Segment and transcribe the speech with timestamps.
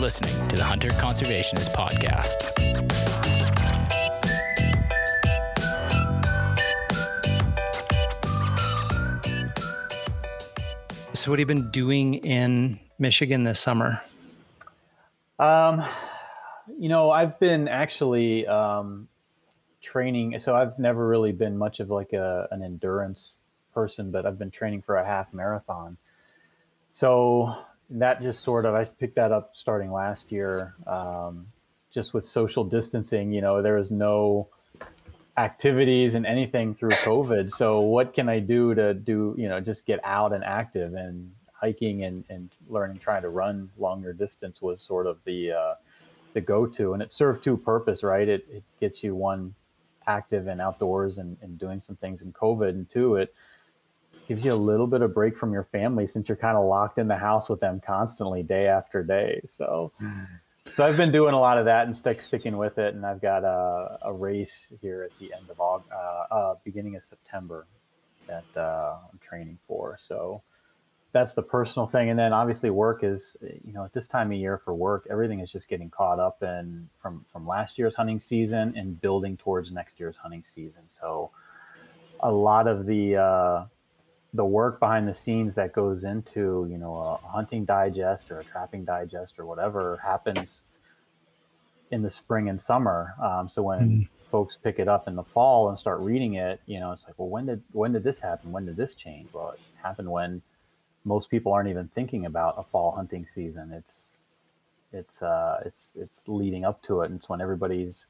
[0.00, 2.40] listening to the Hunter Conservationist Podcast.
[11.14, 14.00] So, what have you been doing in Michigan this summer?
[15.38, 15.84] Um,
[16.78, 19.06] you know, I've been actually um,
[19.82, 20.38] training.
[20.40, 23.40] So I've never really been much of like a, an endurance
[23.74, 25.98] person, but I've been training for a half marathon.
[26.90, 27.54] So
[27.90, 30.74] that just sort of, I picked that up starting last year.
[30.86, 31.46] Um,
[31.90, 34.48] just with social distancing, you know, there was no
[35.36, 37.50] activities and anything through COVID.
[37.50, 41.32] So what can I do to do, you know, just get out and active and
[41.52, 45.74] hiking and, and learning, trying to run longer distance was sort of the, uh,
[46.32, 48.28] the go-to and it served two purpose, right?
[48.28, 49.54] It, it gets you one
[50.06, 52.68] active and outdoors and, and doing some things in COVID.
[52.68, 53.34] And two, it
[54.28, 56.98] gives you a little bit of break from your family since you're kind of locked
[56.98, 59.40] in the house with them constantly day after day.
[59.46, 60.26] So, mm.
[60.72, 62.94] so I've been doing a lot of that and stick, sticking with it.
[62.94, 66.96] And I've got a, a race here at the end of August, uh, uh, beginning
[66.96, 67.66] of September
[68.28, 69.98] that uh, I'm training for.
[70.00, 70.42] So,
[71.12, 74.38] that's the personal thing and then obviously work is you know at this time of
[74.38, 78.20] year for work everything is just getting caught up in from from last year's hunting
[78.20, 81.30] season and building towards next year's hunting season so
[82.20, 83.64] a lot of the uh,
[84.32, 88.44] the work behind the scenes that goes into you know a hunting digest or a
[88.44, 90.62] trapping digest or whatever happens
[91.90, 94.08] in the spring and summer um, so when mm.
[94.30, 97.18] folks pick it up in the fall and start reading it you know it's like
[97.18, 100.40] well when did when did this happen when did this change well it happened when
[101.04, 103.72] most people aren't even thinking about a fall hunting season.
[103.72, 104.18] It's
[104.92, 108.06] it's uh, it's it's leading up to it, and it's when everybody's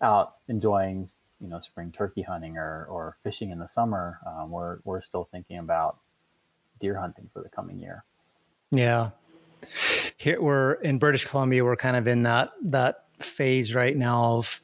[0.00, 1.08] out enjoying
[1.42, 4.18] you know spring turkey hunting or or fishing in the summer.
[4.26, 5.98] Um, we're we're still thinking about
[6.80, 8.04] deer hunting for the coming year.
[8.70, 9.10] Yeah,
[10.16, 11.64] here we're in British Columbia.
[11.64, 14.62] We're kind of in that that phase right now of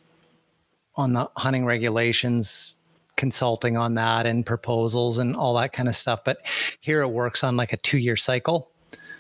[0.94, 2.76] on the hunting regulations
[3.16, 6.20] consulting on that and proposals and all that kind of stuff.
[6.24, 6.38] But
[6.80, 8.70] here it works on like a two year cycle.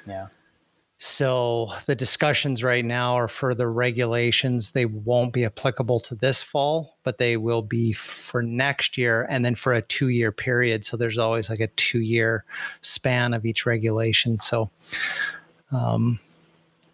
[0.06, 0.28] Yeah.
[1.00, 4.72] So the discussions right now are for the regulations.
[4.72, 9.44] They won't be applicable to this fall, but they will be for next year and
[9.44, 10.84] then for a two year period.
[10.84, 12.44] So there's always like a two year
[12.80, 14.38] span of each regulation.
[14.38, 14.70] So
[15.70, 16.18] um,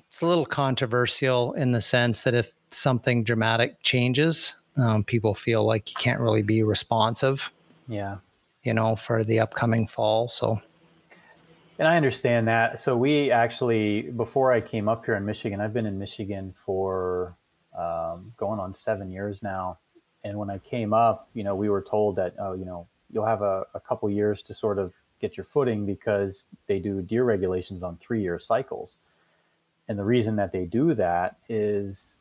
[0.09, 5.65] it's a little controversial in the sense that if something dramatic changes, um, people feel
[5.65, 7.51] like you can't really be responsive.
[7.89, 8.19] Yeah.
[8.65, 10.29] You know, for the upcoming fall.
[10.29, 10.61] So.
[11.79, 12.81] And I understand that.
[12.81, 17.35] So we actually, before I came up here in Michigan, I've been in Michigan for
[17.77, 19.79] um, going on seven years now.
[20.23, 23.27] And when I came up, you know, we were told that, oh, you know, you'll
[23.27, 27.25] have a, a couple years to sort of get your footing because they do deer
[27.25, 28.99] regulations on three year cycles.
[29.89, 32.17] And the reason that they do that is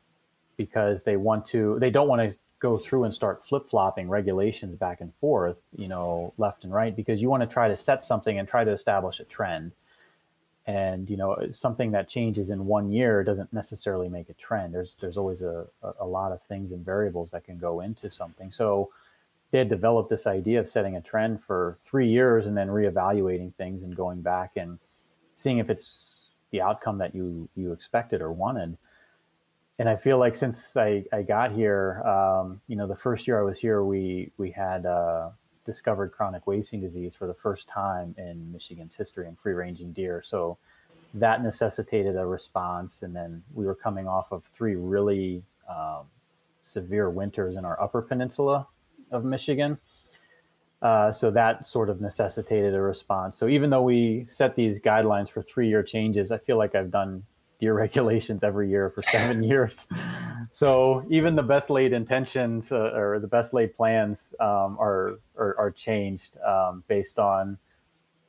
[0.57, 4.73] because they want to, they don't want to go through and start flip flopping regulations
[4.73, 8.05] back and forth, you know, left and right, because you want to try to set
[8.05, 9.73] something and try to establish a trend.
[10.65, 14.73] And you know, something that changes in one year doesn't necessarily make a trend.
[14.73, 15.67] There's there's always a,
[15.99, 18.49] a lot of things and variables that can go into something.
[18.49, 18.89] So
[19.51, 23.53] they had developed this idea of setting a trend for three years and then reevaluating
[23.55, 24.79] things and going back and
[25.33, 26.11] seeing if it's
[26.51, 28.77] the outcome that you you expected or wanted
[29.79, 33.39] and I feel like since I, I got here, um, you know, the first year
[33.39, 35.31] I was here, we we had uh,
[35.65, 40.21] discovered chronic wasting disease for the first time in Michigan's history in free ranging deer.
[40.23, 40.57] So
[41.15, 46.05] that necessitated a response, and then we were coming off of three really um,
[46.61, 48.67] severe winters in our Upper Peninsula
[49.11, 49.79] of Michigan.
[50.81, 53.37] Uh, so that sort of necessitated a response.
[53.37, 57.23] So even though we set these guidelines for three-year changes, I feel like I've done
[57.59, 59.87] deer regulations every year for seven years.
[60.51, 65.55] So even the best laid intentions uh, or the best laid plans um, are, are,
[65.57, 67.57] are changed um, based on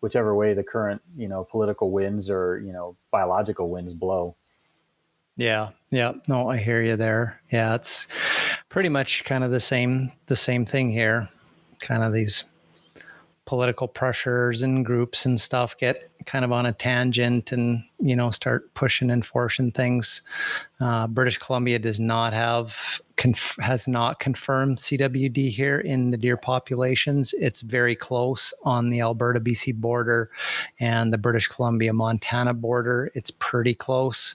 [0.05, 4.37] whichever way the current you know political winds or you know biological winds blow.
[5.37, 7.41] Yeah, yeah, no, I hear you there.
[7.51, 8.07] Yeah, it's
[8.69, 11.27] pretty much kind of the same the same thing here.
[11.81, 12.45] Kind of these
[13.47, 18.31] political pressures and groups and stuff get kind of on a tangent and you know
[18.31, 20.23] start pushing and forcing things.
[20.81, 26.37] Uh, British Columbia does not have conf- has not confirmed CWD here in the deer
[26.37, 27.35] populations.
[27.35, 30.31] It's very close on the Alberta BC border
[30.81, 33.11] and the British Columbia Montana border.
[33.15, 34.35] It's pretty close.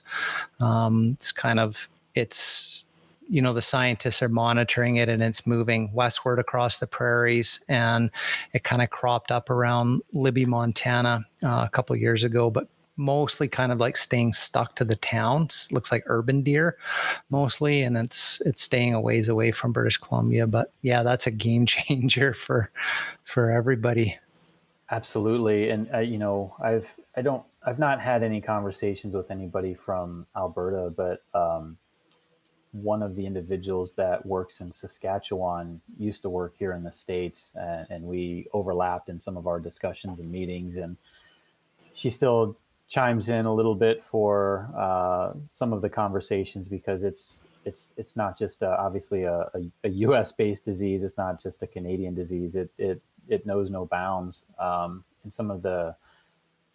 [0.60, 2.84] Um, it's kind of it's
[3.30, 8.10] you know the scientists are monitoring it and it's moving westward across the prairies and
[8.52, 12.68] it kind of cropped up around libby montana uh, a couple years ago but
[13.00, 15.68] mostly kind of like staying stuck to the towns.
[15.72, 16.76] Looks like urban deer
[17.30, 20.46] mostly, and it's it's staying a ways away from British Columbia.
[20.46, 22.70] But yeah, that's a game changer for
[23.24, 24.18] for everybody.
[24.90, 29.74] Absolutely, and uh, you know, I've I don't I've not had any conversations with anybody
[29.74, 31.78] from Alberta, but um,
[32.72, 37.50] one of the individuals that works in Saskatchewan used to work here in the states,
[37.54, 40.96] and, and we overlapped in some of our discussions and meetings, and
[41.94, 42.56] she still
[42.88, 48.16] chimes in a little bit for uh, some of the conversations because it's it's it's
[48.16, 50.32] not just obviously a, a, a, U.S.
[50.32, 51.02] based disease.
[51.02, 52.54] It's not just a Canadian disease.
[52.54, 54.44] It it it knows no bounds.
[54.58, 55.94] Um, and some of the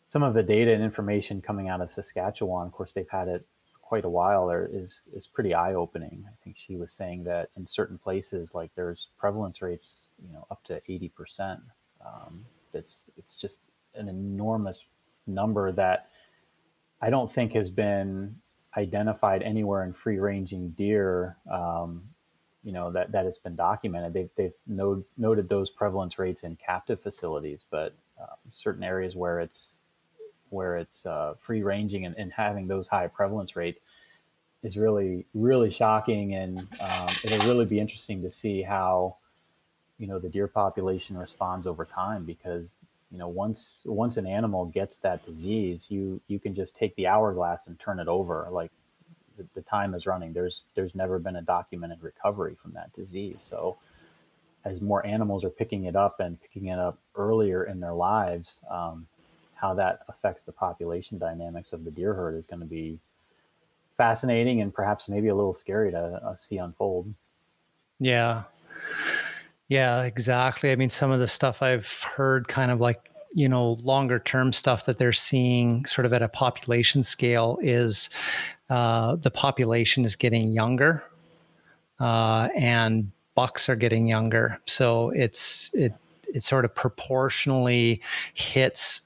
[0.08, 3.46] some of the data and information coming out of Saskatchewan, of course, they've had it
[3.86, 4.52] quite a while.
[4.52, 6.26] Or is is pretty eye opening.
[6.28, 10.46] I think she was saying that in certain places, like there's prevalence rates, you know,
[10.52, 11.62] up to eighty percent.
[12.06, 13.62] Um, it's it's just
[13.94, 14.86] an enormous
[15.28, 16.10] number that
[17.02, 18.36] I don't think has been
[18.76, 21.38] identified anywhere in free ranging deer.
[21.50, 22.04] Um,
[22.64, 24.14] you know that that it's been documented.
[24.14, 29.40] They've they've node, noted those prevalence rates in captive facilities, but uh, certain areas where
[29.40, 29.82] it's
[30.56, 33.80] where it's uh, free ranging and, and, having those high prevalence rates
[34.64, 39.18] is really really shocking, and um, it'll really be interesting to see how
[40.00, 42.76] you know the deer population responds over time because
[43.12, 47.06] you know once once an animal gets that disease you you can just take the
[47.06, 48.48] hourglass and turn it over.
[48.50, 48.72] Like
[49.54, 50.34] the, time is running.
[50.34, 53.40] There's there's never been a documented recovery from that disease.
[53.42, 53.78] So
[54.64, 58.60] as more animals are picking it up and picking it up earlier in their lives
[58.70, 59.08] um,
[59.66, 63.00] how that affects the population dynamics of the deer herd is going to be
[63.98, 67.14] fascinating and perhaps maybe a little scary to uh, see unfold
[68.00, 68.44] yeah
[69.68, 70.72] yeah, exactly.
[70.72, 74.54] I mean, some of the stuff I've heard kind of like, you know, longer term
[74.54, 78.10] stuff that they're seeing sort of at a population scale is
[78.70, 81.04] uh, the population is getting younger
[82.00, 84.60] uh, and bucks are getting younger.
[84.68, 85.94] So it's, it,
[86.34, 88.02] it sort of proportionally
[88.36, 89.02] hits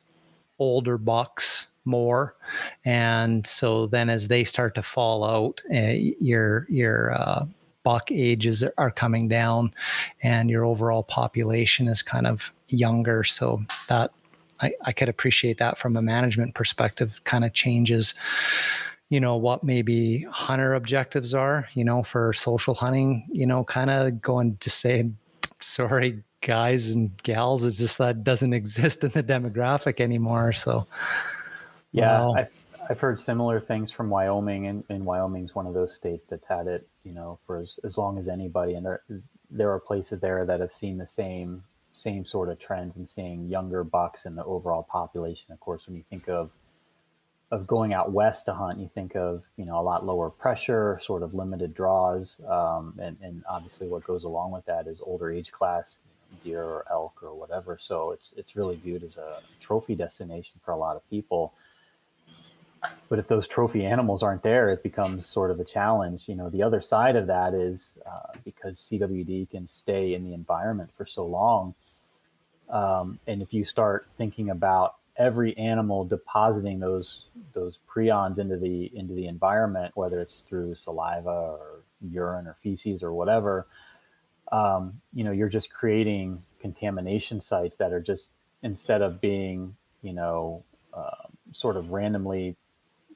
[0.60, 2.36] older bucks more
[2.86, 7.46] and so then as they start to fall out uh, your your uh,
[7.84, 9.74] buck ages are coming down
[10.22, 13.24] and your overall population is kind of younger.
[13.24, 14.12] So that
[14.62, 18.14] I, I could appreciate that from a management perspective, kind of changes,
[19.10, 23.90] you know, what maybe hunter objectives are, you know, for social hunting, you know, kind
[23.90, 25.10] of going to say,
[25.62, 30.52] sorry, guys and gals, it's just that doesn't exist in the demographic anymore.
[30.52, 30.88] So,
[31.92, 32.34] yeah, wow.
[32.38, 36.46] I've, I've heard similar things from Wyoming, and, and Wyoming's one of those states that's
[36.46, 38.76] had it, you know, for as, as long as anybody.
[38.76, 39.02] And there
[39.52, 41.64] there are places there that have seen the same
[41.94, 45.52] same sort of trends and seeing younger bucks in the overall population.
[45.52, 46.52] Of course, when you think of
[47.52, 51.00] of going out west to hunt, you think of you know a lot lower pressure,
[51.02, 55.32] sort of limited draws, um, and and obviously what goes along with that is older
[55.32, 56.00] age class,
[56.44, 57.78] deer or elk or whatever.
[57.80, 61.54] So it's it's really viewed as a trophy destination for a lot of people
[63.10, 66.30] but if those trophy animals aren't there, it becomes sort of a challenge.
[66.30, 70.34] You know, the other side of that is uh, because CWD can stay in the
[70.34, 71.74] environment for so long,
[72.70, 78.92] um, and if you start thinking about every animal depositing those those prions into the
[78.96, 83.66] into the environment, whether it's through saliva or urine or feces or whatever,
[84.52, 88.32] um, you know, you're just creating contamination sites that are just
[88.64, 90.64] instead of being, you know,
[90.96, 92.56] uh, sort of randomly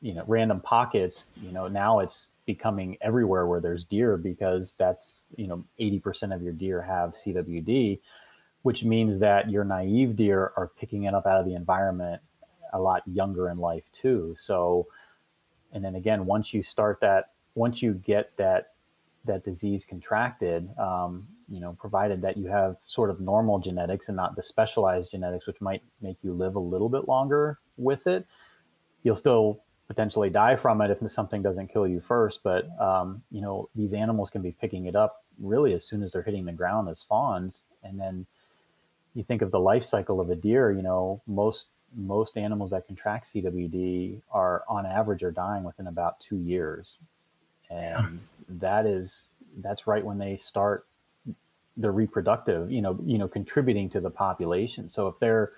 [0.02, 5.24] you know random pockets you know now it's becoming everywhere where there's deer because that's
[5.38, 8.00] you know 80% of your deer have cwd
[8.63, 12.22] which means that your naive deer are picking it up out of the environment
[12.72, 14.36] a lot younger in life too.
[14.40, 14.88] So
[15.72, 18.73] and then again once you start that once you get that
[19.25, 24.15] that disease contracted um, you know provided that you have sort of normal genetics and
[24.15, 28.25] not the specialized genetics which might make you live a little bit longer with it
[29.03, 32.42] you'll still potentially die from it if something doesn't kill you first.
[32.44, 36.13] But um, you know, these animals can be picking it up really as soon as
[36.13, 38.25] they're hitting the ground as fawns, and then
[39.13, 40.72] you think of the life cycle of a deer.
[40.72, 46.20] You know, most most animals that contract CWD are on average are dying within about
[46.20, 46.98] two years,
[47.74, 49.27] and that is
[49.58, 50.88] that's right when they start
[51.77, 52.72] the reproductive.
[52.72, 54.89] You know, you know, contributing to the population.
[54.89, 55.51] So if they're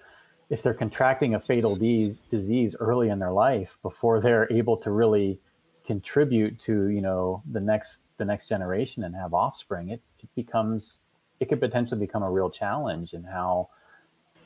[0.50, 4.92] if they're contracting a fatal de- disease early in their life before they're able to
[4.92, 5.40] really
[5.86, 10.98] contribute to you know the next the next generation and have offspring it, it becomes
[11.40, 13.70] it could potentially become a real challenge in how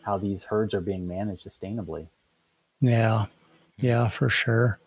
[0.03, 2.07] how these herds are being managed sustainably
[2.81, 3.31] yeah mm-hmm.
[3.79, 4.79] Yeah, for sure.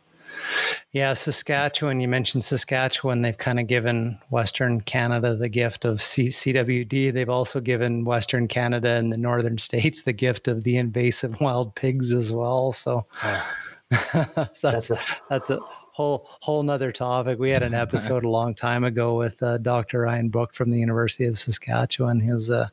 [0.92, 3.22] Yeah, Saskatchewan, you mentioned Saskatchewan.
[3.22, 7.14] They've kind of given Western Canada the gift of C- CWD.
[7.14, 11.74] They've also given Western Canada and the northern states the gift of the invasive wild
[11.74, 12.72] pigs as well.
[12.72, 14.98] So, so that's, that's, a,
[15.30, 15.60] that's a
[15.92, 17.38] whole whole nother topic.
[17.38, 20.00] We had an episode a long time ago with uh, Dr.
[20.00, 22.20] Ryan Brook from the University of Saskatchewan.
[22.20, 22.68] He was uh,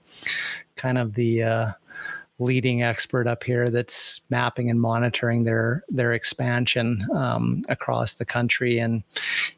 [0.75, 1.71] kind of the uh,
[2.39, 8.79] leading expert up here that's mapping and monitoring their their expansion um, across the country,
[8.79, 9.03] and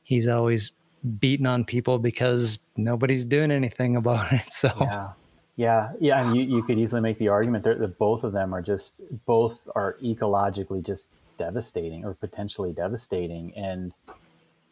[0.03, 0.71] he's always
[1.19, 4.51] beating on people because nobody's doing anything about it.
[4.51, 4.71] So.
[4.79, 5.09] Yeah.
[5.57, 8.61] Yeah, yeah, and you, you could easily make the argument that, both of them are
[8.61, 8.95] just
[9.25, 13.93] both are ecologically just devastating or potentially devastating, and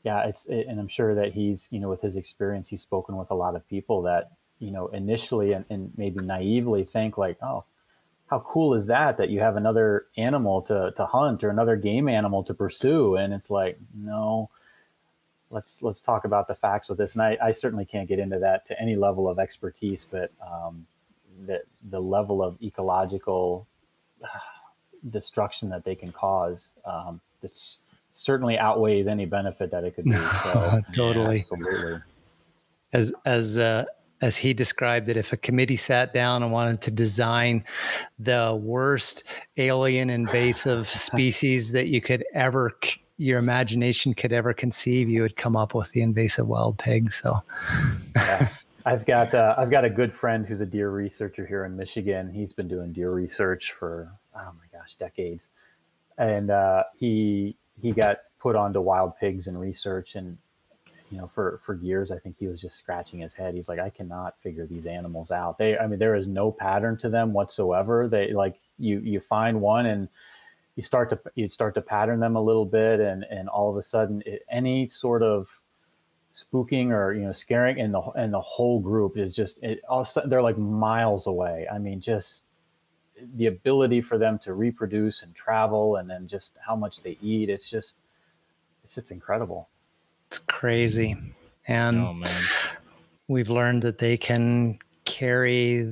[0.03, 3.17] yeah, it's it, and I'm sure that he's you know with his experience he's spoken
[3.17, 7.37] with a lot of people that you know initially and, and maybe naively think like
[7.43, 7.65] oh
[8.29, 12.07] how cool is that that you have another animal to, to hunt or another game
[12.07, 13.15] animal to pursue?
[13.15, 14.49] And it's like no
[15.51, 17.15] let's let's talk about the facts with this.
[17.15, 20.85] And i, I certainly can't get into that to any level of expertise but um,
[21.45, 23.67] the, the level of ecological
[24.23, 24.27] uh,
[25.09, 27.79] destruction that they can cause um, it's
[28.11, 30.11] certainly outweighs any benefit that it could do.
[30.43, 31.37] So totally.
[31.37, 31.99] absolutely.
[32.91, 33.85] As as uh,
[34.21, 37.63] as he described it, if a committee sat down and wanted to design
[38.17, 39.23] the worst
[39.57, 42.73] alien invasive species that you could ever,
[43.17, 47.11] your imagination could ever conceive, you would come up with the invasive wild pig.
[47.11, 47.35] So,
[48.15, 48.47] yeah.
[48.85, 52.31] I've got uh, I've got a good friend who's a deer researcher here in Michigan.
[52.33, 55.49] He's been doing deer research for oh my gosh decades,
[56.17, 60.37] and uh, he he got put onto wild pigs and research and
[61.11, 63.55] you know, for for years, I think he was just scratching his head.
[63.55, 65.57] He's like, I cannot figure these animals out.
[65.57, 68.07] They, I mean, there is no pattern to them whatsoever.
[68.07, 70.07] They like you you find one and
[70.75, 73.77] you start to you start to pattern them a little bit, and and all of
[73.77, 75.59] a sudden, it, any sort of
[76.33, 79.81] spooking or you know scaring and the and the whole group is just it,
[80.25, 81.67] they're like miles away.
[81.71, 82.43] I mean, just
[83.35, 87.49] the ability for them to reproduce and travel, and then just how much they eat.
[87.49, 87.97] It's just
[88.83, 89.67] it's just incredible.
[90.29, 91.17] It's crazy.
[91.67, 92.23] And oh,
[93.27, 95.91] we've learned that they can carry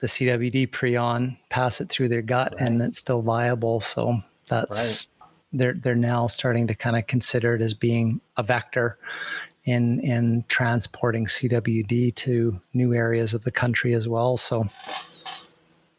[0.00, 2.68] the CWD prion, pass it through their gut, right.
[2.68, 3.80] and it's still viable.
[3.80, 5.28] So that's right.
[5.54, 8.98] they're they're now starting to kind of consider it as being a vector
[9.64, 14.36] in in transporting CWD to new areas of the country as well.
[14.36, 14.66] So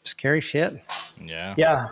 [0.03, 0.79] scary shit.
[1.19, 1.55] Yeah.
[1.57, 1.87] Yeah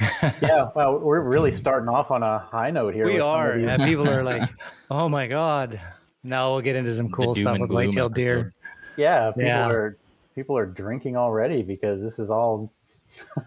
[0.42, 3.04] yeah, well, we're really starting off on a high note here.
[3.04, 3.52] We are.
[3.52, 4.48] And people are like,
[4.90, 5.80] "Oh my god!"
[6.22, 8.54] Now we'll get into some cool stuff with white-tailed deer.
[8.96, 9.70] Yeah, people yeah.
[9.70, 9.98] are
[10.34, 12.72] people are drinking already because this is all.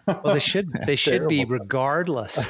[0.05, 2.45] well, they should they should be regardless.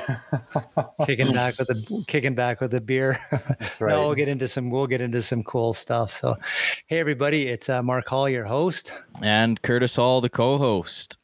[1.05, 3.17] kicking back with the kicking back with the beer.
[3.31, 3.89] That's right.
[3.89, 6.11] no, we'll get into some we'll get into some cool stuff.
[6.11, 6.35] So,
[6.87, 8.91] hey everybody, it's uh, Mark Hall, your host,
[9.21, 11.17] and Curtis Hall, the co-host.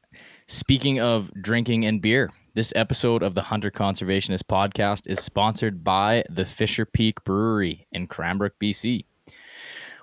[0.47, 6.25] Speaking of drinking and beer, this episode of the Hunter Conservationist podcast is sponsored by
[6.29, 9.05] the Fisher Peak Brewery in Cranbrook, BC.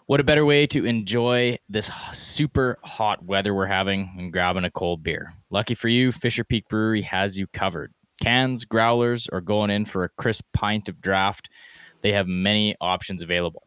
[0.06, 4.70] What a better way to enjoy this super hot weather we're having and grabbing a
[4.70, 5.34] cold beer.
[5.50, 7.92] Lucky for you, Fisher Peak Brewery has you covered.
[8.22, 11.50] Cans, growlers, or going in for a crisp pint of draft,
[12.00, 13.64] they have many options available.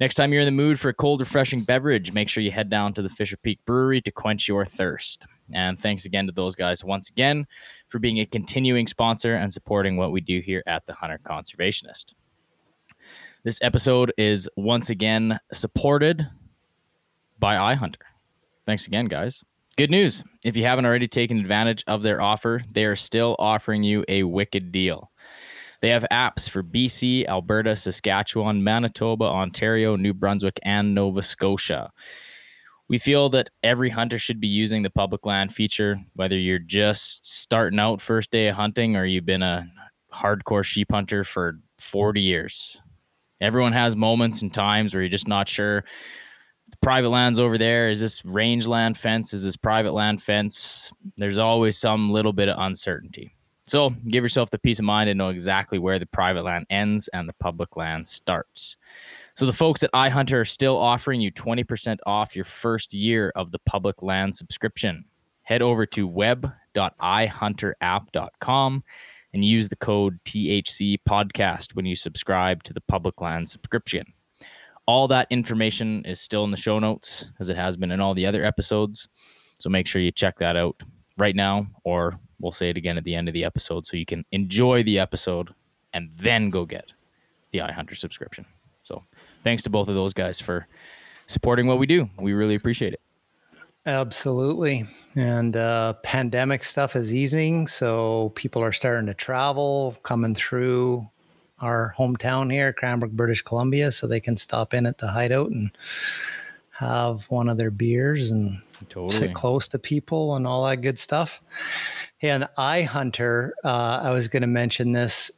[0.00, 2.68] Next time you're in the mood for a cold, refreshing beverage, make sure you head
[2.68, 5.26] down to the Fisher Peak Brewery to quench your thirst.
[5.52, 7.46] And thanks again to those guys once again
[7.88, 12.14] for being a continuing sponsor and supporting what we do here at the Hunter Conservationist.
[13.44, 16.26] This episode is once again supported
[17.38, 17.96] by iHunter.
[18.66, 19.44] Thanks again, guys.
[19.76, 20.24] Good news.
[20.44, 24.24] If you haven't already taken advantage of their offer, they are still offering you a
[24.24, 25.12] wicked deal.
[25.80, 31.92] They have apps for BC, Alberta, Saskatchewan, Manitoba, Ontario, New Brunswick, and Nova Scotia.
[32.88, 37.26] We feel that every hunter should be using the public land feature, whether you're just
[37.26, 39.70] starting out first day of hunting or you've been a
[40.12, 42.80] hardcore sheep hunter for 40 years.
[43.40, 45.84] Everyone has moments and times where you're just not sure.
[46.70, 47.90] The private land's over there.
[47.90, 49.32] Is this rangeland fence?
[49.32, 50.92] Is this private land fence?
[51.16, 53.34] There's always some little bit of uncertainty.
[53.66, 57.08] So give yourself the peace of mind and know exactly where the private land ends
[57.08, 58.78] and the public land starts.
[59.38, 63.52] So the folks at iHunter are still offering you 20% off your first year of
[63.52, 65.04] the public land subscription.
[65.44, 68.84] Head over to web.ihunterapp.com
[69.32, 74.12] and use the code THC podcast when you subscribe to the public land subscription.
[74.86, 78.14] All that information is still in the show notes as it has been in all
[78.14, 79.08] the other episodes.
[79.60, 80.82] So make sure you check that out
[81.16, 84.06] right now or We'll say it again at the end of the episode so you
[84.06, 85.54] can enjoy the episode
[85.92, 86.90] and then go get
[87.52, 88.44] the iHunter subscription.
[88.88, 89.04] So
[89.42, 90.66] thanks to both of those guys for
[91.26, 92.08] supporting what we do.
[92.18, 93.00] We really appreciate it.
[93.86, 94.84] Absolutely.
[95.14, 97.66] And uh, pandemic stuff is easing.
[97.66, 101.08] So people are starting to travel, coming through
[101.60, 105.50] our hometown here, Cranbrook, British Columbia, so they can stop in at the Heid Out
[105.50, 105.70] and
[106.70, 109.16] have one of their beers and totally.
[109.16, 111.42] sit close to people and all that good stuff.
[112.22, 115.30] And iHunter, uh, I was going to mention this.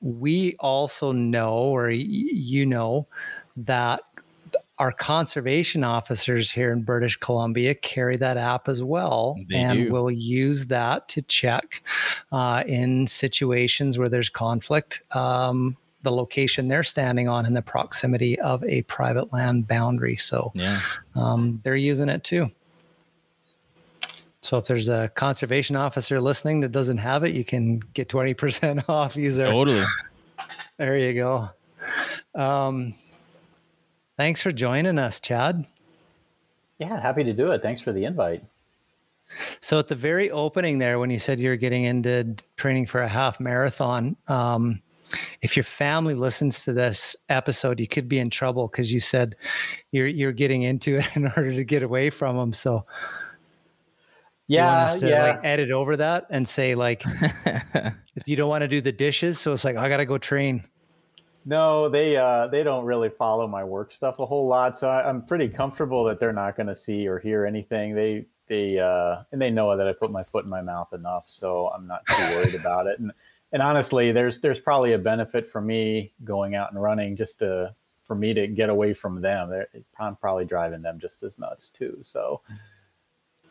[0.00, 3.08] We also know, or y- you know,
[3.56, 4.00] that
[4.78, 9.92] our conservation officers here in British Columbia carry that app as well they and do.
[9.92, 11.82] will use that to check
[12.32, 18.38] uh, in situations where there's conflict um, the location they're standing on in the proximity
[18.40, 20.16] of a private land boundary.
[20.16, 20.80] So yeah.
[21.14, 22.50] um, they're using it too.
[24.40, 28.84] So if there's a conservation officer listening that doesn't have it, you can get 20%
[28.88, 29.46] off user.
[29.46, 29.84] Totally.
[30.76, 31.48] There you go.
[32.34, 32.92] Um,
[34.16, 35.64] Thanks for joining us, Chad.
[36.78, 37.62] Yeah, happy to do it.
[37.62, 38.42] Thanks for the invite.
[39.60, 43.08] So, at the very opening there, when you said you're getting into training for a
[43.08, 44.80] half marathon, um,
[45.42, 49.36] if your family listens to this episode, you could be in trouble because you said
[49.90, 52.52] you're you're getting into it in order to get away from them.
[52.52, 52.86] So,
[54.46, 55.22] yeah, to, yeah.
[55.24, 59.40] Like, edit over that and say like, if you don't want to do the dishes,
[59.40, 60.62] so it's like I got to go train.
[61.44, 65.08] No, they uh, they don't really follow my work stuff a whole lot, so I,
[65.08, 67.94] am pretty comfortable that they're not going to see or hear anything.
[67.94, 71.24] They they uh, and they know that I put my foot in my mouth enough,
[71.28, 72.98] so I'm not too worried about it.
[72.98, 73.12] And
[73.52, 77.74] and honestly, there's there's probably a benefit for me going out and running just to
[78.04, 79.50] for me to get away from them.
[79.50, 82.40] They're, I'm probably driving them just as nuts too, so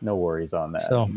[0.01, 0.81] no worries on that.
[0.81, 1.09] So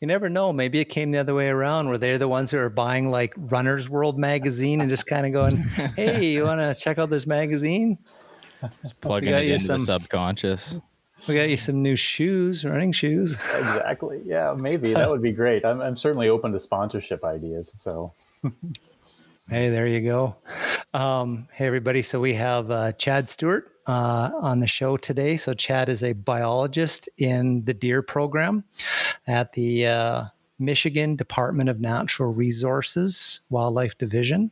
[0.00, 0.52] you never know.
[0.52, 3.34] Maybe it came the other way around where they're the ones who are buying like
[3.36, 5.56] Runner's World magazine and just kind of going,
[5.96, 7.98] Hey, you want to check out this magazine?
[8.82, 10.78] Just plugging it into some, the subconscious.
[11.26, 13.32] We got you some new shoes, running shoes.
[13.54, 14.22] exactly.
[14.24, 15.64] Yeah, maybe that would be great.
[15.64, 17.72] I'm, I'm certainly open to sponsorship ideas.
[17.76, 18.14] So,
[19.48, 20.36] hey, there you go.
[20.94, 22.02] Um, hey, everybody.
[22.02, 25.36] So we have uh, Chad Stewart uh, on the show today.
[25.36, 28.64] So, Chad is a biologist in the deer program
[29.26, 30.24] at the uh,
[30.58, 34.50] Michigan Department of Natural Resources Wildlife Division.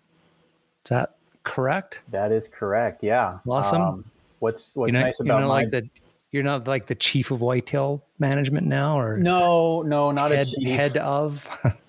[0.85, 2.03] Is that correct?
[2.11, 3.03] That is correct.
[3.03, 3.38] Yeah.
[3.48, 3.83] Awesome.
[3.83, 4.05] Um,
[4.40, 5.55] what's what's you know, nice about you know, my...
[5.55, 5.88] like the
[6.31, 10.51] you're not like the chief of whitetail management now, or no, no, not head, a
[10.51, 10.68] chief.
[10.68, 11.46] head of.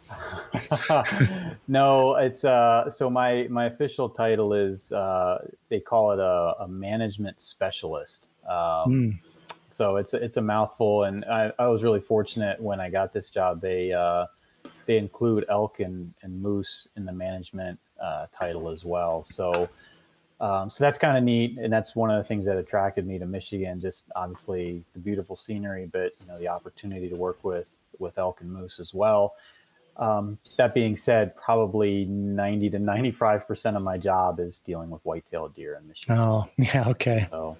[1.67, 2.89] no, it's uh.
[2.89, 5.47] So my my official title is uh.
[5.69, 8.27] They call it a, a management specialist.
[8.47, 8.55] Um,
[8.87, 9.19] mm.
[9.69, 13.29] So it's it's a mouthful, and I, I was really fortunate when I got this
[13.29, 13.61] job.
[13.61, 14.25] They uh,
[14.85, 19.23] they include elk and, and moose in the management uh, title as well.
[19.23, 19.69] So
[20.41, 23.19] um, so that's kind of neat, and that's one of the things that attracted me
[23.19, 23.81] to Michigan.
[23.81, 27.67] Just obviously the beautiful scenery, but you know the opportunity to work with
[27.99, 29.35] with elk and moose as well.
[29.99, 35.53] Um, that being said, probably 90 to 95% of my job is dealing with white-tailed
[35.53, 36.17] deer in Michigan.
[36.17, 37.25] Oh, yeah, okay.
[37.29, 37.57] So,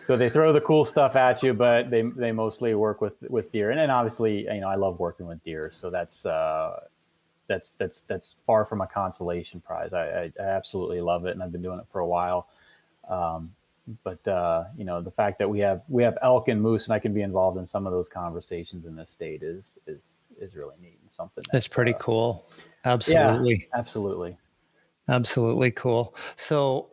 [0.00, 3.50] so they throw the cool stuff at you, but they, they mostly work with, with
[3.50, 3.70] deer.
[3.70, 5.70] And then obviously, you know, I love working with deer.
[5.74, 6.78] So that's, uh,
[7.48, 9.92] that's, that's, that's far from a consolation prize.
[9.92, 11.32] I, I, I, absolutely love it.
[11.32, 12.46] And I've been doing it for a while.
[13.08, 13.50] Um,
[14.02, 16.94] but uh, you know the fact that we have we have elk and moose and
[16.94, 20.06] I can be involved in some of those conversations in this state is is
[20.44, 22.48] is really neat and something that, that's pretty uh, cool.
[22.84, 24.36] Absolutely, yeah, absolutely,
[25.08, 26.14] absolutely cool.
[26.36, 26.90] So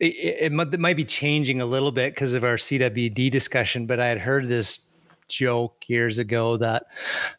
[0.00, 4.00] it, it, it might be changing a little bit because of our CWD discussion, but
[4.00, 4.80] I had heard this
[5.28, 6.86] joke years ago that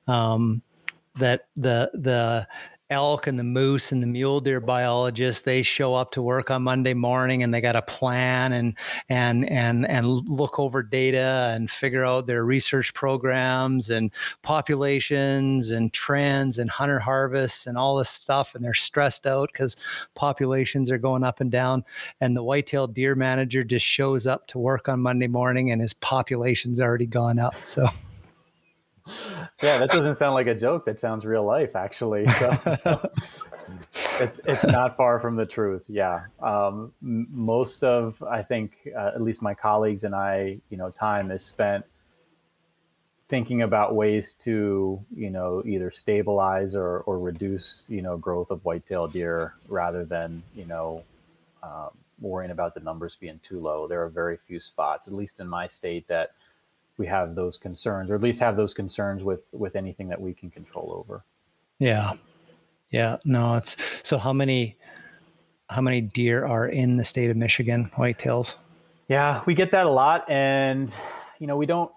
[0.08, 0.62] um,
[1.16, 2.48] that the the
[2.90, 6.64] elk and the moose and the mule deer biologists they show up to work on
[6.64, 8.78] monday morning and they got a plan and
[9.10, 15.94] and and and look over data and figure out their research programs and populations and
[15.94, 18.56] trends and hunter harvests and all this stuff.
[18.56, 19.76] And they're stressed out because
[20.16, 21.84] populations are going up and down.
[22.22, 25.94] And the white-tailed deer manager just shows up to work on monday morning and his
[25.94, 27.56] population's already gone up.
[27.64, 27.88] So
[29.62, 30.86] yeah, that doesn't sound like a joke.
[30.86, 32.28] That sounds real life, actually.
[32.28, 32.50] So
[34.20, 35.84] it's it's not far from the truth.
[35.88, 40.90] Yeah, um, most of I think uh, at least my colleagues and I, you know,
[40.90, 41.86] time is spent
[43.28, 48.66] thinking about ways to you know either stabilize or or reduce you know growth of
[48.66, 51.04] whitetail deer rather than you know
[51.62, 53.88] um, worrying about the numbers being too low.
[53.88, 56.32] There are very few spots, at least in my state, that
[57.00, 60.34] we have those concerns, or at least have those concerns with with anything that we
[60.34, 61.24] can control over.
[61.80, 62.14] Yeah,
[62.92, 63.18] yeah.
[63.26, 64.18] No, it's so.
[64.20, 64.78] How many
[65.70, 67.90] how many deer are in the state of Michigan?
[67.96, 68.58] Whitetails.
[69.08, 70.94] Yeah, we get that a lot, and
[71.40, 71.92] you know we don't.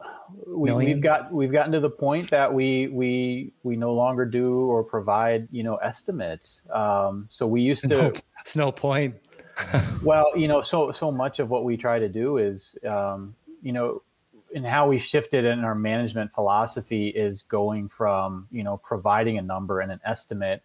[0.46, 4.60] We, have got we've gotten to the point that we we we no longer do
[4.60, 6.62] or provide you know estimates.
[6.72, 7.88] Um, so we used to.
[7.88, 9.16] No, that's no point.
[10.02, 13.72] well, you know, so so much of what we try to do is, um, you
[13.72, 14.00] know,
[14.54, 19.42] and how we shifted in our management philosophy is going from you know providing a
[19.42, 20.62] number and an estimate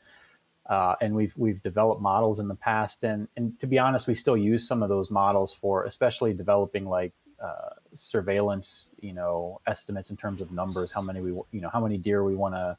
[0.68, 3.04] uh, and we've we've developed models in the past.
[3.04, 6.86] And and to be honest we still use some of those models for especially developing
[6.86, 11.70] like uh, surveillance you know estimates in terms of numbers how many we you know
[11.70, 12.78] how many deer we want to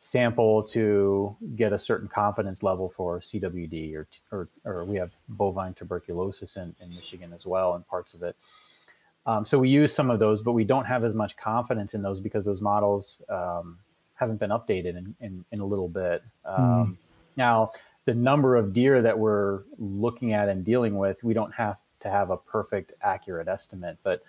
[0.00, 5.74] sample to get a certain confidence level for CWD or or, or we have bovine
[5.74, 8.36] tuberculosis in, in Michigan as well and parts of it
[9.26, 12.02] um, so we use some of those, but we don't have as much confidence in
[12.02, 13.78] those because those models um,
[14.14, 16.22] haven't been updated in, in, in a little bit.
[16.44, 16.96] Um, mm.
[17.36, 17.72] Now,
[18.04, 22.08] the number of deer that we're looking at and dealing with, we don't have to
[22.08, 23.98] have a perfect, accurate estimate.
[24.02, 24.22] But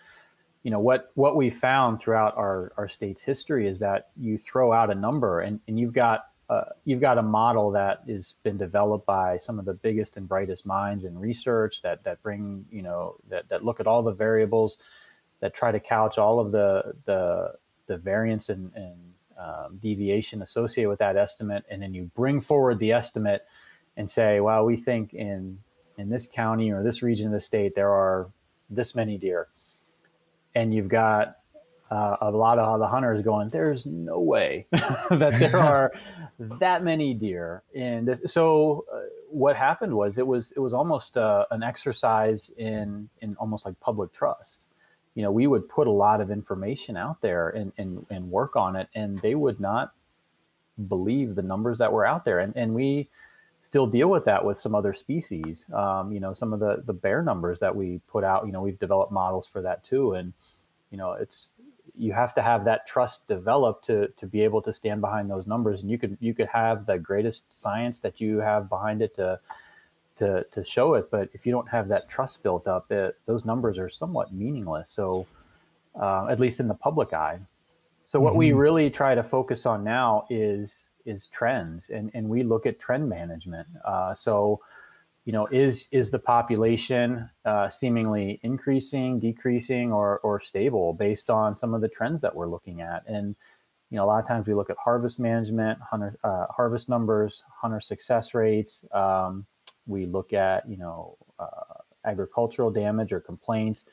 [0.64, 4.74] you know what what we found throughout our, our state's history is that you throw
[4.74, 8.58] out a number and, and you've got uh, you've got a model that has been
[8.58, 12.82] developed by some of the biggest and brightest minds in research that that bring you
[12.82, 14.78] know that that look at all the variables
[15.42, 17.54] that try to couch all of the the
[17.86, 18.96] the variance and, and
[19.38, 21.64] um, deviation associated with that estimate.
[21.70, 23.46] And then you bring forward the estimate
[23.96, 25.60] and say well we think in
[25.98, 28.30] in this county or this region of the state there are
[28.72, 29.48] this many deer.
[30.56, 31.39] And you've got
[31.92, 35.92] uh, a lot of the hunters going, there's no way that there are
[36.38, 37.64] that many deer.
[37.76, 39.00] And this, so uh,
[39.30, 43.80] what happened was it was it was almost uh, an exercise in in almost like
[43.80, 44.66] public trust.
[45.16, 48.56] You know, we would put a lot of information out there and and, and work
[48.56, 49.94] on it, and they would not
[50.88, 52.40] believe the numbers that were out there.
[52.40, 53.10] And and we
[53.64, 55.66] still deal with that with some other species.
[55.74, 58.46] Um, you know, some of the the bear numbers that we put out.
[58.46, 60.34] You know, we've developed models for that too, and
[60.92, 61.50] you know, it's
[62.00, 65.46] you have to have that trust developed to to be able to stand behind those
[65.46, 65.82] numbers.
[65.82, 69.40] And you could you could have the greatest science that you have behind it to
[70.16, 71.12] to to show it.
[71.12, 74.90] But if you don't have that trust built up it, those numbers are somewhat meaningless.
[74.90, 75.28] So
[76.00, 77.40] uh, at least in the public eye.
[78.08, 78.40] So what mm-hmm.
[78.40, 81.90] we really try to focus on now is is trends.
[81.90, 83.68] And and we look at trend management.
[83.84, 84.62] Uh, so
[85.30, 91.56] you know, is is the population uh, seemingly increasing, decreasing, or or stable based on
[91.56, 93.04] some of the trends that we're looking at?
[93.06, 93.36] And
[93.92, 97.44] you know, a lot of times we look at harvest management, hunter uh, harvest numbers,
[97.62, 98.84] hunter success rates.
[98.92, 99.46] Um,
[99.86, 103.86] we look at you know uh, agricultural damage or complaints.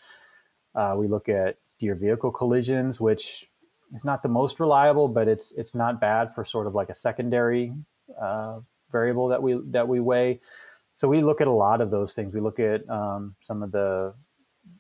[0.75, 3.47] Uh, we look at deer vehicle collisions, which
[3.95, 6.95] is not the most reliable, but it's it's not bad for sort of like a
[6.95, 7.75] secondary
[8.19, 10.41] uh, variable that we that we weigh
[10.97, 12.35] so we look at a lot of those things.
[12.35, 14.15] We look at um, some of the,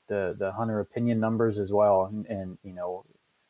[0.09, 3.05] the the hunter opinion numbers as well, and, and you know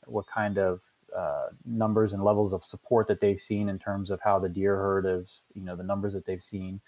[0.04, 0.80] what kind of
[1.16, 4.76] uh, numbers and levels of support that they've seen in terms of how the deer
[4.76, 6.80] herd is, you know, the numbers that they've seen.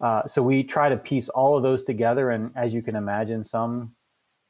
[0.00, 3.44] Uh, so we try to piece all of those together, and as you can imagine,
[3.44, 3.94] some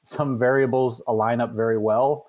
[0.04, 2.26] some variables align up very well,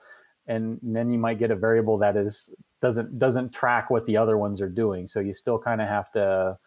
[0.47, 2.49] and then you might get a variable that is
[2.81, 5.07] doesn't doesn't track what the other ones are doing.
[5.07, 6.57] So you still kind of have to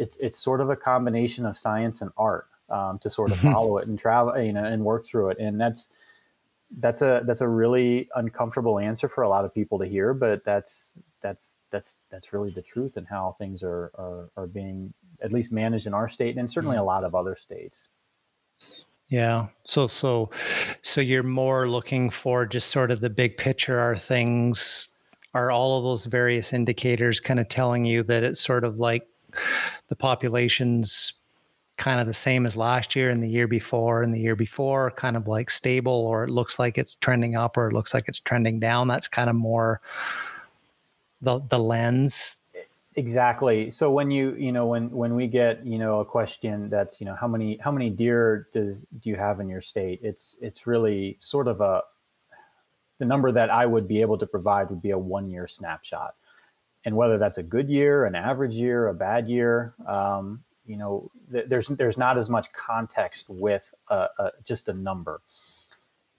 [0.00, 3.78] it's it's sort of a combination of science and art um, to sort of follow
[3.78, 5.38] it and travel, you know, and work through it.
[5.38, 5.88] And that's
[6.78, 10.44] that's a that's a really uncomfortable answer for a lot of people to hear, but
[10.44, 15.32] that's that's that's that's really the truth and how things are are, are being at
[15.32, 17.88] least managed in our state and certainly a lot of other states.
[19.08, 19.48] Yeah.
[19.64, 20.30] So so
[20.82, 24.88] so you're more looking for just sort of the big picture are things
[25.34, 29.06] are all of those various indicators kind of telling you that it's sort of like
[29.88, 31.14] the population's
[31.76, 34.90] kind of the same as last year and the year before and the year before,
[34.90, 38.06] kind of like stable, or it looks like it's trending up or it looks like
[38.06, 38.86] it's trending down.
[38.86, 39.80] That's kind of more
[41.22, 42.36] the the lens.
[42.96, 43.70] Exactly.
[43.70, 47.06] So when you you know when when we get you know a question that's you
[47.06, 50.00] know how many how many deer does do you have in your state?
[50.02, 51.82] It's it's really sort of a
[52.98, 56.14] the number that I would be able to provide would be a one year snapshot
[56.84, 61.10] and whether that's a good year, an average year, a bad year, um, you know,
[61.32, 65.20] th- there's there's not as much context with a, a, just a number.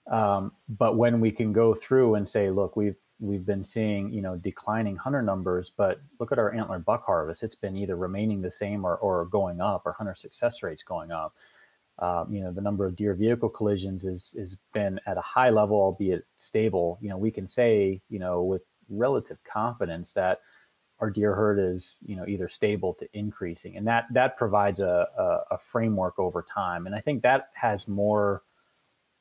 [0.10, 4.22] Um, but when we can go through and say, look, we've we've been seeing you
[4.22, 8.42] know declining hunter numbers, but look at our antler buck harvest; it's been either remaining
[8.42, 11.34] the same or, or going up, or hunter success rates going up.
[12.00, 15.50] um, you know the number of deer vehicle collisions is is been at a high
[15.52, 16.98] level, albeit stable.
[17.02, 20.42] You know, we can say you know with relative confidence that
[21.02, 25.08] our deer herd is you know either stable to increasing, and that that provides a,
[25.18, 26.86] a, a framework over time.
[26.86, 28.44] And I think that has more.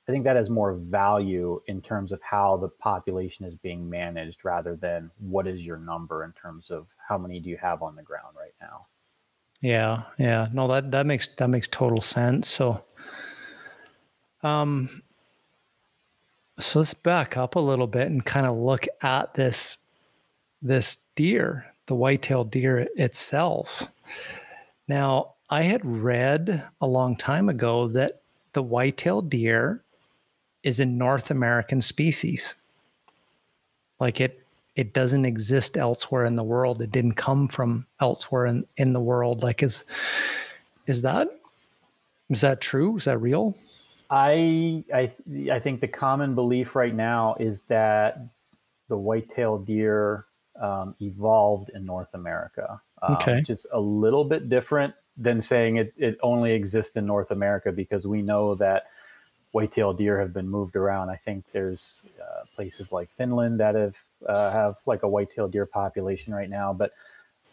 [0.08, 4.44] I think that has more value in terms of how the population is being managed
[4.44, 7.94] rather than what is your number in terms of how many do you have on
[7.94, 8.86] the ground right now.
[9.60, 10.48] Yeah, yeah.
[10.52, 12.48] No, that that makes that makes total sense.
[12.48, 12.82] So
[14.42, 15.02] um
[16.58, 19.78] so let's back up a little bit and kind of look at this
[20.62, 23.90] this deer, the white-tailed deer itself.
[24.86, 28.22] Now, I had read a long time ago that
[28.52, 29.82] the white-tailed deer
[30.62, 32.54] is a North American species.
[33.98, 34.40] Like it
[34.76, 36.80] it doesn't exist elsewhere in the world.
[36.80, 39.42] It didn't come from elsewhere in, in the world.
[39.42, 39.84] Like is
[40.86, 41.28] is that
[42.28, 42.98] is that true?
[42.98, 43.56] Is that real?
[44.10, 45.10] I I
[45.50, 48.20] I think the common belief right now is that
[48.86, 50.26] the white-tailed deer
[50.60, 53.36] um, evolved in North America, um, okay.
[53.36, 57.72] which is a little bit different than saying it, it only exists in North America
[57.72, 58.84] because we know that
[59.52, 61.10] white-tailed deer have been moved around.
[61.10, 63.96] I think there's uh, places like Finland that have
[64.26, 66.92] uh, have like a white-tailed deer population right now, but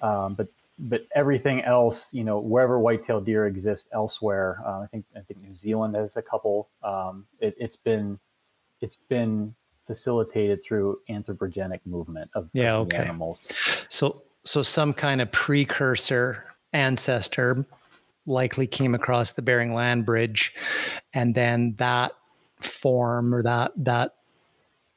[0.02, 5.06] um, but but everything else, you know, wherever white-tailed deer exist elsewhere, uh, I think
[5.16, 6.70] I think New Zealand has a couple.
[6.84, 8.20] Um, it, it's been
[8.82, 9.56] it's been
[9.88, 12.98] facilitated through anthropogenic movement of, yeah, okay.
[12.98, 13.48] animals.
[13.90, 17.66] So so some kind of precursor ancestor
[18.26, 20.54] likely came across the Bering Land Bridge,
[21.14, 22.12] and then that
[22.60, 24.16] form or that that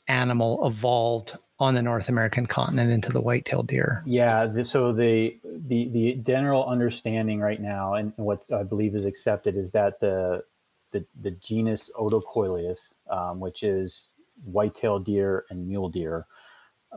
[0.09, 4.03] animal evolved on the North American continent into the white-tailed deer.
[4.07, 9.05] Yeah, the, so the the the general understanding right now, and what I believe is
[9.05, 10.45] accepted, is that the
[10.93, 14.09] the, the genus Odocoileus, um, which is
[14.45, 16.27] white-tailed deer and mule deer,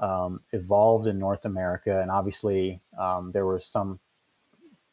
[0.01, 3.99] um, evolved in North America, and obviously um, there was some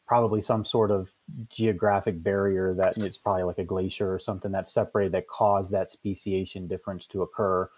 [0.07, 1.09] probably some sort of
[1.49, 5.89] geographic barrier that it's probably like a glacier or something that separated that caused that
[5.89, 7.69] speciation difference to occur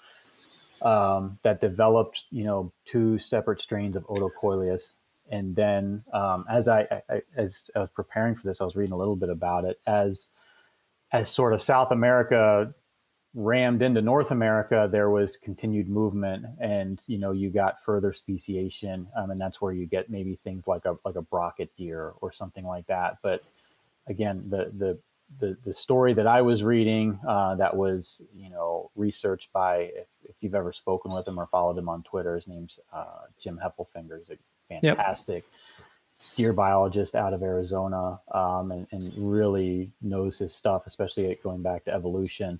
[0.81, 4.93] um, that developed, you know, two separate strains of Odocoileus.
[5.29, 8.93] And then, um, as I, I, as I was preparing for this, I was reading
[8.93, 9.79] a little bit about it.
[9.86, 10.27] As
[11.12, 12.73] as sort of South America
[13.36, 19.08] rammed into North America, there was continued movement, and you know, you got further speciation,
[19.15, 22.32] um, and that's where you get maybe things like a like a brocket deer or
[22.32, 23.17] something like that.
[23.22, 23.41] But
[24.08, 25.00] again, the the
[25.39, 30.08] the, the story that I was reading uh, that was you know researched by if,
[30.26, 33.60] if, you've ever spoken with him or followed him on Twitter, his name's uh, Jim
[33.63, 34.19] Heffelfinger.
[34.19, 34.38] He's a
[34.69, 36.36] fantastic yep.
[36.36, 41.84] deer biologist out of Arizona um, and, and, really knows his stuff, especially going back
[41.86, 42.60] to evolution.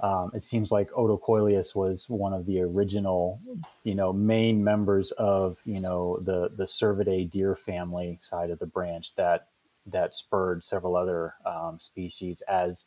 [0.00, 3.40] Um, it seems like Odocoileus was one of the original,
[3.84, 8.66] you know, main members of you know the the Cervidae deer family side of the
[8.66, 9.48] branch that
[9.86, 12.84] that spurred several other um, species as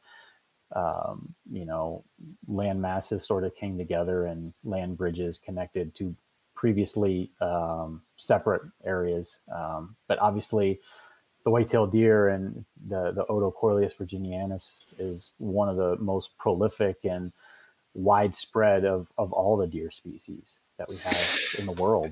[0.76, 2.04] um, you know
[2.48, 6.16] land masses sort of came together and land bridges connected to
[6.54, 9.40] previously um, separate areas.
[9.54, 10.80] Um, but obviously,
[11.44, 17.32] the white-tailed deer and the the Odocoileus virginianus is one of the most prolific and
[17.94, 22.12] widespread of of all the deer species that we have in the world.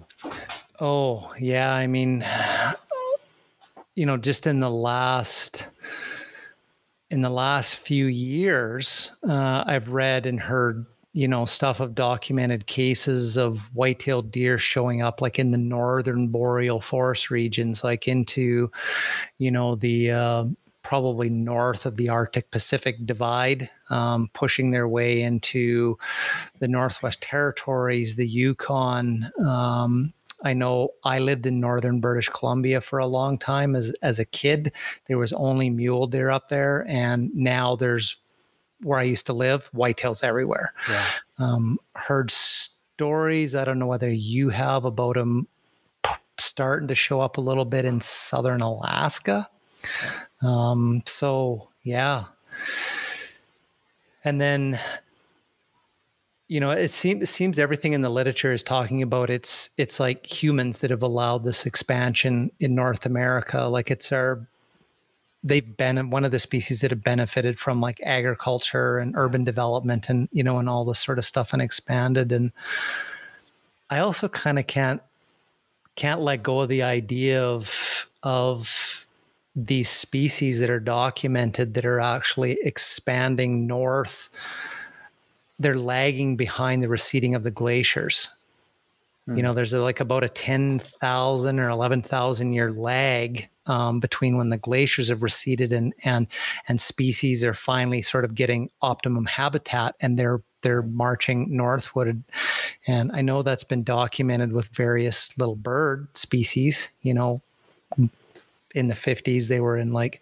[0.80, 2.26] Oh yeah, I mean,
[3.96, 5.68] you know, just in the last
[7.10, 10.86] in the last few years, uh, I've read and heard,
[11.18, 16.28] you know, stuff of documented cases of white-tailed deer showing up, like in the northern
[16.28, 18.70] boreal forest regions, like into,
[19.40, 20.46] you know, the uh,
[20.84, 25.98] probably north of the Arctic Pacific divide, um, pushing their way into
[26.60, 33.00] the Northwest Territories, the Yukon, um, I know I lived in northern British Columbia for
[33.00, 34.72] a long time as as a kid.
[35.08, 38.18] There was only mule deer up there, and now there's
[38.82, 40.74] where I used to live, whitetails everywhere.
[40.90, 41.06] Yeah.
[41.40, 43.56] Um, heard stories.
[43.56, 45.48] I don't know whether you have about them
[46.38, 49.50] starting to show up a little bit in southern Alaska.
[50.42, 52.26] Um, so yeah.
[54.24, 54.80] And then
[56.48, 60.00] you know it seems it seems everything in the literature is talking about it's it's
[60.00, 64.48] like humans that have allowed this expansion in north america like it's our
[65.44, 70.10] they've been one of the species that have benefited from like agriculture and urban development
[70.10, 72.32] and you know and all this sort of stuff and expanded.
[72.32, 72.52] And
[73.90, 75.02] i also kind of can't
[75.96, 79.08] can't let go of the idea of of
[79.56, 84.30] these species that are documented that are actually expanding north.
[85.58, 88.30] They're lagging behind the receding of the glaciers
[89.36, 94.50] you know there's a, like about a 10,000 or 11,000 year lag um, between when
[94.50, 96.28] the glaciers have receded and and
[96.68, 102.24] and species are finally sort of getting optimum habitat and they're they're marching northward.
[102.88, 107.42] And i know that's been documented with various little bird species you know
[108.76, 110.22] in the 50s they were in like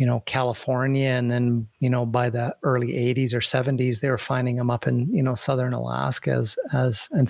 [0.00, 4.16] you know california and then you know by the early 80s or 70s they were
[4.16, 7.28] finding them up in you know southern alaska as as and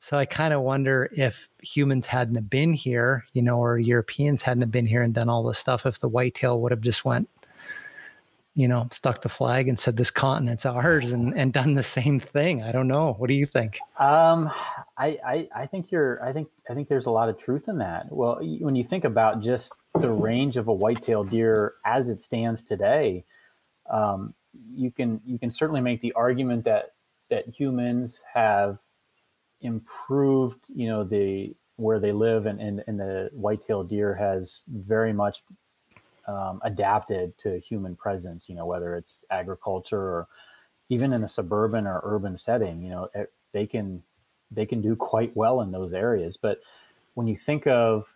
[0.00, 4.68] so i kind of wonder if humans hadn't been here you know or europeans hadn't
[4.70, 7.28] been here and done all this stuff if the whitetail would have just went
[8.58, 12.18] you know stuck the flag and said this continent's ours and and done the same
[12.18, 12.60] thing.
[12.60, 13.12] I don't know.
[13.12, 13.78] What do you think?
[14.00, 14.50] Um
[14.96, 17.78] I, I i think you're i think i think there's a lot of truth in
[17.78, 18.10] that.
[18.10, 19.70] Well when you think about just
[20.00, 23.24] the range of a whitetail deer as it stands today,
[23.90, 24.34] um,
[24.74, 26.92] you can you can certainly make the argument that
[27.30, 28.78] that humans have
[29.60, 35.12] improved, you know, the where they live, and and, and the whitetail deer has very
[35.12, 35.42] much
[36.26, 38.48] um, adapted to human presence.
[38.48, 40.28] You know, whether it's agriculture or
[40.88, 44.02] even in a suburban or urban setting, you know, it, they can
[44.50, 46.36] they can do quite well in those areas.
[46.36, 46.60] But
[47.14, 48.14] when you think of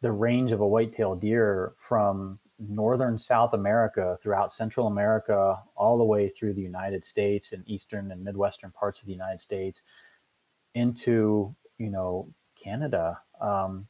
[0.00, 6.04] the range of a whitetail deer from northern South America throughout Central America, all the
[6.04, 9.82] way through the United States and eastern and midwestern parts of the United States
[10.74, 12.28] into you know
[12.62, 13.20] Canada.
[13.40, 13.88] Um,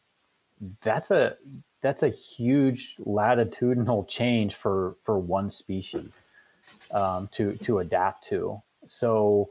[0.83, 1.37] that's a
[1.81, 6.21] that's a huge latitudinal change for for one species
[6.91, 8.61] um, to to adapt to.
[8.87, 9.51] So,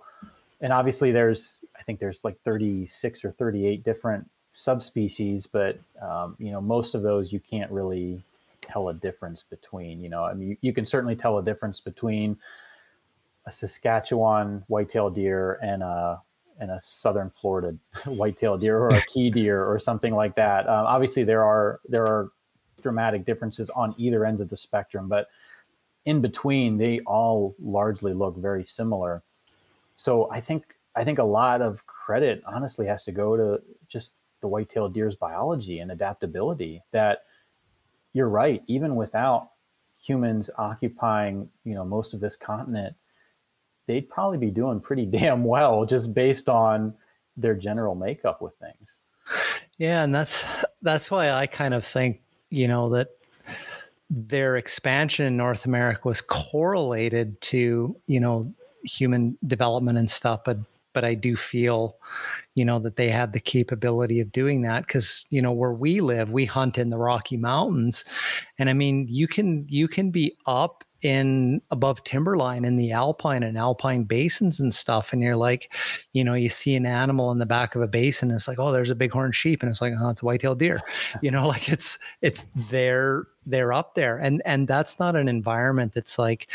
[0.61, 6.51] and obviously there's I think there's like 36 or 38 different subspecies, but um, you
[6.51, 8.21] know most of those you can't really
[8.61, 10.01] tell a difference between.
[10.01, 12.37] You know, I mean, you, you can certainly tell a difference between
[13.45, 16.21] a Saskatchewan whitetail deer and a
[16.57, 17.75] and a southern Florida
[18.07, 20.69] whitetail deer or a key deer or something like that.
[20.69, 22.31] Um, obviously, there are there are
[22.81, 25.27] dramatic differences on either ends of the spectrum, but
[26.05, 29.21] in between, they all largely look very similar.
[29.95, 34.13] So I think I think a lot of credit honestly has to go to just
[34.45, 37.23] the white-tailed deer's biology and adaptability that
[38.13, 39.49] you're right even without
[39.97, 42.95] humans occupying you know most of this continent
[43.87, 46.93] they'd probably be doing pretty damn well just based on
[47.35, 48.97] their general makeup with things.
[49.79, 50.45] Yeah and that's
[50.83, 53.07] that's why i kind of think you know that
[54.11, 58.53] their expansion in north america was correlated to you know
[58.83, 60.59] human development and stuff but
[60.95, 61.97] but I do feel,
[62.55, 66.01] you know, that they have the capability of doing that because you know where we
[66.01, 68.05] live, we hunt in the Rocky Mountains,
[68.57, 73.43] and I mean you can you can be up in above timberline in the alpine
[73.43, 75.71] and alpine basins and stuff and you're like
[76.13, 78.57] you know you see an animal in the back of a basin and it's like
[78.57, 80.81] oh there's a bighorn sheep and it's like oh it's a white-tailed deer.
[81.21, 85.93] You know like it's it's they're they're up there and and that's not an environment
[85.93, 86.49] that's like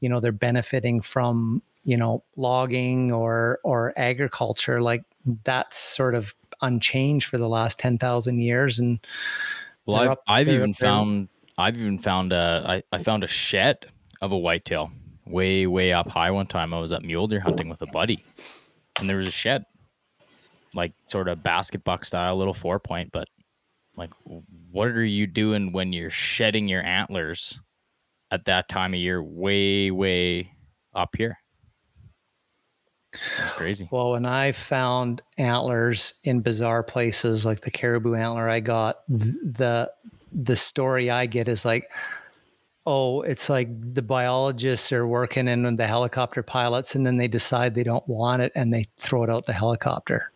[0.00, 5.04] you know they're benefiting from you know logging or or agriculture like
[5.44, 9.04] that's sort of unchanged for the last 10,000 years and
[9.86, 13.86] well I've, up, I've even found I've even found a I, I found a shed
[14.20, 14.90] of a whitetail
[15.26, 16.74] way way up high one time.
[16.74, 18.22] I was at mule deer hunting with a buddy
[18.98, 19.64] and there was a shed
[20.74, 23.28] like sort of basket buck style little four point but
[23.96, 24.10] like
[24.70, 27.60] what are you doing when you're shedding your antlers
[28.30, 30.50] at that time of year way way
[30.94, 31.38] up here
[33.38, 33.88] that's crazy.
[33.90, 39.90] Well, when I found antlers in bizarre places like the caribou antler I got, the
[40.32, 41.90] the story I get is like,
[42.86, 47.74] oh, it's like the biologists are working and the helicopter pilots, and then they decide
[47.74, 50.30] they don't want it and they throw it out the helicopter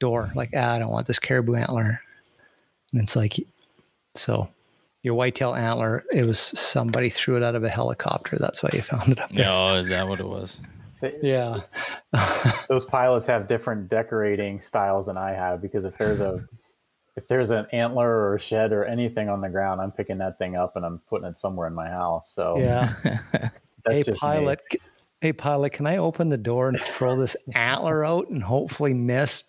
[0.00, 0.32] door.
[0.34, 2.00] Like, ah, I don't want this caribou antler.
[2.92, 3.36] And it's like,
[4.14, 4.48] so
[5.02, 8.36] your whitetail antler, it was somebody threw it out of a helicopter.
[8.38, 9.46] That's why you found it up there.
[9.46, 10.58] No, is that what it was?
[11.22, 11.60] Yeah.
[12.68, 16.46] those pilots have different decorating styles than I have because if there's a
[17.16, 20.38] if there's an antler or a shed or anything on the ground, I'm picking that
[20.38, 22.32] thing up and I'm putting it somewhere in my house.
[22.32, 22.94] So yeah.
[23.88, 24.80] hey pilot, me.
[25.20, 29.44] hey pilot, can I open the door and throw this antler out and hopefully miss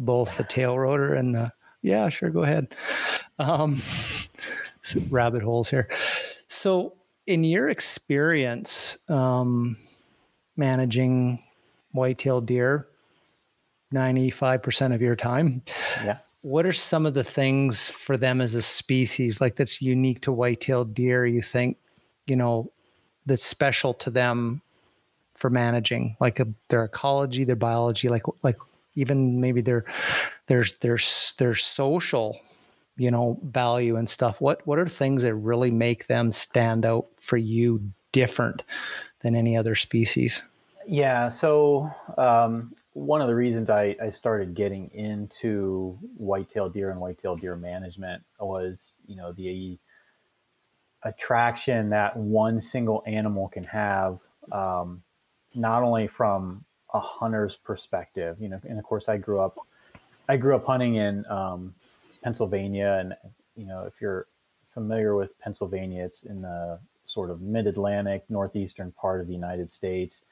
[0.00, 2.74] both the tail rotor and the yeah, sure, go ahead.
[3.38, 3.80] Um,
[5.10, 5.88] rabbit holes here.
[6.48, 9.76] So, in your experience, um,
[10.58, 11.42] managing
[11.92, 12.88] white-tailed deer
[13.94, 15.62] 95% of your time.
[16.04, 16.18] Yeah.
[16.42, 20.32] what are some of the things for them as a species like that's unique to
[20.32, 21.76] white-tailed deer you think
[22.26, 22.70] you know
[23.26, 24.62] that's special to them
[25.34, 28.56] for managing like a, their ecology their biology like like
[28.94, 29.84] even maybe their
[30.46, 30.98] their their
[31.38, 32.40] their social
[32.96, 37.06] you know value and stuff what what are things that really make them stand out
[37.20, 37.80] for you
[38.12, 38.62] different
[39.20, 40.42] than any other species.
[40.86, 47.00] Yeah so um, one of the reasons I, I started getting into whitetail deer and
[47.00, 49.78] whitetail deer management was you know the
[51.04, 54.18] attraction that one single animal can have
[54.50, 55.02] um,
[55.54, 59.58] not only from a hunter's perspective you know and of course i grew up
[60.28, 61.74] i grew up hunting in um,
[62.22, 63.14] pennsylvania and
[63.56, 64.26] you know if you're
[64.70, 70.22] familiar with pennsylvania it's in the sort of mid-atlantic northeastern part of the united states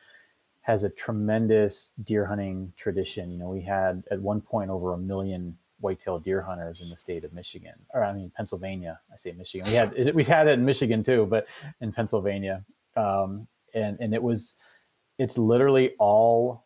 [0.67, 3.31] has a tremendous deer hunting tradition.
[3.31, 6.97] You know, we had at one point over a million whitetail deer hunters in the
[6.97, 8.99] state of Michigan, or I mean Pennsylvania.
[9.13, 9.69] I say Michigan.
[9.69, 11.47] We had we had it in Michigan too, but
[11.81, 12.65] in Pennsylvania,
[12.97, 14.55] um, and and it was
[15.19, 16.65] it's literally all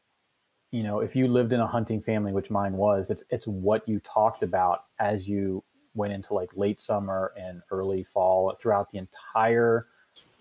[0.71, 1.01] you know.
[1.01, 4.43] If you lived in a hunting family, which mine was, it's it's what you talked
[4.43, 9.89] about as you went into like late summer and early fall throughout the entire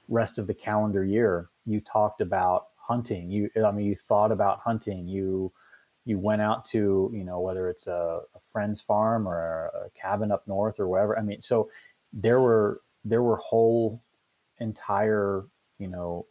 [0.09, 1.49] rest of the calendar year.
[1.65, 3.29] You talked about hunting.
[3.29, 5.07] You, I mean, you thought about hunting.
[5.07, 5.53] You,
[6.05, 10.31] you went out to, you know, whether it's a, a friend's farm or a, cabin
[10.31, 11.17] up north or wherever.
[11.17, 11.69] I mean, so
[12.11, 14.01] there were there were whole
[14.59, 15.45] entire,
[15.77, 16.25] you know,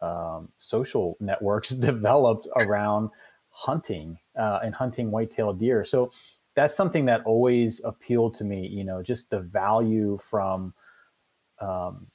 [0.00, 3.10] um, social networks developed around
[3.50, 5.84] hunting uh, and hunting whitetail deer.
[5.84, 6.10] So
[6.54, 8.66] that's something that always appealed to me.
[8.66, 10.72] You know, just the value from
[11.60, 12.06] um,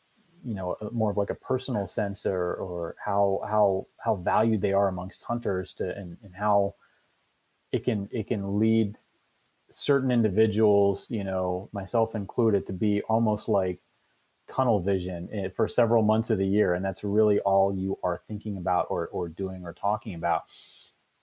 [0.45, 4.73] you know more of like a personal sense or or how how how valued they
[4.73, 6.75] are amongst hunters to and, and how
[7.71, 8.97] it can it can lead
[9.71, 13.79] certain individuals you know myself included to be almost like
[14.47, 16.75] tunnel vision eh, for several months of the year.
[16.75, 20.43] And that's really all you are thinking about or, or doing or talking about.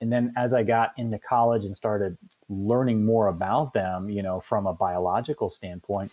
[0.01, 2.19] And then as i got into college and started
[2.49, 6.13] learning more about them you know from a biological standpoint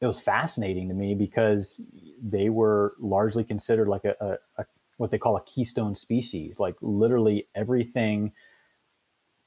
[0.00, 1.80] it was fascinating to me because
[2.22, 4.66] they were largely considered like a, a, a,
[4.98, 6.58] what they call a keystone species.
[6.58, 8.32] Like literally everything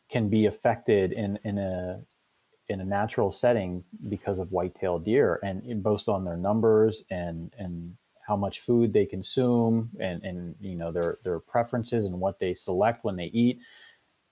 [0.09, 2.01] can be affected in in a
[2.67, 5.39] in a natural setting because of white-tailed deer.
[5.43, 7.95] And both on their numbers and and
[8.25, 12.53] how much food they consume and and you know their their preferences and what they
[12.53, 13.59] select when they eat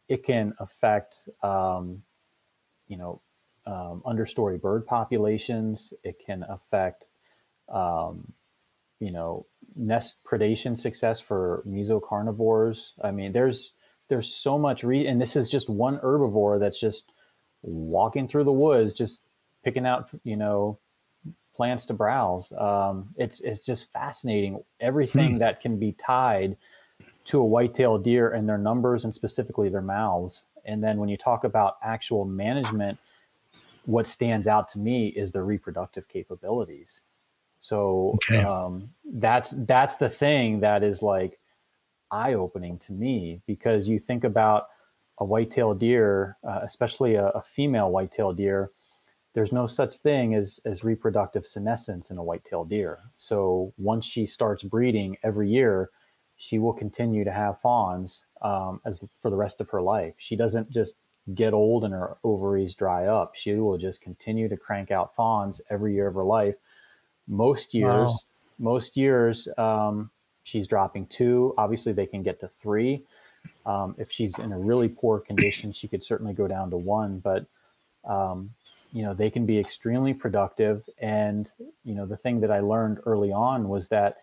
[0.08, 2.04] it can affect um,
[2.88, 3.22] you know
[3.68, 5.94] um, understory bird populations.
[6.04, 7.08] It can affect,
[7.70, 8.32] um,
[9.00, 9.46] you know,
[9.76, 12.94] nest predation success for mesocarnivores.
[13.04, 13.74] I mean, there's
[14.08, 17.12] there's so much re and this is just one herbivore that's just
[17.62, 19.20] walking through the woods, just
[19.64, 20.80] picking out, you know,
[21.54, 22.54] plants to browse.
[22.54, 25.40] Um, it's it's just fascinating everything hmm.
[25.40, 26.56] that can be tied
[27.26, 30.46] to a white-tailed deer and their numbers and specifically their mouths.
[30.66, 32.98] And then when you talk about actual management
[33.88, 37.00] what stands out to me is the reproductive capabilities.
[37.58, 38.44] So okay.
[38.44, 41.40] um, that's that's the thing that is like
[42.12, 44.68] eye opening to me because you think about
[45.20, 48.72] a white-tailed deer, uh, especially a, a female white-tailed deer.
[49.34, 53.00] There's no such thing as as reproductive senescence in a white-tailed deer.
[53.16, 55.92] So once she starts breeding every year,
[56.36, 60.16] she will continue to have fawns um, as for the rest of her life.
[60.18, 60.96] She doesn't just
[61.34, 63.36] get old and her ovaries dry up.
[63.36, 66.56] She will just continue to crank out fawns every year of her life.
[67.28, 68.18] Most years, wow.
[68.60, 70.10] most years, um,
[70.44, 71.54] she's dropping two.
[71.58, 73.04] Obviously, they can get to three.
[73.66, 77.20] Um, if she's in a really poor condition, she could certainly go down to one.
[77.20, 77.46] But
[78.06, 78.52] um,
[78.94, 80.90] you know, they can be extremely productive.
[81.00, 81.54] And
[81.84, 84.18] you know, the thing that I learned early on was that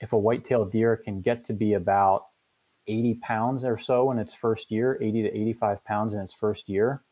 [0.00, 2.26] if a white-tailed deer can get to be about
[2.88, 6.68] 80 pounds or so in its first year, 80 to 85 pounds in its first
[6.68, 7.02] year.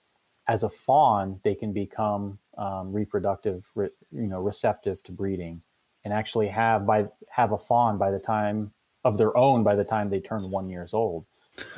[0.47, 5.63] As a fawn, they can become um, reproductive, re, you know, receptive to breeding,
[6.05, 8.73] and actually have by have a fawn by the time
[9.05, 11.25] of their own by the time they turn one years old.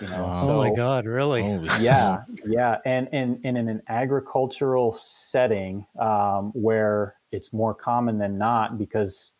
[0.01, 0.43] You know, wow.
[0.43, 1.43] so, oh my God, really?
[1.81, 8.39] Yeah, yeah, and, and and in an agricultural setting um, where it's more common than
[8.39, 9.33] not because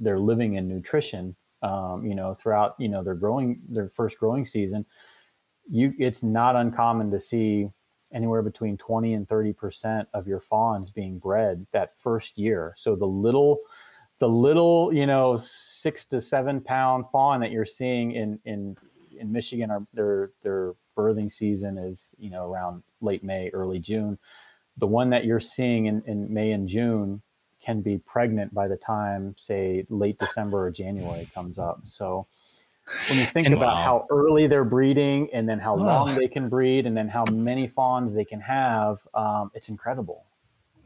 [0.00, 4.44] they're living in nutrition um, you know, throughout, you know, their growing, their first growing
[4.44, 4.84] season,
[5.68, 7.68] you, it's not uncommon to see
[8.12, 12.74] anywhere between 20 and 30% of your fawns being bred that first year.
[12.76, 13.58] So the little,
[14.20, 18.76] the little, you know, six to seven pound fawn that you're seeing in, in,
[19.18, 24.18] in Michigan are they're, they're birthing season is you know around late May, early June.
[24.78, 27.22] The one that you're seeing in, in May and June
[27.64, 31.80] can be pregnant by the time, say, late December or January comes up.
[31.84, 32.26] So
[33.08, 33.84] when you think And- about Wow.
[33.84, 35.78] how early they're breeding and then how Oh.
[35.82, 40.24] long they can breed and then how many fawns they can have, um, it's incredible.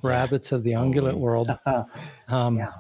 [0.02, 1.50] Rabbits of the ungulate world.
[2.28, 2.72] Um, Yeah.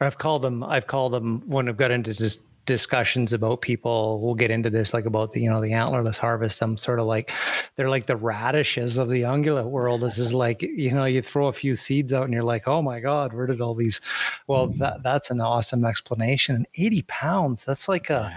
[0.00, 0.62] I've called them.
[0.64, 4.20] I've called them when I've got into dis- discussions about people.
[4.22, 6.62] We'll get into this, like about the you know the antlerless harvest.
[6.62, 7.30] I'm sort of like
[7.76, 10.02] they're like the radishes of the ungulate world.
[10.02, 12.82] This is like you know you throw a few seeds out and you're like, oh
[12.82, 14.00] my god, where did all these?
[14.46, 14.78] Well, mm.
[14.78, 16.56] that that's an awesome explanation.
[16.56, 17.64] And 80 pounds.
[17.64, 18.36] That's like a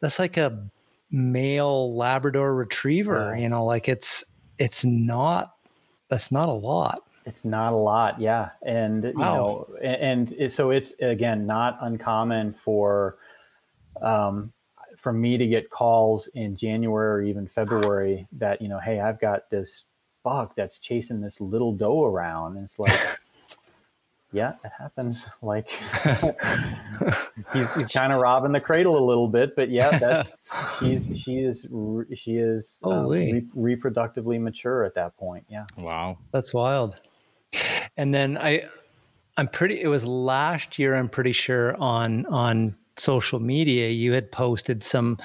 [0.00, 0.66] that's like a
[1.10, 3.34] male Labrador Retriever.
[3.34, 3.42] Yeah.
[3.42, 4.24] You know, like it's
[4.58, 5.54] it's not.
[6.08, 7.02] That's not a lot.
[7.26, 9.34] It's not a lot, yeah, and you Wow.
[9.34, 13.16] know, a- and, so it's again not uncommon for,
[14.02, 14.52] um,
[14.96, 19.20] for me to get calls in January or even February that you know, hey, I've
[19.20, 19.84] got this
[20.22, 22.98] buck that's chasing this little doe around, and it's like,
[24.32, 25.28] yeah, it happens.
[25.42, 25.68] Like
[27.52, 31.38] he's he's kind of robbing the cradle a little bit, but yeah, that's she's she
[31.38, 31.66] is
[32.14, 33.46] she is um, Holy.
[33.54, 35.44] re- reproductively mature at that point.
[35.48, 35.64] Yeah.
[35.78, 36.18] Wow.
[36.30, 37.00] That's wild.
[37.96, 38.68] And then I
[39.38, 44.30] I'm pretty it was last year I'm pretty sure on on social media you had
[44.30, 45.16] posted some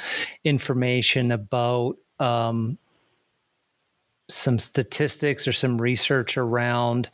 [0.44, 2.78] information about um
[4.30, 7.10] some statistics or some research around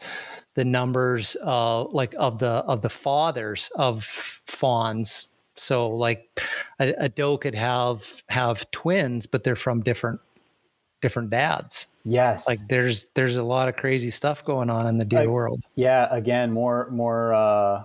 [0.55, 5.29] the numbers uh like of the of the fathers of fawns.
[5.55, 6.41] So like
[6.79, 10.19] a, a doe could have have twins but they're from different
[11.01, 11.87] different dads.
[12.05, 12.47] Yes.
[12.47, 15.61] like there's there's a lot of crazy stuff going on in the deer world.
[15.75, 17.83] yeah again more more uh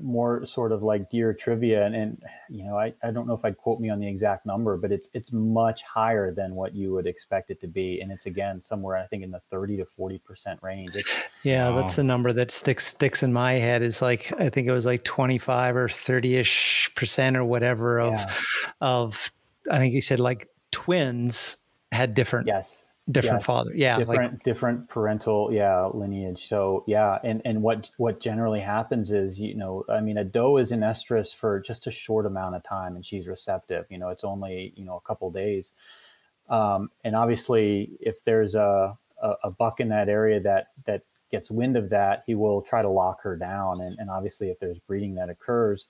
[0.00, 3.44] more sort of like deer trivia and, and you know I, I don't know if
[3.44, 6.92] i'd quote me on the exact number but it's it's much higher than what you
[6.92, 9.84] would expect it to be and it's again somewhere i think in the 30 to
[9.84, 11.76] 40 percent range it's, yeah Wow.
[11.76, 14.86] that's the number that sticks sticks in my head is like i think it was
[14.86, 18.32] like 25 or 30ish percent or whatever of Yeah.
[18.80, 19.32] of
[19.70, 21.56] i think he said like twins
[21.92, 23.46] had different yes different yes.
[23.46, 26.48] father yeah different like different parental yeah lineage.
[26.48, 30.58] So yeah and and what what generally happens is you know i mean a doe
[30.58, 34.10] is in estrus for just a short amount of time and she's receptive you know
[34.10, 35.72] it's only you know a couple days.
[36.48, 41.50] Um, and obviously if there's a, a a buck in that area that that gets
[41.50, 43.80] wind of that he will try to lock her down.
[43.80, 45.86] And, and obviously if there's breeding that occurs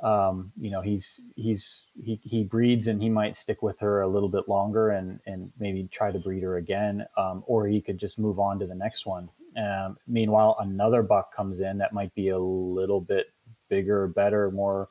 [0.00, 4.08] um, you know he's he's he, he breeds and he might stick with her a
[4.08, 7.98] little bit longer and and maybe try to breed her again um, or he could
[7.98, 9.28] just move on to the next one.
[9.56, 13.32] Um, meanwhile another buck comes in that might be a little bit
[13.68, 14.88] bigger better more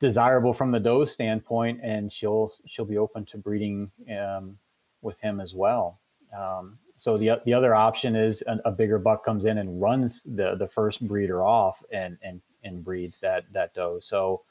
[0.00, 4.58] desirable from the doe standpoint and she'll she'll be open to breeding um,
[5.00, 6.00] with him as well.
[6.36, 10.22] Um, so the, the other option is a, a bigger buck comes in and runs
[10.24, 13.98] the the first breeder off and and and breeds that that doe.
[14.00, 14.42] So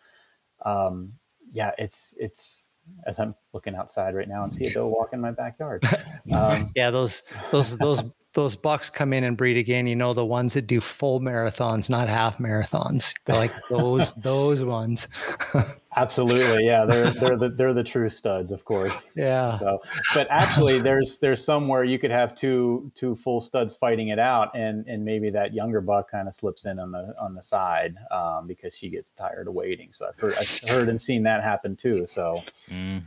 [0.64, 1.14] um,
[1.52, 2.70] yeah, it's it's
[3.06, 5.84] as I'm looking outside right now and see a doe walk in my backyard.
[6.34, 8.02] Um, yeah those those those
[8.36, 11.90] those bucks come in and breed again you know the ones that do full marathons
[11.90, 15.08] not half marathons They're like those those ones
[15.96, 19.06] absolutely, yeah, they're they're the they're the true studs, of course.
[19.16, 19.80] yeah So,
[20.14, 24.56] but actually, there's there's somewhere you could have two two full studs fighting it out,
[24.56, 27.96] and and maybe that younger buck kind of slips in on the on the side
[28.12, 29.90] um, because she gets tired of waiting.
[29.92, 32.06] So I've heard I've heard and seen that happen too.
[32.06, 33.04] So Mm.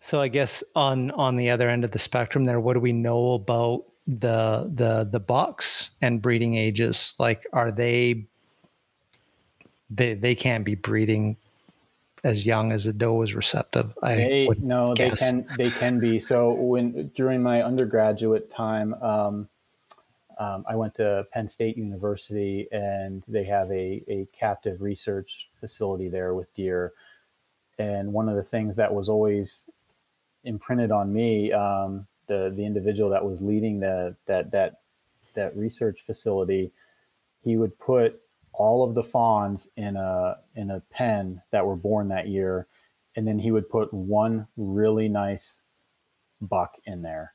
[0.00, 2.92] So I guess on on the other end of the spectrum there, what do we
[2.92, 3.84] know about
[4.18, 7.14] the the the bucks and breeding ages?
[7.18, 8.26] Like are they
[9.90, 11.36] they they can't be breeding
[12.24, 13.92] as young as a doe is receptive.
[14.02, 16.20] I they no they can they can be.
[16.20, 18.94] So when during my undergraduate time.
[18.94, 19.48] Um,
[20.40, 26.08] um, I went to Penn State University, and they have a, a captive research facility
[26.08, 26.94] there with deer.
[27.78, 29.66] And one of the things that was always
[30.44, 34.80] imprinted on me, um, the the individual that was leading the that that
[35.34, 36.72] that research facility,
[37.42, 38.20] he would put
[38.52, 42.68] all of the fawns in a in a pen that were born that year,
[43.16, 45.60] and then he would put one really nice
[46.40, 47.34] buck in there,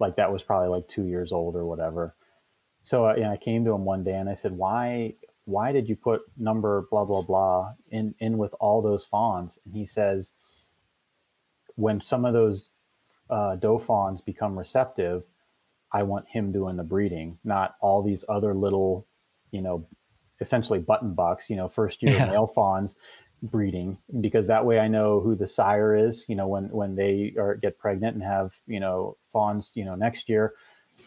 [0.00, 2.16] like that was probably like two years old or whatever.
[2.82, 5.14] So uh, I came to him one day and I said, "Why
[5.44, 9.74] why did you put number blah blah blah in in with all those fawns?" And
[9.74, 10.32] he says,
[11.76, 12.69] "When some of those
[13.30, 15.24] uh, doe fawns become receptive,
[15.92, 19.06] I want him doing the breeding, not all these other little,
[19.50, 19.86] you know,
[20.40, 22.26] essentially button bucks, you know, first year Yeah.
[22.26, 22.96] male fawns
[23.42, 26.24] breeding because that way I know who the sire is.
[26.28, 29.94] You know, when when they are get pregnant and have you know fawns, you know,
[29.94, 30.54] next year,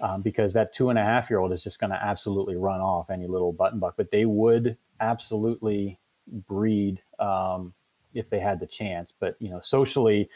[0.02, 2.82] um, because that two and a half year old is just going to absolutely run
[2.82, 3.96] off any little button buck.
[3.98, 6.00] But they would absolutely
[6.48, 7.74] breed um,
[8.14, 9.14] if they had the chance.
[9.18, 10.30] But you know, socially,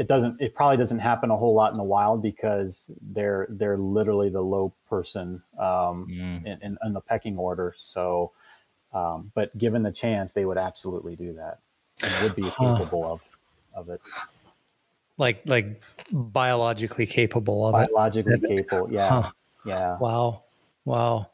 [0.00, 0.40] it doesn't.
[0.40, 4.40] It probably doesn't happen a whole lot in the wild because they're they're literally the
[4.40, 6.46] low person um, mm.
[6.46, 7.74] in, in, in the pecking order.
[7.76, 8.32] So
[8.94, 11.58] um, but given the chance, they would absolutely do that
[12.02, 13.20] and would be capable of
[13.74, 14.00] of it.
[15.18, 18.40] Like like biologically capable of biologically it.
[18.40, 19.30] Biologically capable, yeah, huh.
[19.66, 19.98] yeah.
[19.98, 20.44] Wow,
[20.86, 21.26] wow.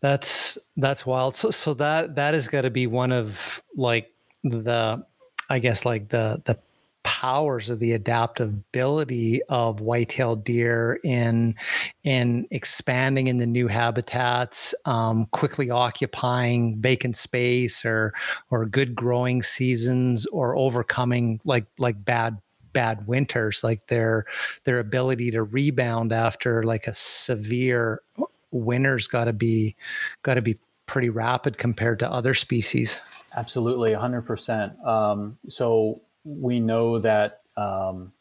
[0.00, 1.36] That's that's wild.
[1.36, 5.06] So so that that has got to be one of like the
[5.48, 6.58] I guess like the the
[7.06, 11.54] powers of the adaptability of white-tailed deer in
[12.02, 18.12] in expanding in the new habitats, um, quickly occupying vacant space or
[18.50, 22.36] or good growing seasons or overcoming like like bad
[22.72, 24.24] bad winters like their
[24.64, 28.02] their ability to rebound after like a severe
[28.50, 29.76] winter's got to be
[30.24, 33.00] got to be pretty rapid compared to other species.
[33.36, 38.12] Absolutely 100% um, so we know that um,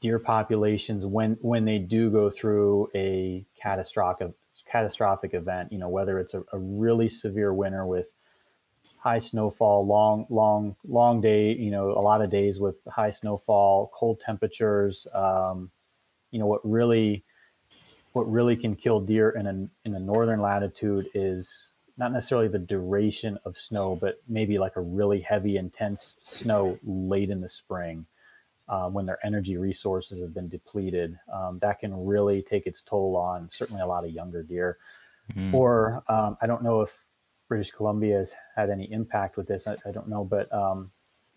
[0.00, 4.30] deer populations, when when they do go through a catastrophic
[4.64, 8.06] catastrophic event, you know, whether it's a, a really severe winter with
[8.98, 13.90] high snowfall, long, long, long day, you know, a lot of days with high snowfall,
[13.92, 15.06] cold temperatures.
[15.12, 15.70] Um,
[16.30, 17.24] you know, what really,
[18.12, 21.71] what really can kill deer in a in a northern latitude is
[22.02, 27.30] not necessarily the duration of snow, but maybe like a really heavy, intense snow late
[27.30, 28.04] in the spring
[28.68, 31.16] um, when their energy resources have been depleted.
[31.32, 34.78] Um, that can really take its toll on certainly a lot of younger deer.
[35.30, 35.54] Mm-hmm.
[35.54, 37.04] Or um, I don't know if
[37.46, 39.68] British Columbia has had any impact with this.
[39.68, 40.90] I, I don't know, but um,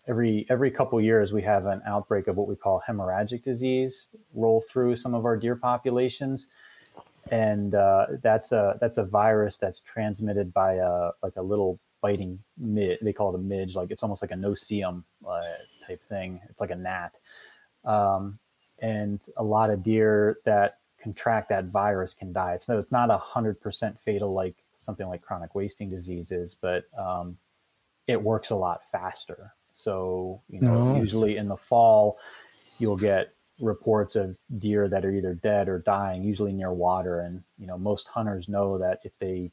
[0.08, 4.64] every every couple years we have an outbreak of what we call hemorrhagic disease roll
[4.68, 6.48] through some of our deer populations
[7.30, 12.38] and uh, that's a that's a virus that's transmitted by a like a little biting
[12.58, 12.98] mid.
[13.02, 15.42] They call it a midge, like it's almost like a no-see-um uh,
[15.86, 16.40] type thing.
[16.48, 17.18] It's like a gnat,
[17.84, 18.38] um,
[18.80, 22.54] and a lot of deer that contract that virus can die.
[22.54, 26.54] It's no, it's not a hundred percent fatal like something like chronic wasting disease is,
[26.54, 27.36] but um,
[28.06, 29.52] it works a lot faster.
[29.72, 30.96] So you know, oh.
[30.96, 32.18] usually in the fall,
[32.78, 37.20] you'll get reports of deer that are either dead or dying, usually near water.
[37.20, 39.52] And you know, most hunters know that if they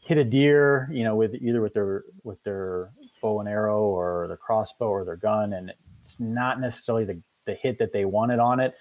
[0.00, 2.90] hit a deer, you know, with either with their with their
[3.20, 5.72] bow and arrow or their crossbow or their gun, and
[6.02, 8.74] it's not necessarily the the hit that they wanted on it.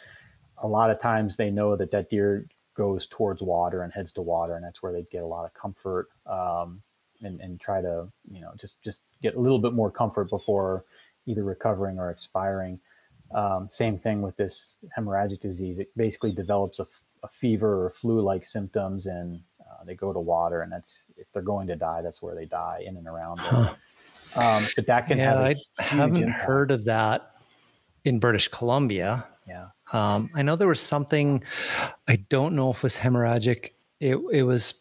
[0.62, 2.46] A lot of times they know that that deer
[2.76, 5.54] goes towards water and heads to water, and that's where they get a lot of
[5.54, 6.82] comfort um,
[7.22, 10.86] and and try to you know just just get a little bit more comfort before
[11.26, 12.80] either recovering or expiring.
[13.32, 15.80] Um, same thing with this hemorrhagic disease.
[15.80, 16.88] It basically develops a,
[17.24, 20.62] a fever or flu-like symptoms, and uh, they go to water.
[20.62, 23.40] And that's if they're going to die, that's where they die in and around.
[23.40, 23.74] Huh.
[24.36, 25.58] Um, but that can yeah, have.
[25.80, 26.42] I haven't impact.
[26.44, 27.36] heard of that
[28.06, 29.26] in British Columbia.
[29.48, 29.68] Yeah.
[29.94, 31.44] Um, I know there was something.
[32.08, 33.72] I don't know if it was hemorrhagic.
[34.00, 34.74] It it was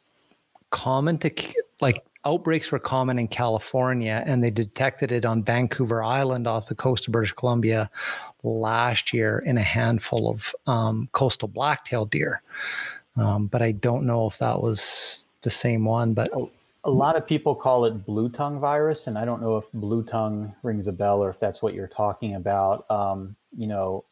[0.71, 1.31] common to
[1.81, 6.75] like outbreaks were common in California, and they detected it on Vancouver Island off the
[6.75, 7.91] coast of British Columbia
[8.43, 12.43] last year in a handful of um, coastal blacktail deer.
[13.16, 16.14] Um, but I don't know if that was the same one.
[16.14, 16.30] But
[16.84, 20.03] a lot of people call it blue tongue virus, and I don't know if blue
[20.03, 22.89] tongue rings a bell or if that's what you're talking about.
[22.91, 24.05] Um, you know,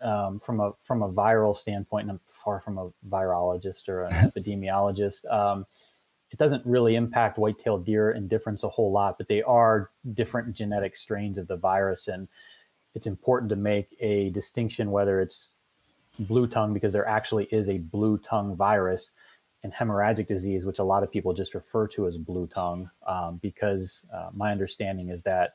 [0.00, 4.12] um, from a from a viral standpoint, and I'm far from a virologist or an
[4.30, 5.30] epidemiologist.
[5.32, 5.66] Um,
[6.30, 10.96] it doesn't really impact white-tailed deer indifference a whole lot, but they are different genetic
[10.96, 12.28] strains of the virus, and
[12.96, 15.50] it's important to make a distinction whether it's
[16.18, 19.10] blue tongue because there actually is a blue tongue virus
[19.62, 23.36] and hemorrhagic disease, which a lot of people just refer to as blue tongue, um,
[23.42, 25.54] because uh, my understanding is that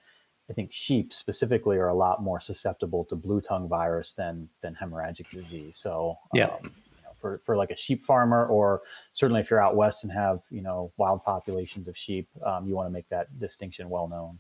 [0.52, 4.76] I think sheep specifically are a lot more susceptible to blue tongue virus than than
[4.76, 5.78] hemorrhagic disease.
[5.78, 6.48] So yeah.
[6.48, 6.72] Um,
[7.18, 8.82] for, for like a sheep farmer, or
[9.14, 12.76] certainly if you're out west and have you know wild populations of sheep, um, you
[12.76, 14.40] want to make that distinction well known.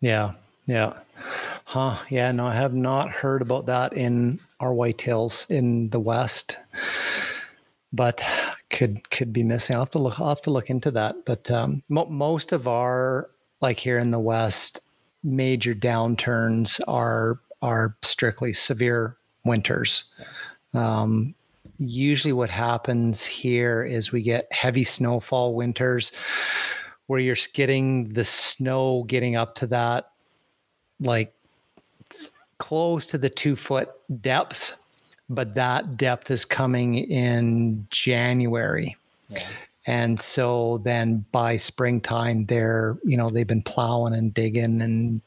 [0.00, 0.34] Yeah,
[0.66, 0.98] yeah.
[1.64, 1.96] Huh.
[2.10, 2.32] Yeah.
[2.32, 6.58] No, I have not heard about that in our whitetails in the West,
[7.92, 8.22] but
[8.70, 9.76] could could be missing.
[9.76, 10.20] I'll have to look.
[10.20, 11.24] I'll have to look into that.
[11.24, 14.80] But um, mo- most of our like here in the West,
[15.22, 20.04] major downturns are are strictly severe winters.
[20.74, 21.34] Um,
[21.78, 26.12] usually, what happens here is we get heavy snowfall winters
[27.06, 30.11] where you're getting the snow getting up to that
[31.02, 31.34] like
[32.58, 33.90] close to the two foot
[34.20, 34.76] depth,
[35.28, 38.96] but that depth is coming in January.
[39.28, 39.46] Yeah.
[39.86, 45.20] And so then by springtime, they're, you know, they've been plowing and digging and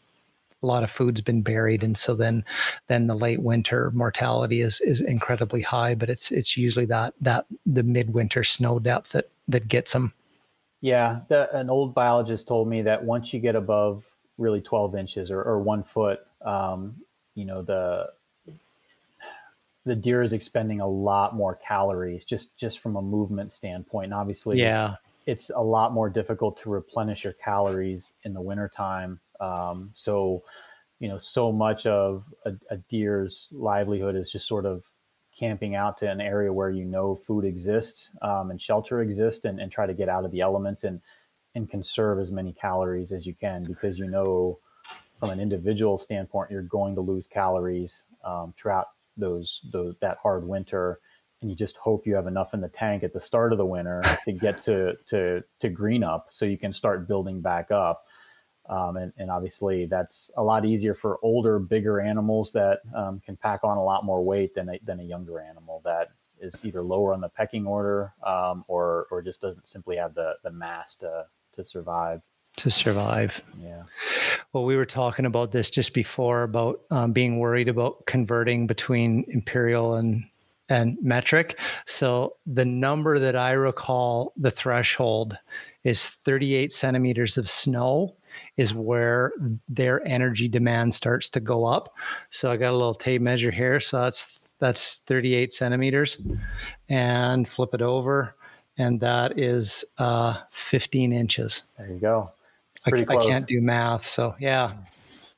[0.63, 1.83] a lot of food's been buried.
[1.83, 2.45] And so then,
[2.87, 7.45] then the late winter mortality is, is incredibly high, but it's, it's usually that, that
[7.65, 10.13] the midwinter snow depth that, that gets them.
[10.79, 11.19] Yeah.
[11.27, 14.05] The, an old biologist told me that once you get above
[14.37, 16.95] really 12 inches or, or one foot, um,
[17.35, 18.09] you know, the,
[19.85, 24.05] the deer is expending a lot more calories just just from a movement standpoint.
[24.05, 24.95] And obviously yeah.
[25.25, 29.19] it's a lot more difficult to replenish your calories in the wintertime.
[29.39, 30.43] Um, so
[30.99, 34.81] you know so much of a, a, deer's livelihood is just sort of
[35.37, 39.59] camping out to an area where you know food exists um, and shelter exists and,
[39.59, 40.83] and try to get out of the elements.
[40.85, 41.01] And
[41.55, 44.59] and conserve as many calories as you can because you know
[45.19, 50.45] from an individual standpoint you're going to lose calories um, throughout those, those that hard
[50.47, 50.99] winter.
[51.41, 53.65] And you just hope you have enough in the tank at the start of the
[53.65, 58.05] winter to get to to to green up so you can start building back up.
[58.67, 63.35] Um, and, and obviously that's a lot easier for older bigger animals that um, can
[63.35, 66.09] pack on a lot more weight than a, than a younger animal that
[66.41, 70.33] is either lower on the pecking order um, or or just doesn't simply have the
[70.43, 71.25] the mass to
[71.55, 72.21] to survive
[72.57, 73.43] to survive.
[73.61, 73.83] Yeah.
[74.53, 79.25] Well, we were talking about this just before about um, being worried about converting between
[79.27, 80.23] imperial and
[80.67, 81.59] and metric.
[81.85, 85.37] So the number that I recall, the threshold,
[85.83, 88.15] is 38 centimeters of snow
[88.57, 89.31] is where
[89.69, 91.93] their energy demand starts to go up.
[92.31, 93.79] So I got a little tape measure here.
[93.79, 96.17] So that's that's 38 centimeters,
[96.87, 98.35] and flip it over,
[98.77, 101.63] and that is uh, 15 inches.
[101.77, 102.31] There you go.
[102.85, 104.73] I, I, can't do math, so yeah.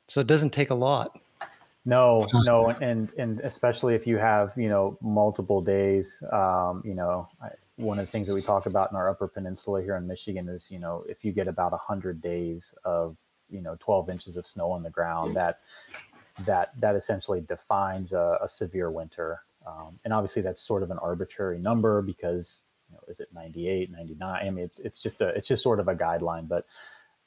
[0.07, 1.17] So it doesn't take a lot.
[1.85, 6.21] No, no, and and especially if you have you know multiple days.
[6.33, 9.29] Um, you know, I, one of the things that we talk about in our Upper
[9.29, 13.15] Peninsula here in Michigan is you know if you get about hundred days of
[13.49, 15.59] you know 12 inches of snow on the ground, that
[16.45, 19.41] that that essentially defines a, a severe winter.
[19.65, 22.61] Um, and obviously that's sort of an arbitrary number because
[23.07, 24.47] is it 98, 99?
[24.47, 26.65] I mean, it's it's just a it's just sort of a guideline, but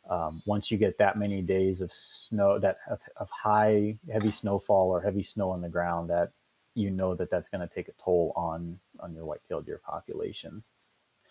[0.08, 4.90] um, once you get that many days of snow that of, of, high heavy snowfall
[4.90, 6.32] or heavy snow on the ground that
[6.74, 10.62] you know that that's going to take a toll on on your white-tailed deer population.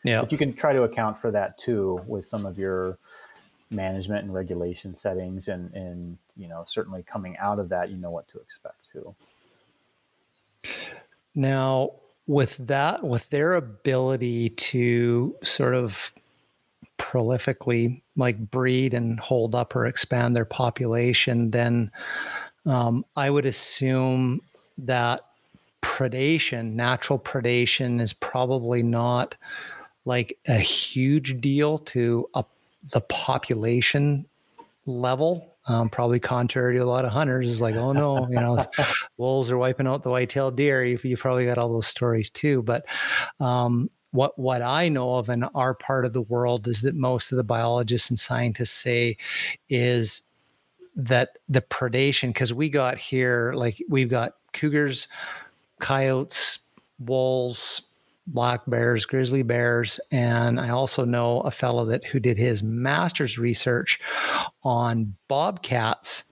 [0.03, 0.21] Yeah.
[0.21, 2.99] But you can try to account for that too with some of your
[3.69, 8.11] management and regulation settings and and you know certainly coming out of that you know
[8.11, 9.13] what to expect too.
[11.35, 11.91] Now
[12.29, 16.13] with that with their ability to sort of
[16.99, 21.89] prolifically like breed and hold up or expand their population, then
[22.67, 24.41] um, I would assume
[24.77, 25.21] that
[25.81, 29.33] predation, natural predation, is probably not
[30.05, 32.51] like a huge deal to up
[32.91, 34.23] the population
[34.85, 35.55] level.
[35.69, 38.57] Um, probably contrary to a lot of hunters, is like, oh no, you know,
[39.17, 40.83] wolves are wiping out the white-tailed deer.
[40.83, 42.85] You, you probably got all those stories too, but
[43.39, 47.31] um, what what I know of in our part of the world is that most
[47.31, 49.17] of the biologists and scientists say
[49.69, 50.23] is
[50.95, 55.07] that the predation because we got here like we've got cougars,
[55.79, 56.59] coyotes,
[56.99, 57.83] wolves,
[58.33, 63.37] black bears, grizzly bears, and I also know a fellow that who did his master's
[63.37, 63.99] research
[64.63, 66.23] on bobcats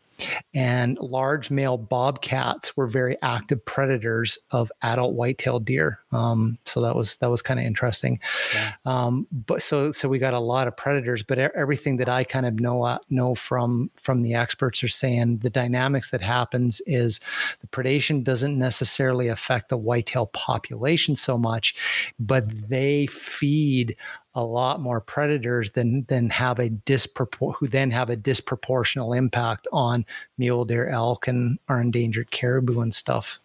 [0.53, 5.99] and large male bobcats were very active predators of adult white-tailed deer.
[6.11, 8.19] Um, so that was that was kind of interesting.
[8.53, 8.73] Yeah.
[8.85, 12.45] Um, but so so we got a lot of predators, but everything that I kind
[12.45, 17.19] of know uh, know from from the experts are saying the dynamics that happens is
[17.61, 21.75] the predation doesn't necessarily affect the whitetail population so much,
[22.19, 23.95] but they feed
[24.37, 29.67] a lot more predators than than have a dispropor- who then have a disproportional impact
[29.73, 30.05] on
[30.37, 33.39] mule deer, elk, and our endangered caribou and stuff.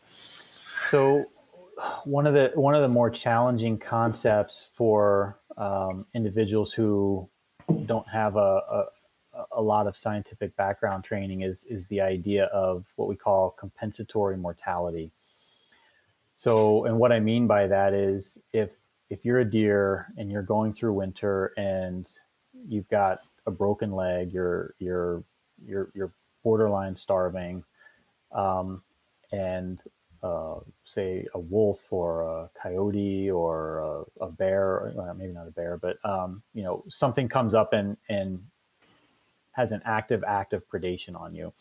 [0.91, 1.31] So,
[2.05, 7.27] one of the one of the more challenging concepts for um, individuals who
[7.87, 8.85] don't have a, a,
[9.53, 14.37] a lot of scientific background training is is the idea of what we call compensatory
[14.37, 15.11] mortality.
[16.37, 18.82] So, and what I mean by that is if
[19.13, 22.11] if you're a deer and you're going through winter and
[22.67, 25.23] you've got a broken leg, you're you're
[25.63, 27.63] you're you're borderline starving,
[28.33, 28.83] um,
[29.31, 29.83] and
[30.23, 30.55] uh,
[30.85, 35.77] say a wolf or a coyote or a, a bear, well, maybe not a bear,
[35.77, 38.41] but um, you know something comes up and and
[39.53, 41.53] has an active act of predation on you.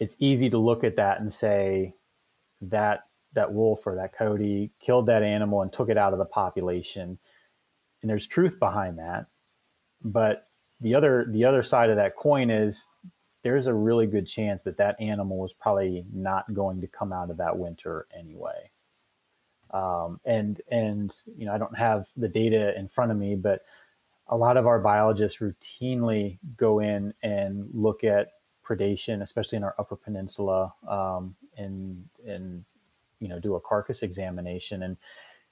[0.00, 1.94] It's easy to look at that and say
[2.62, 6.24] that that wolf or that coyote killed that animal and took it out of the
[6.24, 7.18] population,
[8.02, 9.26] and there's truth behind that.
[10.02, 10.48] But
[10.80, 12.86] the other the other side of that coin is
[13.42, 17.30] there's a really good chance that that animal was probably not going to come out
[17.30, 18.70] of that winter anyway.
[19.70, 23.62] Um, and and you know I don't have the data in front of me, but
[24.28, 28.28] a lot of our biologists routinely go in and look at
[28.64, 32.64] predation, especially in our Upper Peninsula, um, and and
[33.20, 34.96] you know do a carcass examination, and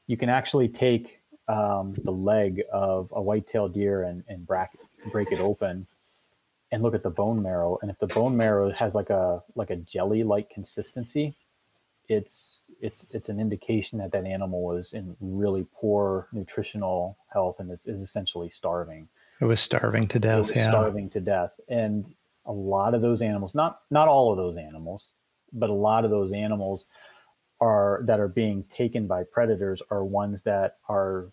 [0.06, 4.80] you can actually take um, the leg of a white-tailed deer and, and bracket,
[5.12, 5.86] break it open
[6.72, 9.70] and look at the bone marrow and if the bone marrow has like a like
[9.70, 11.34] a jelly like consistency
[12.08, 17.70] it's it's it's an indication that that animal was in really poor nutritional health and
[17.70, 19.08] is, is essentially starving.
[19.40, 20.70] It was starving to death yeah.
[20.70, 22.06] starving to death and
[22.46, 25.10] a lot of those animals not not all of those animals
[25.52, 26.86] but a lot of those animals
[27.60, 31.30] are that are being taken by predators are ones that are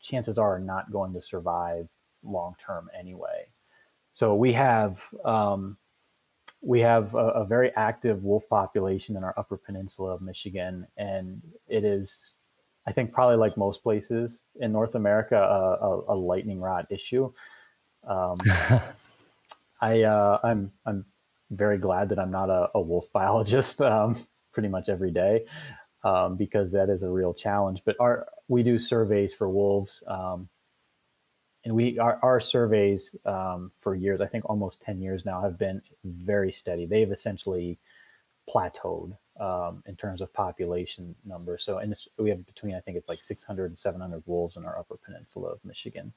[0.00, 1.88] chances are not going to survive
[2.22, 3.46] long term anyway
[4.12, 5.76] so we have um,
[6.64, 11.42] we have a, a, very active wolf population in our Upper Peninsula of Michigan, and
[11.68, 12.32] it is,
[12.86, 17.30] I think, probably like most places in North America, a, a, a lightning rod issue.
[18.08, 18.38] Um,
[19.80, 21.04] I uh, I'm I'm
[21.50, 23.80] very glad that I'm not a, wolf biologist.
[23.82, 25.44] Um, pretty much every day.
[26.02, 27.80] Um, because that is a real challenge.
[27.82, 30.48] But our we do surveys for wolves um,
[31.64, 35.58] and we our, our surveys um, for years i think almost 10 years now have
[35.58, 37.78] been very steady they've essentially
[38.48, 43.08] plateaued um, in terms of population numbers so and we have between i think it's
[43.08, 46.12] like 600 and 700 wolves in our upper peninsula of michigan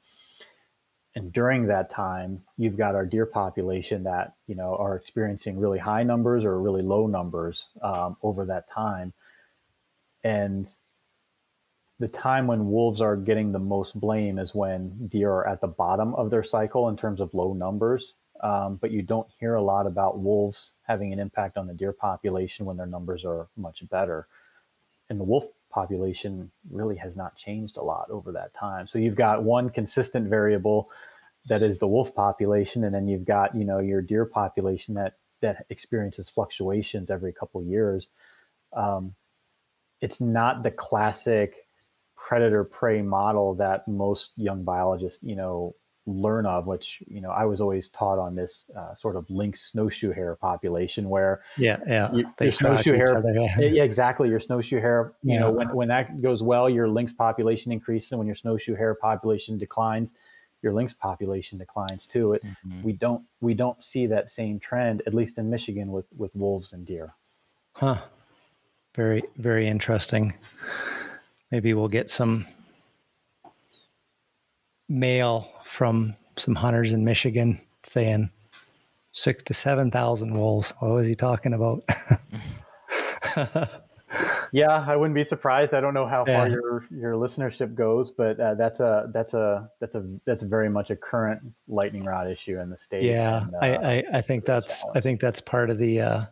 [1.18, 5.80] and during that time you've got our deer population that you know are experiencing really
[5.80, 9.11] high numbers or really low numbers um, over that time
[10.24, 10.68] and
[11.99, 15.68] the time when wolves are getting the most blame is when deer are at the
[15.68, 18.13] bottom of their cycle in terms of low numbers.
[18.41, 21.91] Um, but you don't hear a lot about wolves having an impact on the deer
[21.91, 24.28] population when their numbers are much better.
[25.09, 25.45] And the wolf
[25.78, 28.88] population really has not changed a lot over that time.
[28.88, 30.89] So you've got one consistent variable
[31.45, 35.13] that is the wolf population, and then you've got you know your deer population that
[35.41, 38.09] that experiences fluctuations every couple years.
[38.73, 39.13] Um,
[40.01, 41.67] it's not the classic
[42.15, 45.75] predator prey model that most young biologists, you know,
[46.08, 49.62] learn of, which, you know, I was always taught on this uh, sort of lynx
[49.62, 53.22] snowshoe hare population where yeah, yeah, you, your snowshoe hare,
[53.60, 54.30] yeah, exactly.
[54.30, 55.41] Your snowshoe hare, you yeah.
[55.41, 58.12] know, when, when that goes well, your lynx population increases.
[58.12, 60.14] And when your snowshoe hare population declines,
[60.64, 62.34] your lynx population declines too.
[62.34, 62.82] It, mm-hmm.
[62.82, 66.74] we don't, we don't see that same trend, at least in Michigan with, with wolves
[66.74, 67.14] and deer.
[67.74, 67.97] Huh.
[68.95, 70.34] Very, very interesting
[71.51, 72.45] maybe we'll get some
[74.89, 78.31] mail from some hunters in Michigan saying
[79.11, 80.73] six to seven thousand wolves.
[80.79, 81.83] What was he talking about?
[84.51, 85.73] yeah, I wouldn't be surprised.
[85.73, 86.38] I don't know how yeah.
[86.38, 90.69] far your your listenership goes, but uh, that's a that's a that's a that's very
[90.69, 93.03] much a current lightning rod issue in the state.
[93.03, 96.01] Yeah, and, uh, I, I, I think that's I think that's part of the.
[96.01, 96.25] Uh,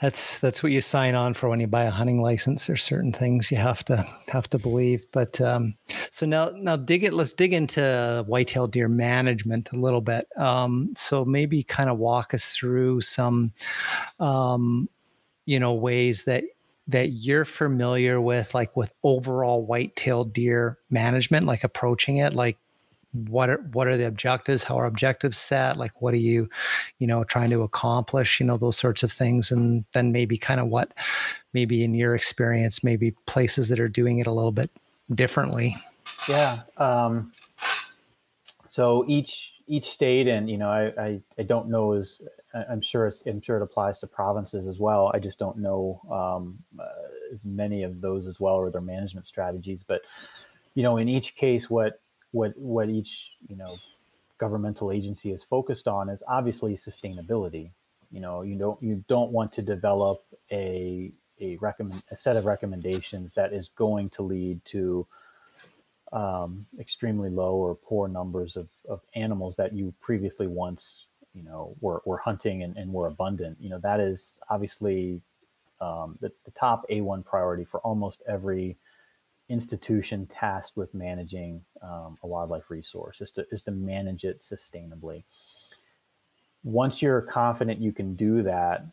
[0.00, 2.66] that's that's what you sign on for when you buy a hunting license.
[2.66, 5.04] There's certain things you have to have to believe.
[5.12, 5.74] But um,
[6.10, 7.12] so now now dig it.
[7.12, 10.28] Let's dig into whitetail deer management a little bit.
[10.36, 13.52] Um, so maybe kind of walk us through some,
[14.20, 14.88] um,
[15.46, 16.44] you know, ways that
[16.86, 22.56] that you're familiar with, like with overall whitetail deer management, like approaching it, like
[23.12, 24.62] what are what are the objectives?
[24.62, 25.76] How are objectives set?
[25.76, 26.48] Like what are you
[26.98, 28.38] you know trying to accomplish?
[28.38, 30.92] You know those sorts of things and then maybe kind of what
[31.52, 34.70] maybe in your experience maybe places that are doing it a little bit
[35.14, 35.76] differently.
[36.28, 37.32] Yeah um,
[38.68, 42.22] so each each state and you know I, I, I don't know as
[42.70, 45.10] i'm sure i'm sure it applies to provinces as well.
[45.14, 46.84] I just don't know um, uh,
[47.34, 50.02] as many of those as well or their management strategies but
[50.74, 52.00] you know in each case what
[52.32, 53.74] what what each you know
[54.38, 57.70] governmental agency is focused on is obviously sustainability.
[58.10, 62.46] You know, you don't you don't want to develop a a recommend a set of
[62.46, 65.06] recommendations that is going to lead to
[66.12, 71.04] um, extremely low or poor numbers of, of animals that you previously once
[71.34, 75.20] you know were, were hunting and, and were abundant you know that is obviously
[75.80, 78.76] um, the, the top A1 priority for almost every
[79.48, 85.24] institution tasked with managing um, a wildlife resource is to, is to manage it sustainably.
[86.64, 88.84] Once you're confident you can do that,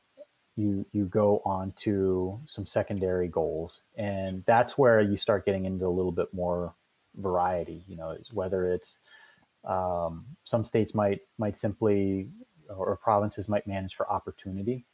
[0.55, 5.85] you you go on to some secondary goals, and that's where you start getting into
[5.85, 6.73] a little bit more
[7.15, 7.83] variety.
[7.87, 8.99] You know, whether it's
[9.65, 12.29] um, some states might might simply
[12.69, 14.85] or provinces might manage for opportunity.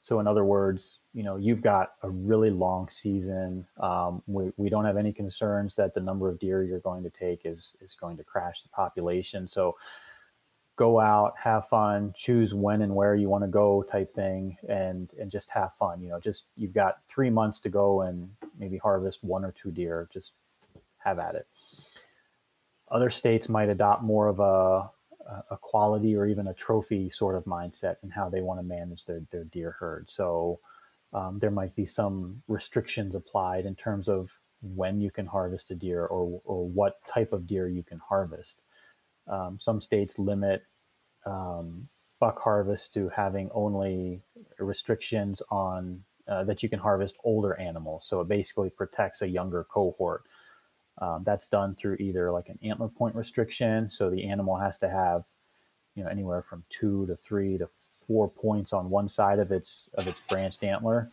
[0.00, 3.66] So in other words, you know, you've got a really long season.
[3.80, 7.10] Um, we, we don't have any concerns that the number of deer you're going to
[7.10, 9.48] take is is going to crash the population.
[9.48, 9.76] So
[10.76, 15.12] go out, have fun, choose when and where you want to go type thing and
[15.20, 16.00] and just have fun.
[16.00, 19.72] You know, just you've got three months to go and maybe harvest one or two
[19.72, 20.08] deer.
[20.12, 20.34] Just
[20.98, 21.46] have at it.
[22.90, 24.90] Other states might adopt more of a
[25.50, 29.04] a quality or even a trophy sort of mindset and how they want to manage
[29.04, 30.10] their, their deer herd.
[30.10, 30.60] So
[31.12, 34.30] um, there might be some restrictions applied in terms of
[34.62, 38.56] when you can harvest a deer or, or what type of deer you can harvest.
[39.26, 40.64] Um, some states limit
[41.26, 41.88] um,
[42.20, 44.20] buck harvest to having only
[44.58, 48.06] restrictions on uh, that you can harvest older animals.
[48.06, 50.24] So it basically protects a younger cohort.
[51.00, 54.88] Um, that's done through either like an antler point restriction, so the animal has to
[54.88, 55.24] have,
[55.94, 57.68] you know, anywhere from two to three to
[58.06, 61.08] four points on one side of its of its branched antler.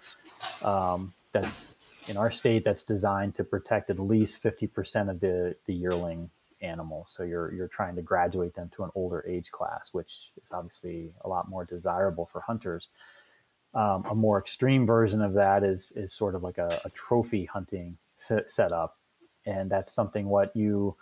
[0.63, 1.75] Um, that's
[2.07, 2.63] in our state.
[2.63, 6.29] That's designed to protect at least fifty percent of the the yearling
[6.61, 7.05] animal.
[7.07, 11.13] So you're you're trying to graduate them to an older age class, which is obviously
[11.21, 12.89] a lot more desirable for hunters.
[13.75, 17.45] Um, a more extreme version of that is is sort of like a, a trophy
[17.45, 18.97] hunting set, setup
[19.45, 20.95] and that's something what you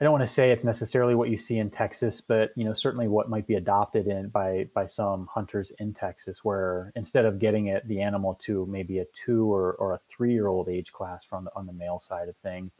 [0.00, 2.72] I don't want to say it's necessarily what you see in Texas, but you know
[2.72, 7.38] certainly what might be adopted in by by some hunters in Texas, where instead of
[7.38, 10.90] getting it the animal to maybe a two or, or a three year old age
[10.90, 12.72] class from the, on the male side of things,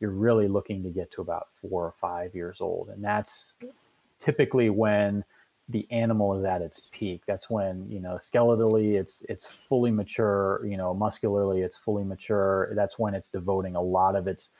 [0.00, 3.70] you're really looking to get to about four or five years old, and that's mm.
[4.18, 5.24] typically when
[5.68, 7.22] the animal is at its peak.
[7.26, 10.64] That's when you know skeletally it's it's fully mature.
[10.64, 12.72] You know muscularly it's fully mature.
[12.74, 14.50] That's when it's devoting a lot of its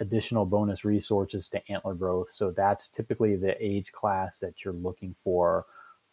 [0.00, 2.30] additional bonus resources to antler growth.
[2.30, 5.66] So that's typically the age class that you're looking for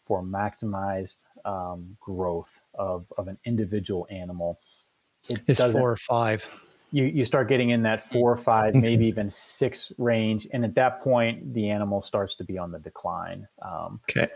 [0.04, 4.58] for maximized um, growth of, of an individual animal.
[5.28, 6.46] It it's four or five
[6.94, 8.82] you, you start getting in that four or five, mm-hmm.
[8.82, 10.46] maybe even six range.
[10.52, 13.48] And at that point, the animal starts to be on the decline.
[13.62, 14.28] Um, okay.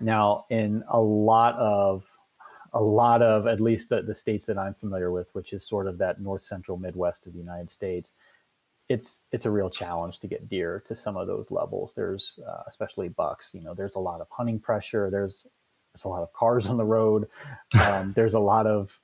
[0.00, 2.10] Now, in a lot of,
[2.72, 5.86] a lot of, at least the, the states that I'm familiar with, which is sort
[5.86, 8.14] of that north central Midwest of the United States,
[8.88, 11.92] it's it's a real challenge to get deer to some of those levels.
[11.94, 13.50] There's uh, especially bucks.
[13.52, 15.10] You know, there's a lot of hunting pressure.
[15.10, 15.46] There's
[15.92, 17.28] there's a lot of cars on the road.
[17.86, 18.98] Um, there's a lot of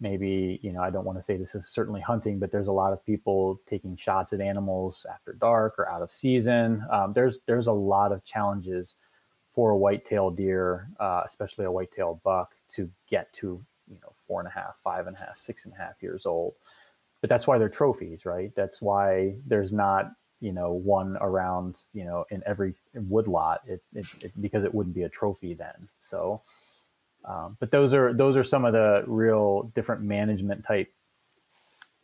[0.00, 2.72] maybe you know i don't want to say this is certainly hunting but there's a
[2.72, 6.84] lot of people taking shots at animals after dark or out of season.
[6.90, 8.94] Um, there's there's a lot of challenges
[9.54, 14.40] for a white-tailed deer uh, especially a white-tailed buck to get to you know four
[14.40, 16.54] and a half five and a half six and a half years old.
[17.22, 18.54] But that's why they're trophies right?
[18.54, 23.62] That's why there's not you know one around you know in every woodlot.
[23.66, 25.88] It, it, it because it wouldn't be a trophy then.
[25.98, 26.42] So
[27.26, 30.92] um, but those are those are some of the real different management type,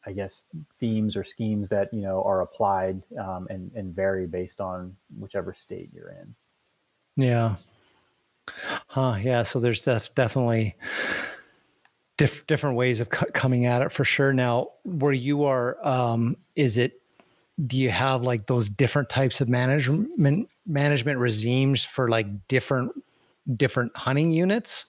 [0.04, 0.46] I guess,
[0.80, 5.54] themes or schemes that you know are applied um, and and vary based on whichever
[5.54, 6.34] state you're in.
[7.16, 7.56] Yeah.
[8.88, 9.16] Huh.
[9.20, 9.44] Yeah.
[9.44, 10.74] So there's def- definitely
[12.16, 14.32] diff- different ways of c- coming at it for sure.
[14.32, 17.00] Now, where you are, um, is it?
[17.66, 20.10] Do you have like those different types of management
[20.66, 22.92] management regimes for like different
[23.54, 24.86] different hunting units,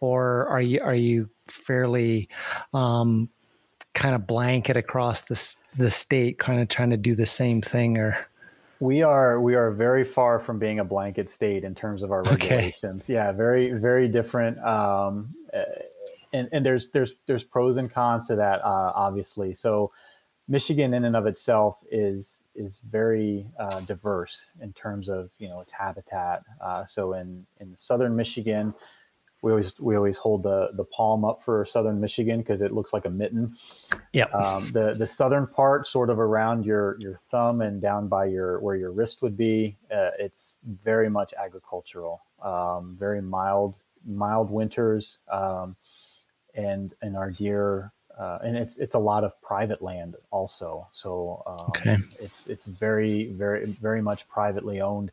[0.00, 2.28] or are you are you fairly
[2.72, 3.28] um,
[3.94, 7.98] kind of blanket across the the state, kind of trying to do the same thing,
[7.98, 8.16] or?
[8.80, 12.22] We are we are very far from being a blanket state in terms of our
[12.24, 13.04] regulations.
[13.04, 13.14] Okay.
[13.14, 14.58] Yeah, very very different.
[14.58, 15.34] Um,
[16.34, 19.54] and, and there's there's there's pros and cons to that, uh, obviously.
[19.54, 19.92] So
[20.46, 25.60] Michigan, in and of itself, is is very uh, diverse in terms of you know
[25.60, 26.42] its habitat.
[26.60, 28.74] Uh, so in in southern Michigan,
[29.44, 32.92] we always we always hold the the palm up for southern Michigan because it looks
[32.92, 33.48] like a mitten.
[34.12, 34.24] Yeah.
[34.26, 38.60] Um, the the southern part, sort of around your your thumb and down by your
[38.60, 42.22] where your wrist would be, uh, it's very much agricultural.
[42.42, 43.76] Um, very mild
[44.06, 45.76] mild winters, um,
[46.54, 50.86] and and our deer uh, and it's it's a lot of private land also.
[50.92, 51.96] So um, okay.
[52.20, 55.10] it's it's very very very much privately owned.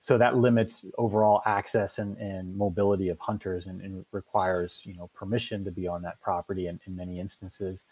[0.00, 5.10] so that limits overall access and, and mobility of hunters and, and, requires you know
[5.14, 7.84] permission to be on that property in, in many instances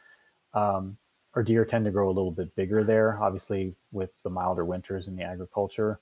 [0.54, 0.96] um,
[1.34, 5.08] our deer tend to grow a little bit bigger there obviously with the milder winters
[5.08, 5.98] and the agriculture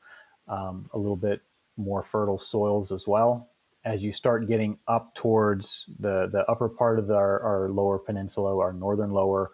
[0.46, 1.40] um, a little bit
[1.76, 3.48] more fertile soils as well
[3.84, 7.98] as you start getting up towards the the upper part of the, our, our lower
[7.98, 9.50] peninsula our northern lower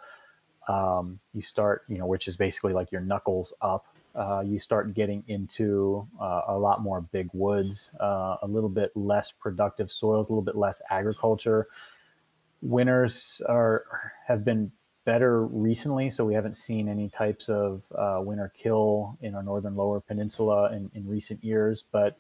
[0.69, 4.95] um, you start you know which is basically like your knuckles up uh, you start
[4.95, 10.29] getting into uh, a lot more big woods, uh, a little bit less productive soils,
[10.29, 11.69] a little bit less agriculture.
[12.61, 13.85] Winters are
[14.27, 14.73] have been
[15.05, 19.77] better recently, so we haven't seen any types of uh, winter kill in our northern
[19.77, 22.19] lower peninsula in, in recent years, but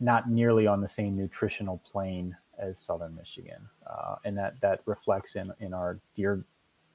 [0.00, 5.36] not nearly on the same nutritional plane as southern Michigan, uh, and that that reflects
[5.36, 6.44] in in our deer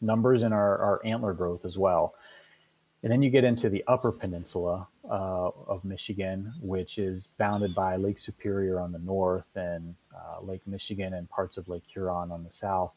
[0.02, 2.16] numbers and our, our antler growth as well.
[3.04, 7.98] And then you get into the upper peninsula uh, of Michigan, which is bounded by
[7.98, 12.46] Lake Superior on the north and uh, Lake Michigan and parts of Lake Huron on
[12.46, 12.94] the south.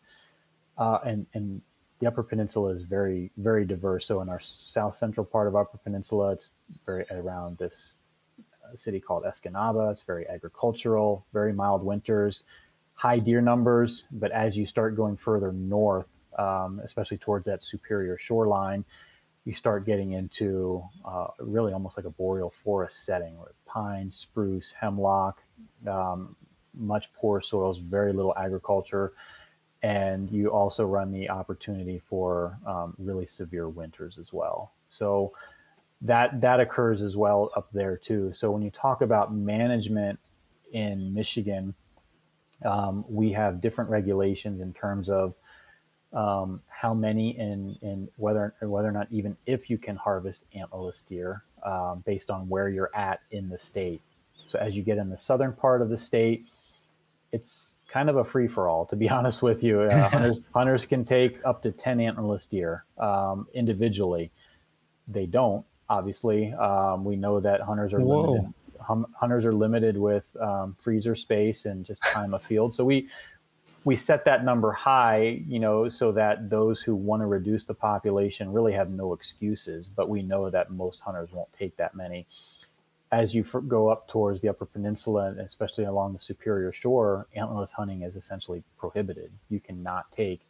[0.79, 1.61] Uh, and, and
[1.99, 4.07] the upper peninsula is very, very diverse.
[4.07, 6.51] So in our south central part of upper peninsula, it's
[6.85, 7.95] very around this
[8.73, 9.93] uh, city called Escanaba.
[9.93, 12.45] It's very agricultural, very mild winters,
[12.95, 14.05] high deer numbers.
[14.11, 16.09] But as you start going further north,
[16.39, 18.85] um, especially towards that superior shoreline,
[19.45, 24.73] you start getting into uh, really almost like a boreal forest setting with pine, spruce,
[24.73, 25.43] hemlock,
[25.87, 26.35] um,
[26.75, 29.13] much poor soils, very little agriculture.
[29.83, 34.73] And you also run the opportunity for um, really severe winters as well.
[34.89, 35.33] So
[36.03, 38.33] that that occurs as well up there too.
[38.35, 40.19] So when you talk about management
[40.73, 41.75] in Michigan,
[42.65, 45.35] um, we have different regulations in terms of
[46.13, 51.07] um, how many and, and whether whether or not even if you can harvest antlerless
[51.07, 54.01] deer um, based on where you're at in the state.
[54.35, 56.47] So as you get in the southern part of the state,
[57.33, 58.87] it's kind of a free for all.
[58.87, 62.85] To be honest with you, uh, hunters hunters can take up to ten antlerless deer
[62.99, 64.31] um, individually.
[65.09, 66.53] They don't obviously.
[66.55, 68.33] Um, we know that hunters are Whoa.
[68.33, 68.55] limited.
[68.81, 72.75] Hum, hunters are limited with um, freezer space and just time of field.
[72.75, 73.09] So we
[73.85, 77.75] we set that number high, you know, so that those who want to reduce the
[77.75, 79.89] population really have no excuses.
[79.89, 82.27] But we know that most hunters won't take that many.
[83.13, 87.71] As you go up towards the Upper Peninsula, and especially along the Superior Shore, antlerless
[87.71, 89.31] hunting is essentially prohibited.
[89.49, 90.41] You cannot take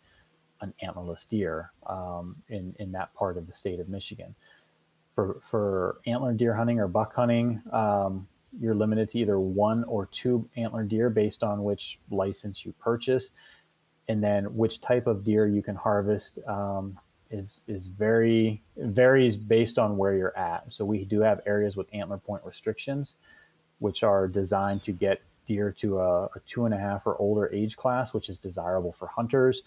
[0.62, 4.34] an antlerless deer um, in in that part of the state of Michigan.
[5.16, 8.28] For for antler deer hunting or buck hunting, um,
[8.60, 13.30] you're limited to either one or two antler deer based on which license you purchase,
[14.08, 16.98] and then which type of deer you can harvest um,
[17.30, 20.70] is is very varies based on where you're at.
[20.70, 23.14] So we do have areas with antler point restrictions,
[23.78, 27.50] which are designed to get deer to a, a two and a half or older
[27.54, 29.62] age class, which is desirable for hunters.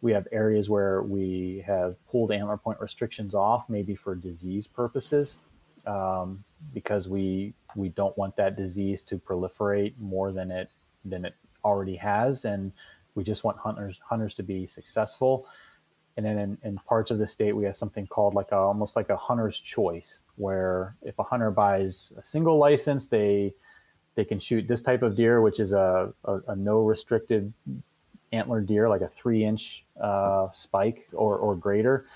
[0.00, 5.38] We have areas where we have pulled antler point restrictions off, maybe for disease purposes,
[5.86, 10.70] um, because we we don't want that disease to proliferate more than it
[11.04, 11.34] than it
[11.64, 12.72] already has, and
[13.14, 15.46] we just want hunters hunters to be successful.
[16.16, 18.96] And then in, in parts of the state, we have something called like a, almost
[18.96, 23.54] like a hunter's choice, where if a hunter buys a single license, they
[24.14, 27.52] they can shoot this type of deer, which is a, a, a no restricted
[28.32, 32.06] antler deer, like a three inch uh, spike or, or greater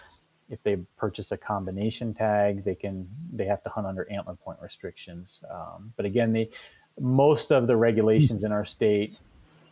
[0.53, 4.59] if they purchase a combination tag, they can they have to hunt under antler point
[4.61, 5.43] restrictions.
[5.51, 6.51] Um, but again, the
[7.01, 9.19] most of the regulations in our state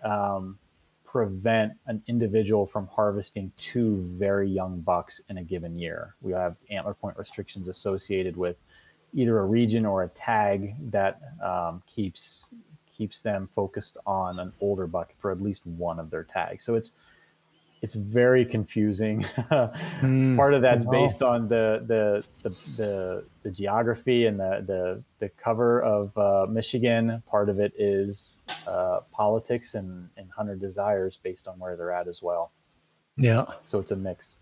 [0.03, 0.59] um,
[1.05, 6.15] prevent an individual from harvesting two very young bucks in a given year.
[6.23, 8.57] We have antler point restrictions associated with
[9.13, 12.47] either a region or a tag that um, keeps
[13.01, 16.67] keeps them focused on an older buck for at least one of their tags.
[16.67, 16.93] So it's
[17.81, 19.23] it's very confusing.
[20.03, 25.03] mm, Part of that's based on the, the the, the the geography and the the,
[25.19, 27.23] the cover of uh, Michigan.
[27.27, 32.07] Part of it is uh, politics and, and hunter desires based on where they're at
[32.07, 32.53] as well.
[33.17, 33.47] Yeah.
[33.65, 34.37] So it's a mix.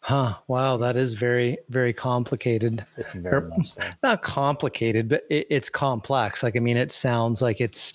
[0.00, 0.34] Huh.
[0.46, 0.76] Wow.
[0.76, 2.84] That is very, very complicated.
[2.96, 3.80] It's very or, so.
[4.02, 6.42] Not complicated, but it, it's complex.
[6.42, 7.92] Like, I mean, it sounds like it's,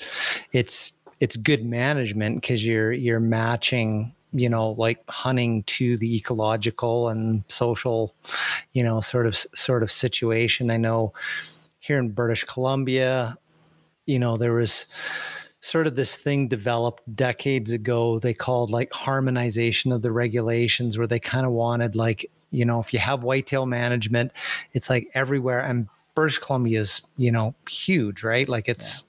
[0.52, 7.10] it's, it's good management because you're, you're matching you know like hunting to the ecological
[7.10, 8.14] and social
[8.72, 11.14] you know sort of sort of situation i know
[11.80, 13.38] here in british columbia
[14.06, 14.86] you know there was
[15.64, 18.20] sort of this thing developed decades ago.
[18.20, 22.80] They called like harmonization of the regulations where they kind of wanted like you know
[22.80, 24.32] if you have whitetail management
[24.74, 25.62] it's like everywhere.
[25.62, 28.48] And British Columbia is, you know, huge, right?
[28.48, 29.04] Like it's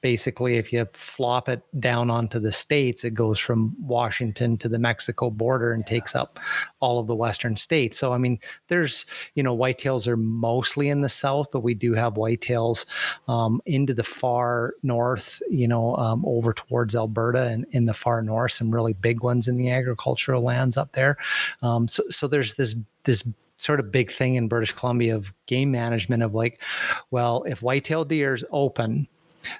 [0.00, 4.78] basically if you flop it down onto the states it goes from washington to the
[4.78, 5.94] mexico border and yeah.
[5.94, 6.38] takes up
[6.80, 8.38] all of the western states so i mean
[8.68, 12.86] there's you know whitetails are mostly in the south but we do have whitetails
[13.26, 18.22] um, into the far north you know um, over towards alberta and in the far
[18.22, 21.16] north some really big ones in the agricultural lands up there
[21.62, 23.26] um, so, so there's this this
[23.56, 26.62] sort of big thing in British Columbia of game management of like,
[27.10, 29.08] well, if whitetail deer is open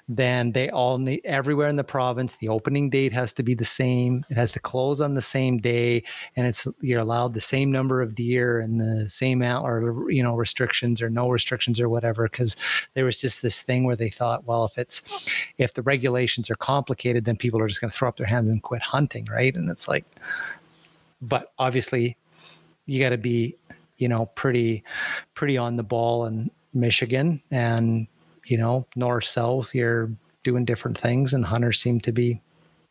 [0.09, 2.37] then they all need everywhere in the province.
[2.37, 4.25] The opening date has to be the same.
[4.31, 6.03] It has to close on the same day,
[6.37, 10.35] and it's you're allowed the same number of deer and the same or you know
[10.35, 12.29] restrictions or no restrictions or whatever.
[12.29, 12.57] Because
[12.95, 16.57] there was just this thing where they thought, well, if it's if the regulations are
[16.57, 19.57] complicated, then people are just going to throw up their hands and quit hunting, right?
[19.57, 20.05] And it's like,
[21.23, 22.17] but obviously,
[22.87, 23.57] you got to be
[23.97, 24.83] you know pretty
[25.35, 28.07] pretty on the ball in Michigan and
[28.49, 30.11] you know, north south, you're
[30.43, 32.41] doing different things, and hunters seem to be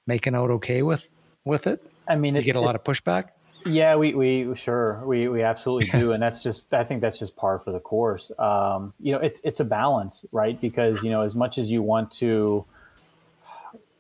[0.05, 1.09] making out okay with
[1.45, 1.84] with it.
[2.07, 3.29] I mean, you get a lot of pushback.
[3.65, 7.35] Yeah, we we sure we we absolutely do, and that's just I think that's just
[7.35, 8.31] par for the course.
[8.38, 10.59] Um, you know, it's it's a balance, right?
[10.59, 12.65] Because you know, as much as you want to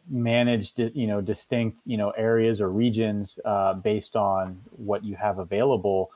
[0.09, 5.39] manage, you know, distinct you know areas or regions uh, based on what you have
[5.39, 6.11] available,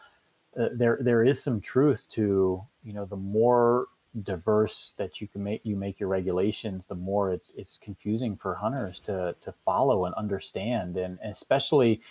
[0.58, 3.88] uh, there there is some truth to you know the more
[4.24, 8.56] diverse that you can make you make your regulations, the more it's it's confusing for
[8.56, 12.02] hunters to to follow and understand, and, especially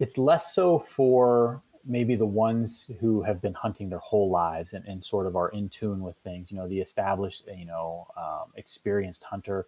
[0.00, 4.84] it's less so for maybe the ones who have been hunting their whole lives and,
[4.86, 6.50] and sort of are in tune with things.
[6.50, 9.66] You know, the established, you know, um, experienced hunter,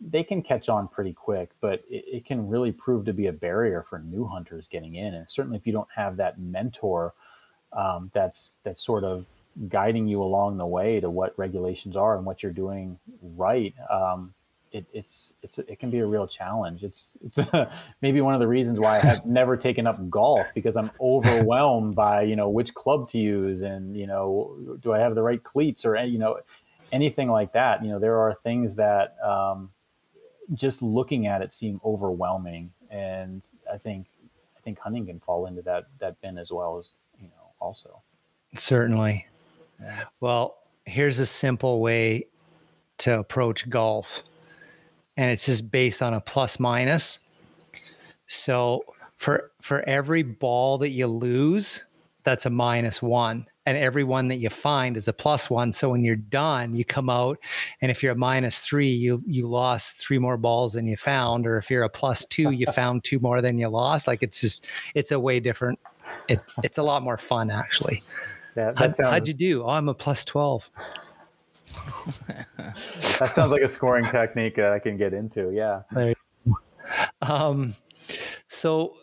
[0.00, 3.32] they can catch on pretty quick, but it, it can really prove to be a
[3.32, 5.14] barrier for new hunters getting in.
[5.14, 7.12] And certainly, if you don't have that mentor
[7.72, 9.26] um, that's that's sort of
[9.68, 14.34] guiding you along the way to what regulations are and what you're doing right, um,
[14.72, 16.84] it, it's it's it can be a real challenge.
[16.84, 17.40] It's it's
[18.02, 21.94] maybe one of the reasons why I have never taken up golf because I'm overwhelmed
[21.94, 25.42] by you know which club to use and you know do I have the right
[25.42, 26.38] cleats or you know
[26.92, 27.82] anything like that.
[27.82, 29.70] You know there are things that um,
[30.54, 34.06] just looking at it seem overwhelming, and I think
[34.56, 36.90] I think hunting can fall into that that bin as well as
[37.20, 38.02] you know also.
[38.54, 39.26] Certainly,
[40.20, 42.26] well, here's a simple way
[42.98, 44.22] to approach golf,
[45.16, 47.20] and it's just based on a plus minus.
[48.26, 48.84] So
[49.16, 51.84] for for every ball that you lose,
[52.24, 53.46] that's a minus one.
[53.66, 55.74] And every one that you find is a plus one.
[55.74, 57.38] So when you're done, you come out,
[57.82, 61.46] and if you're a minus three, you you lost three more balls than you found.
[61.46, 64.06] Or if you're a plus two, you found two more than you lost.
[64.06, 65.78] Like it's just it's a way different.
[66.28, 68.02] It, it's a lot more fun actually.
[68.58, 69.12] That how'd, sounds...
[69.12, 69.62] how'd you do?
[69.62, 70.68] Oh, I'm a plus 12.
[72.26, 75.52] that sounds like a scoring technique that I can get into.
[75.52, 75.82] Yeah.
[77.22, 77.76] Um,
[78.48, 78.96] so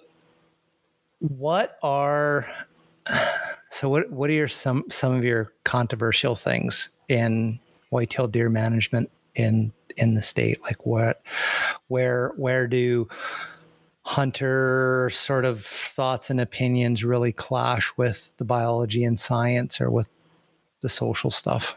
[1.20, 2.46] what are
[3.70, 7.58] so what what are your some some of your controversial things in
[7.92, 10.62] whitetail deer management in in the state?
[10.64, 11.22] Like what
[11.88, 13.08] where where do
[14.06, 20.08] hunter sort of thoughts and opinions really clash with the biology and science or with
[20.82, 21.76] the social stuff.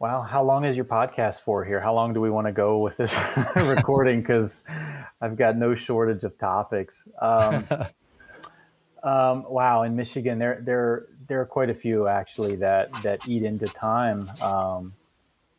[0.00, 1.80] Wow, how long is your podcast for here?
[1.80, 3.16] How long do we want to go with this
[3.56, 4.20] recording?
[4.20, 4.64] Because
[5.20, 7.08] I've got no shortage of topics.
[7.22, 7.64] Um,
[9.04, 13.44] um, wow, in Michigan, there there there are quite a few actually that that eat
[13.44, 14.28] into time.
[14.42, 14.94] Um,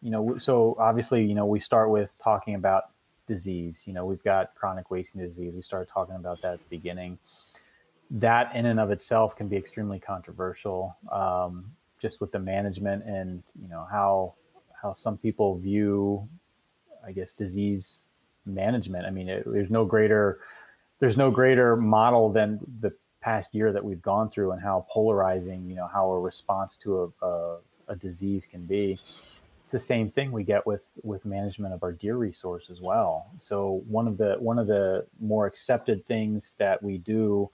[0.02, 2.92] you know, so obviously, you know, we start with talking about
[3.28, 3.84] disease.
[3.86, 5.54] You know, we've got chronic wasting disease.
[5.54, 7.20] We started talking about that at the beginning.
[8.10, 11.72] That in and of itself can be extremely controversial, um,
[12.02, 14.34] just with the management and you know how
[14.82, 16.28] how some people view,
[17.06, 18.06] I guess, disease
[18.46, 19.06] management.
[19.06, 20.40] I mean, it, there's no greater
[21.00, 25.68] there's no greater model than the past year that we've gone through and how polarizing
[25.68, 27.58] you know how a response to a, a,
[27.90, 28.98] a disease can be
[29.68, 33.30] it's the same thing we get with with management of our deer resource as well.
[33.38, 37.50] So one of the one of the more accepted things that we do,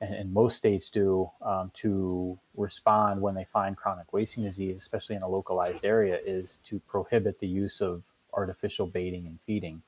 [0.00, 5.16] and, and most states do, um, to respond when they find chronic wasting disease, especially
[5.16, 9.82] in a localized area, is to prohibit the use of artificial baiting and feeding.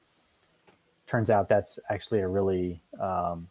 [1.07, 3.47] Turns out that's actually a really um,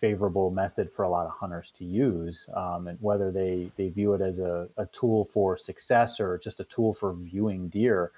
[0.00, 2.48] favorable method for a lot of hunters to use.
[2.54, 6.60] Um, and whether they, they view it as a, a, tool for success or just
[6.60, 8.12] a tool for viewing deer,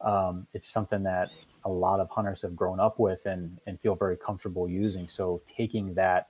[0.00, 1.30] um, it's something that
[1.64, 5.06] a lot of hunters have grown up with and, and feel very comfortable using.
[5.06, 6.28] So taking that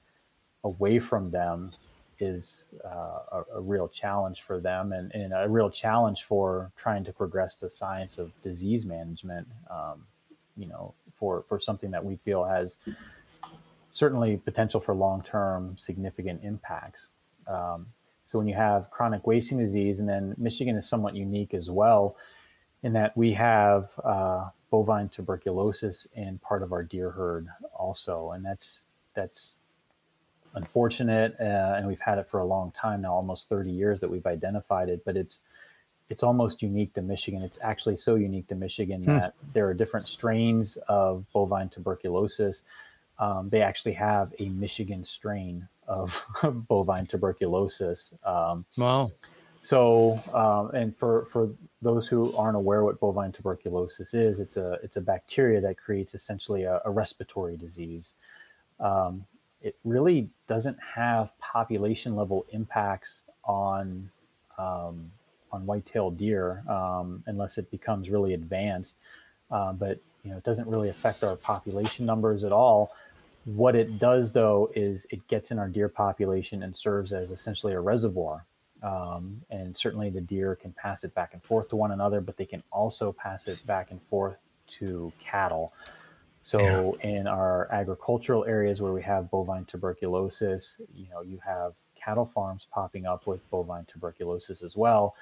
[0.62, 1.70] away from them
[2.18, 2.88] is uh,
[3.32, 7.56] a, a, real challenge for them and, and, a real challenge for trying to progress
[7.56, 9.48] the science of disease management.
[9.70, 10.06] Um,
[10.56, 12.76] you know, for for something that we feel has
[13.92, 17.08] certainly potential for long term significant impacts.
[17.46, 17.86] Um,
[18.24, 22.16] so when you have chronic wasting disease, and then Michigan is somewhat unique as well,
[22.82, 28.44] in that we have uh, bovine tuberculosis in part of our deer herd also, and
[28.44, 28.82] that's
[29.14, 29.56] that's
[30.54, 34.10] unfortunate, uh, and we've had it for a long time now, almost 30 years that
[34.10, 35.40] we've identified it, but it's
[36.08, 37.42] it's almost unique to Michigan.
[37.42, 39.10] It's actually so unique to Michigan hmm.
[39.10, 42.62] that there are different strains of bovine tuberculosis.
[43.18, 46.24] Um, they actually have a Michigan strain of
[46.68, 48.12] bovine tuberculosis.
[48.24, 49.10] Um, wow.
[49.60, 51.50] So, um, and for, for
[51.82, 56.14] those who aren't aware what bovine tuberculosis is, it's a, it's a bacteria that creates
[56.14, 58.14] essentially a, a respiratory disease.
[58.80, 59.24] Um,
[59.60, 64.10] it really doesn't have population level impacts on,
[64.58, 65.12] um,
[65.52, 68.96] on white-tailed deer um, unless it becomes really advanced.
[69.48, 72.92] Uh, but, you know, it doesn't really affect our population numbers at all.
[73.44, 77.72] What it does, though, is it gets in our deer population and serves as essentially
[77.72, 78.46] a reservoir.
[78.82, 82.36] Um, and certainly the deer can pass it back and forth to one another, but
[82.36, 84.42] they can also pass it back and forth
[84.78, 85.72] to cattle.
[86.42, 87.10] So yeah.
[87.10, 92.66] in our agricultural areas where we have bovine tuberculosis, you know, you have cattle farms
[92.72, 95.14] popping up with bovine tuberculosis as well.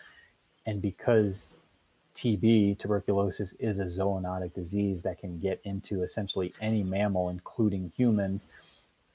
[0.67, 1.60] And because
[2.21, 8.47] TB, tuberculosis, is a zoonotic disease that can get into essentially any mammal, including humans.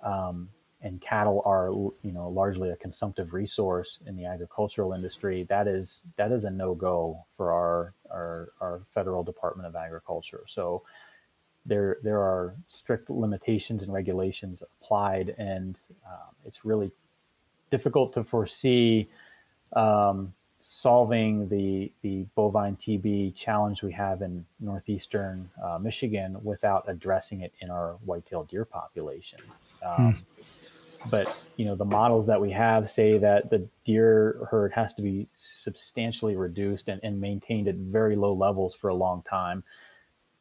[0.02, 0.50] Um,
[0.82, 1.70] and cattle are,
[2.04, 5.44] you know, largely a consumptive resource in the agricultural industry.
[5.44, 10.44] That is that is a no go for our, our our federal Department of Agriculture.
[10.48, 10.84] So
[11.66, 16.92] there there are strict limitations and regulations applied, and um, it's really
[17.72, 19.08] difficult to foresee.
[19.74, 20.34] Um,
[20.68, 27.54] solving the the bovine TB challenge we have in northeastern uh, Michigan without addressing it
[27.60, 29.40] in our white-tailed deer population.
[29.88, 31.10] Um, hmm.
[31.12, 35.04] But you know the models that we have say that the deer herd has to
[35.04, 39.64] be substantially reduced and, and maintained at very low levels for a long time.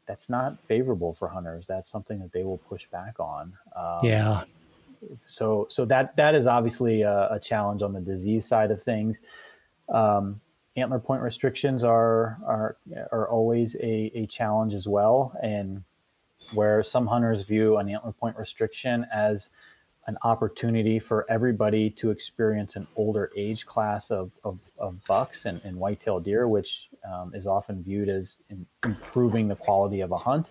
[0.07, 1.67] That's not favorable for hunters.
[1.67, 3.53] That's something that they will push back on.
[3.77, 4.45] Um, yeah.
[5.27, 9.21] So so that that is obviously a, a challenge on the disease side of things.
[9.89, 10.41] Um,
[10.77, 12.77] antler point restrictions are are
[13.13, 15.85] are always a, a challenge as well, and
[16.53, 19.51] where some hunters view an antler point restriction as
[20.07, 25.65] an opportunity for everybody to experience an older age class of, of, of bucks and,
[25.65, 28.37] and whitetail deer, which um, is often viewed as
[28.83, 30.51] improving the quality of a hunt.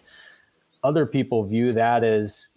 [0.84, 2.48] Other people view that as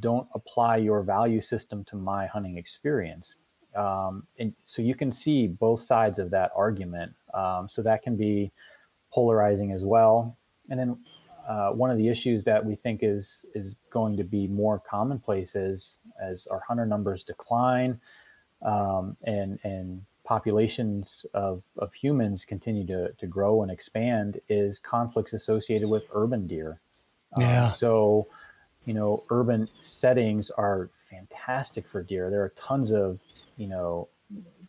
[0.00, 3.36] don't apply your value system to my hunting experience.
[3.74, 7.12] Um, and so you can see both sides of that argument.
[7.32, 8.52] Um, so that can be
[9.12, 10.36] polarizing as well.
[10.70, 10.98] And then
[11.48, 15.54] uh, one of the issues that we think is is going to be more commonplace
[15.56, 18.00] as as our hunter numbers decline
[18.62, 25.32] um, and and populations of, of humans continue to, to grow and expand is conflicts
[25.32, 26.80] associated with urban deer.
[27.36, 27.68] Um, yeah.
[27.68, 28.26] so,
[28.86, 32.30] you know, urban settings are fantastic for deer.
[32.30, 33.20] There are tons of
[33.56, 34.08] you know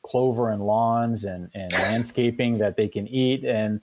[0.03, 3.81] clover and lawns and, and landscaping that they can eat and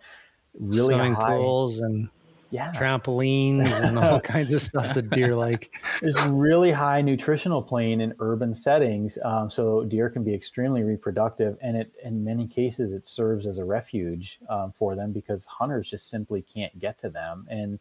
[0.54, 2.08] really swimming high, pools and
[2.52, 2.70] yeah.
[2.72, 5.72] trampolines and all kinds of stuff that deer like.
[6.00, 11.56] There's really high nutritional plane in urban settings, um, so deer can be extremely reproductive,
[11.60, 15.90] and it in many cases it serves as a refuge um, for them because hunters
[15.90, 17.80] just simply can't get to them, and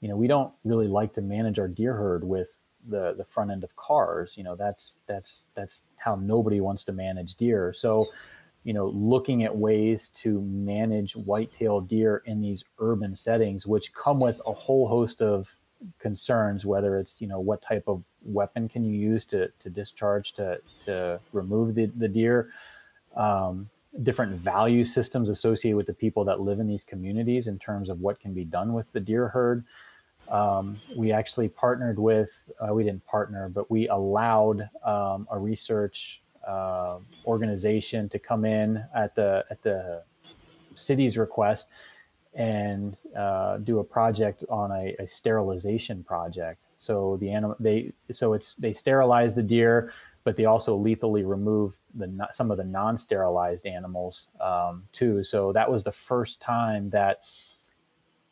[0.00, 2.58] you know we don't really like to manage our deer herd with
[2.88, 4.36] the the front end of cars.
[4.36, 7.72] You know, that's that's that's how nobody wants to manage deer.
[7.72, 8.06] So,
[8.64, 14.20] you know, looking at ways to manage white-tailed deer in these urban settings, which come
[14.20, 15.54] with a whole host of
[15.98, 20.32] concerns, whether it's you know what type of weapon can you use to to discharge
[20.32, 22.50] to to remove the the deer.
[23.16, 23.70] Um,
[24.02, 28.00] different value systems associated with the people that live in these communities in terms of
[28.00, 29.64] what can be done with the deer herd
[30.30, 36.22] um, we actually partnered with, uh, we didn't partner, but we allowed um, a research
[36.46, 40.02] uh, organization to come in at the at the
[40.74, 41.68] city's request
[42.34, 46.66] and uh, do a project on a, a, sterilization project.
[46.76, 49.92] So the animal they so it's they sterilize the deer,
[50.22, 55.24] but they also lethally remove the some of the non-sterilized animals um, too.
[55.24, 57.22] So that was the first time that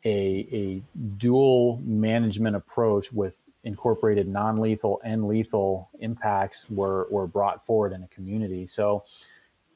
[0.05, 0.83] a, a
[1.17, 8.07] dual management approach with incorporated non-lethal and lethal impacts were were brought forward in a
[8.07, 8.67] community.
[8.67, 9.03] So,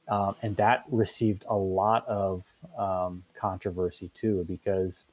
[0.08, 2.44] um, and that received a lot of
[2.78, 5.04] um, controversy too because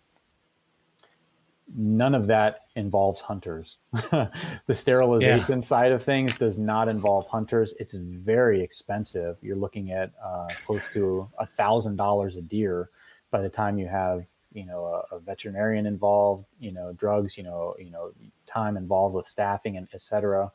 [1.75, 3.79] none of that involves hunters.
[3.93, 4.31] the
[4.75, 5.65] sterilization yeah.
[5.65, 7.75] side of things does not involve hunters.
[7.81, 9.37] It's very expensive.
[9.43, 12.91] You're looking at uh, close to a thousand dollars a deer
[13.31, 14.27] by the time you have
[14.57, 18.13] you know a, a, veterinarian involved, you know drugs, you know you know
[18.47, 20.51] time involved with staffing and etc.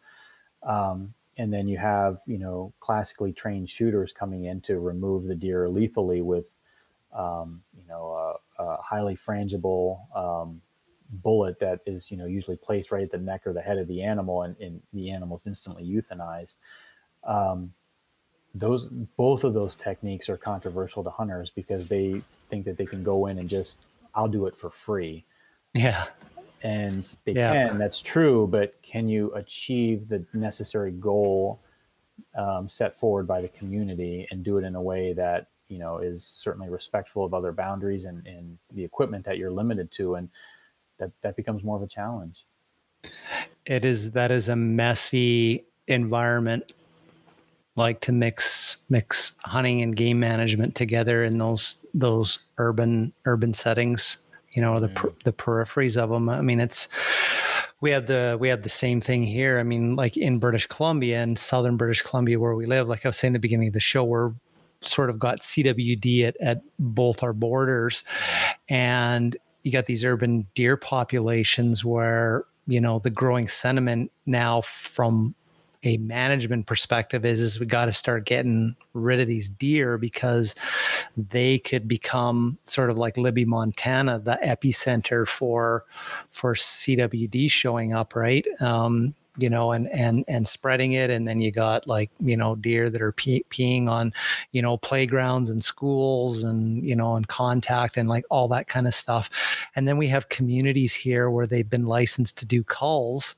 [0.64, 5.36] Um, and then you have you know classically trained shooters coming in to remove the
[5.36, 6.56] deer lethally with
[7.14, 10.61] um, you know a, a highly frangible um,
[11.10, 13.88] bullet that is you know usually placed right at the neck or the head of
[13.88, 16.56] the animal and, and the is instantly euthanized
[17.23, 17.72] um,
[18.56, 18.88] those
[19.18, 23.28] both of those techniques are controversial to hunters because they think that they can go
[23.28, 23.78] in and just
[24.15, 25.25] i'll do it for free
[25.73, 26.05] yeah
[26.63, 27.67] and they yeah.
[27.67, 31.59] can that's true but can you achieve the necessary goal
[32.35, 35.97] um, set forward by the community and do it in a way that you know
[35.97, 40.29] is certainly respectful of other boundaries and, and the equipment that you're limited to and
[40.99, 42.45] that that becomes more of a challenge.
[43.65, 46.71] It is that is a messy environment
[47.76, 54.18] like to mix mix hunting and game management together in those those urban urban settings
[54.53, 55.14] you know the mm.
[55.23, 56.88] the peripheries of them i mean it's
[57.80, 59.57] we have the we have the same thing here.
[59.57, 63.10] I mean like in british columbia and southern british columbia where we live like i
[63.10, 64.34] was saying at the beginning of the show we're
[64.81, 68.03] sort of got cwd at, at both our borders.
[68.69, 75.35] And you got these urban deer populations where you know the growing sentiment now from
[75.83, 80.55] a management perspective is is we got to start getting rid of these deer because
[81.17, 85.85] they could become sort of like Libby, Montana, the epicenter for
[86.29, 88.45] for CWD showing up, right?
[88.59, 92.55] Um, you know, and and and spreading it, and then you got like you know
[92.55, 94.13] deer that are pee- peeing on,
[94.51, 98.87] you know, playgrounds and schools, and you know, and contact and like all that kind
[98.87, 99.29] of stuff,
[99.75, 103.35] and then we have communities here where they've been licensed to do culls,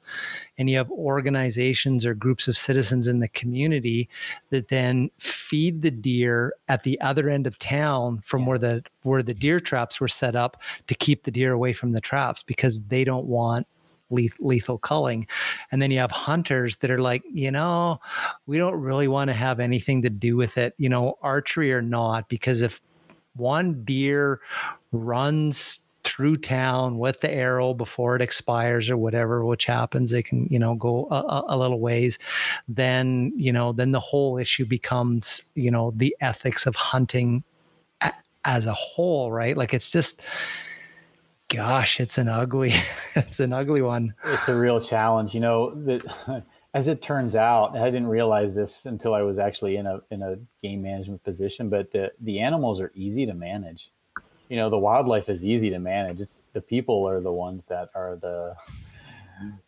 [0.58, 4.10] and you have organizations or groups of citizens in the community
[4.50, 9.24] that then feed the deer at the other end of town from where the where
[9.24, 10.58] the deer traps were set up
[10.88, 13.68] to keep the deer away from the traps because they don't want
[14.40, 15.28] lethal culling.
[15.72, 18.00] And then you have hunters that are like, you know,
[18.46, 21.82] we don't really want to have anything to do with it, you know, archery or
[21.82, 22.82] not, because if
[23.36, 24.42] one deer
[24.92, 30.46] runs through town with the arrow before it expires or whatever which happens they can
[30.52, 32.20] you know go a, a, little ways
[32.68, 37.42] then you know then the whole issue becomes you know the ethics of hunting
[38.46, 40.22] as a whole right like it's just
[41.54, 42.74] gosh, it's an ugly,
[43.16, 44.14] it's an ugly one.
[44.26, 45.34] It's a real challenge.
[45.34, 46.44] You know, that
[46.74, 50.22] as it turns out, I didn't realize this until I was actually in a in
[50.22, 53.92] a game management position, but the the animals are easy to manage.
[54.50, 56.20] You know, the wildlife is easy to manage.
[56.20, 58.56] It's the people are the ones that are the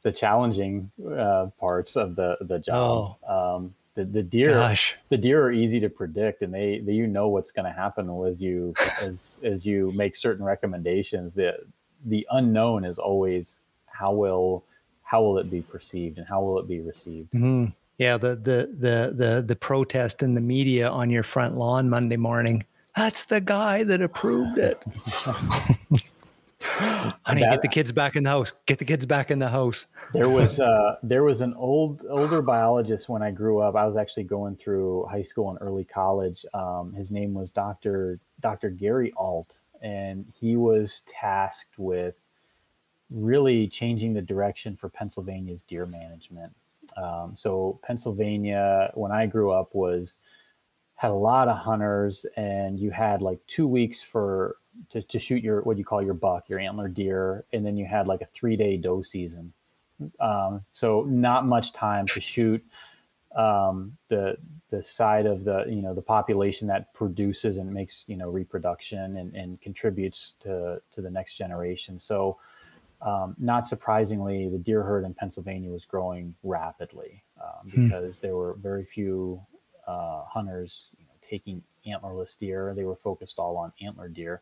[0.03, 3.17] the challenging uh, parts of the the job.
[3.27, 3.55] Oh.
[3.55, 4.95] Um, the, the deer Gosh.
[5.09, 8.09] the deer are easy to predict and they, they you know what's going to happen
[8.27, 11.57] as you as as you make certain recommendations the
[12.05, 14.63] the unknown is always how will
[15.03, 17.65] how will it be perceived and how will it be received mm-hmm.
[17.97, 22.17] yeah the, the the the the protest in the media on your front lawn monday
[22.17, 22.63] morning
[22.95, 24.81] that's the guy that approved it
[27.25, 28.53] Honey, that, get the kids back in the house.
[28.65, 29.85] Get the kids back in the house.
[30.13, 33.75] there was uh, there was an old older biologist when I grew up.
[33.75, 36.45] I was actually going through high school and early college.
[36.53, 42.25] Um, his name was Doctor Doctor Gary Alt, and he was tasked with
[43.09, 46.53] really changing the direction for Pennsylvania's deer management.
[46.97, 50.17] Um, so Pennsylvania, when I grew up, was
[50.95, 54.57] had a lot of hunters, and you had like two weeks for
[54.89, 57.85] to, to shoot your what you call your buck, your antler deer, and then you
[57.85, 59.53] had like a three day doe season.
[60.19, 62.63] Um, so not much time to shoot
[63.35, 64.37] um, the
[64.71, 69.17] the side of the you know the population that produces and makes you know reproduction
[69.17, 71.99] and, and contributes to to the next generation.
[71.99, 72.37] So
[73.01, 77.87] um, not surprisingly, the deer herd in Pennsylvania was growing rapidly um, hmm.
[77.87, 78.25] because hmm.
[78.25, 79.41] there were very few
[79.87, 82.73] uh, hunters you know, taking antlerless deer.
[82.75, 84.41] They were focused all on antler deer,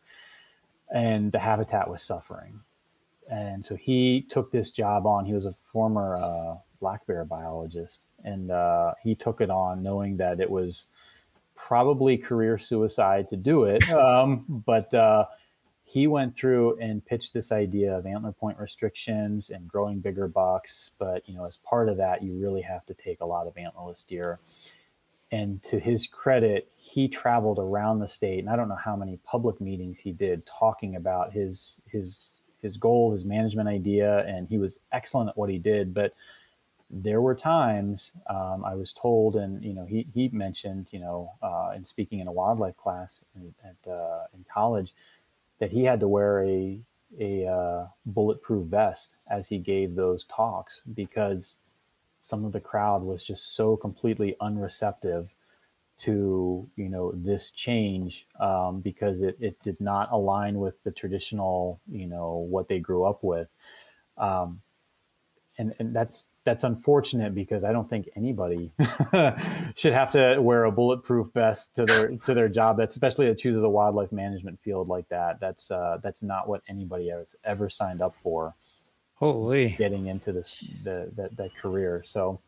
[0.92, 2.60] and the habitat was suffering.
[3.30, 5.24] And so he took this job on.
[5.24, 10.16] He was a former uh, black bear biologist, and uh, he took it on knowing
[10.18, 10.88] that it was
[11.54, 13.82] probably career suicide to do it.
[13.92, 15.26] Um, but uh,
[15.84, 20.90] he went through and pitched this idea of antler point restrictions and growing bigger bucks.
[20.98, 23.54] But you know, as part of that, you really have to take a lot of
[23.54, 24.40] antlerless deer.
[25.34, 29.18] And to his credit, he traveled around the state, and I don't know how many
[29.24, 34.58] public meetings he did talking about his his his goal, his management idea, and he
[34.58, 35.92] was excellent at what he did.
[35.92, 36.14] But
[36.88, 41.32] there were times um, I was told, and you know, he he mentioned, you know,
[41.42, 43.20] uh, in speaking in a wildlife class
[43.64, 44.94] at uh, in college,
[45.58, 46.78] that he had to wear a
[47.18, 51.56] a uh, bulletproof vest as he gave those talks because
[52.24, 55.28] some of the crowd was just so completely unreceptive
[55.96, 61.80] to you know this change um, because it, it did not align with the traditional
[61.90, 63.48] you know what they grew up with
[64.18, 64.60] um,
[65.58, 68.70] and and that's that's unfortunate because I don't think anybody
[69.76, 72.76] should have to wear a bulletproof vest to their to their job.
[72.76, 75.40] That's especially that chooses a wildlife management field like that.
[75.40, 78.54] That's uh, that's not what anybody has ever signed up for.
[79.14, 82.02] Holy, getting into this the, that that career.
[82.04, 82.40] So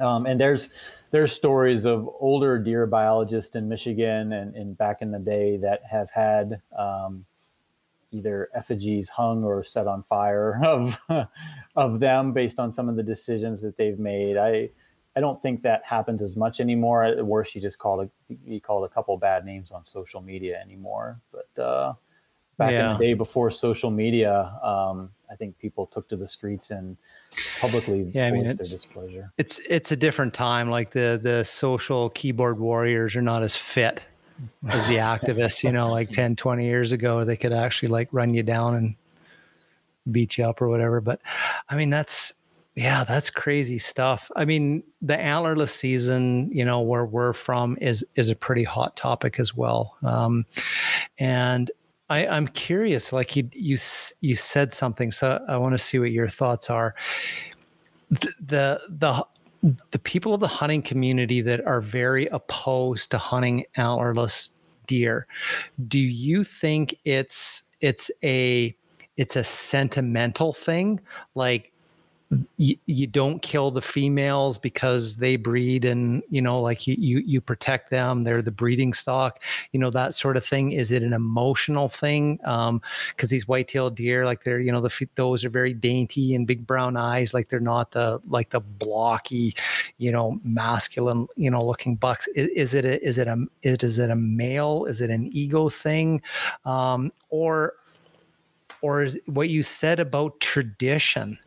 [0.00, 0.68] um, and there's
[1.10, 5.80] there's stories of older deer biologists in Michigan and, and back in the day that
[5.90, 7.24] have had um,
[8.12, 10.98] either effigies hung or set on fire of
[11.74, 14.36] of them based on some of the decisions that they've made.
[14.36, 14.70] I
[15.16, 17.02] I don't think that happens as much anymore.
[17.02, 20.60] At worst, you just called a you called a couple bad names on social media
[20.60, 21.20] anymore.
[21.32, 21.94] But uh,
[22.56, 22.92] back yeah.
[22.92, 26.96] in the day before social media, um, I think people took to the streets and
[27.60, 29.32] publicly yeah, I mean, it's, displeasure.
[29.38, 30.70] It's it's a different time.
[30.70, 34.06] Like the the social keyboard warriors are not as fit
[34.68, 38.34] as the activists, you know, like 10, 20 years ago, they could actually like run
[38.34, 38.94] you down and
[40.10, 41.00] beat you up or whatever.
[41.00, 41.20] But
[41.68, 42.32] I mean, that's
[42.74, 44.30] yeah, that's crazy stuff.
[44.36, 48.96] I mean, the antlerless season, you know, where we're from is is a pretty hot
[48.96, 49.96] topic as well.
[50.04, 50.46] Um,
[51.18, 51.70] and
[52.10, 53.76] I, I'm curious, like you you
[54.20, 56.94] you said something, so I want to see what your thoughts are.
[58.10, 59.26] The, the the
[59.90, 64.50] the people of the hunting community that are very opposed to hunting antlerless
[64.86, 65.26] deer,
[65.88, 68.74] do you think it's it's a
[69.16, 71.00] it's a sentimental thing,
[71.34, 71.72] like
[72.58, 77.20] you, you don't kill the females because they breed and you know like you, you
[77.20, 79.42] you protect them they're the breeding stock
[79.72, 80.72] you know that sort of thing.
[80.72, 82.38] Is it an emotional thing?
[82.44, 86.46] Um because these white-tailed deer like they're you know the those are very dainty and
[86.46, 89.54] big brown eyes like they're not the like the blocky
[89.96, 92.26] you know masculine you know looking bucks.
[92.28, 94.84] Is, is it a, is it a is it a male?
[94.84, 96.20] Is it an ego thing?
[96.64, 97.74] Um or
[98.82, 101.38] or is what you said about tradition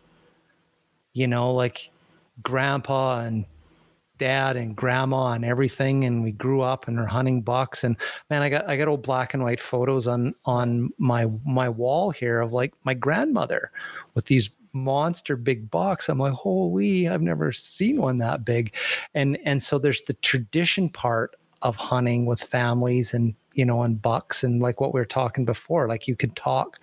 [1.14, 1.92] you know, like
[2.42, 3.46] grandpa and
[4.18, 6.06] dad and grandma and everything.
[6.06, 7.98] And we grew up and are hunting bucks and
[8.30, 12.12] man i got i got old black and white photos on on my my wall
[12.12, 13.72] here of like my grandmother
[14.14, 18.76] with these monster big bucks i'm like holy i've never seen one that big.
[19.16, 24.02] And and so there's the tradition part of hunting with families and you know and
[24.02, 26.80] bucks and like what we were talking before like you could talk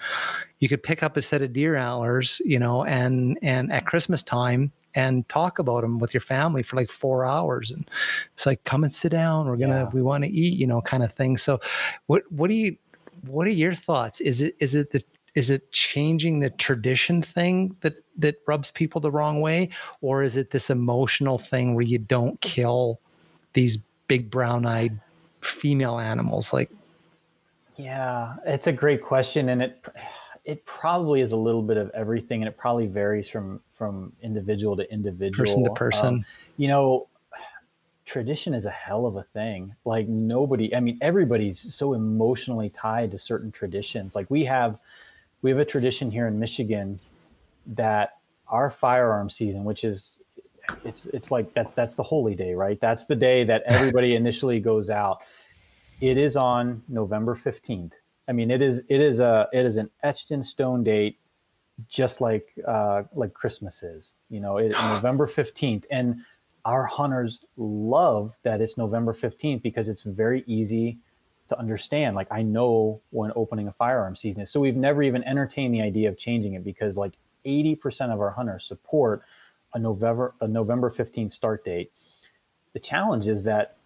[0.61, 4.23] you could pick up a set of deer antlers, you know, and and at Christmas
[4.23, 7.71] time and talk about them with your family for like four hours.
[7.71, 7.89] And
[8.35, 9.47] it's like, come and sit down.
[9.47, 9.91] We're gonna yeah.
[9.93, 11.37] we want to eat, you know, kind of thing.
[11.37, 11.61] So,
[12.07, 12.77] what what do you
[13.27, 14.21] what are your thoughts?
[14.21, 15.03] Is it is it the
[15.35, 19.69] is it changing the tradition thing that that rubs people the wrong way,
[20.01, 23.01] or is it this emotional thing where you don't kill
[23.53, 23.79] these
[24.09, 24.99] big brown eyed
[25.41, 26.71] female animals like?
[27.77, 29.85] Yeah, it's a great question, and it
[30.45, 34.77] it probably is a little bit of everything, and it probably varies from from individual
[34.77, 36.07] to individual, person to person.
[36.07, 36.25] Um,
[36.57, 37.07] you know,
[38.09, 39.77] tradition is a hell of a thing.
[39.85, 44.15] Like nobody, I mean, everybody's so emotionally tied to certain traditions.
[44.15, 44.81] Like we have,
[45.43, 46.99] we have a tradition here in Michigan
[47.67, 48.17] that
[48.49, 50.13] our firearm season, which is
[50.85, 52.81] it's it's like that's that's the holy day, right?
[52.81, 55.21] That's the day that everybody initially goes out.
[56.01, 57.93] It is on November 15th
[58.29, 61.19] I mean, it is it is a it is an etched in stone date,
[61.89, 64.13] just like uh, like Christmas is.
[64.29, 66.21] You know, it, November fifteenth, and
[66.65, 70.99] our hunters love that it's November fifteenth because it's very easy
[71.49, 72.15] to understand.
[72.15, 75.81] Like I know when opening a firearm season is, so we've never even entertained the
[75.81, 77.15] idea of changing it because like
[77.47, 79.23] eighty percent of our hunters support
[79.75, 81.93] a November a November fifteenth start date.
[82.73, 83.79] The challenge is that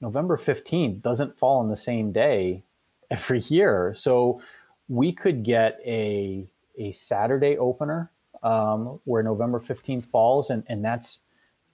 [0.00, 2.62] November 15th doesn't fall on the same day
[3.10, 3.92] every year.
[3.94, 4.40] So
[4.88, 6.48] we could get a
[6.78, 8.10] a Saturday opener
[8.42, 11.20] um, where November 15th falls, and, and that's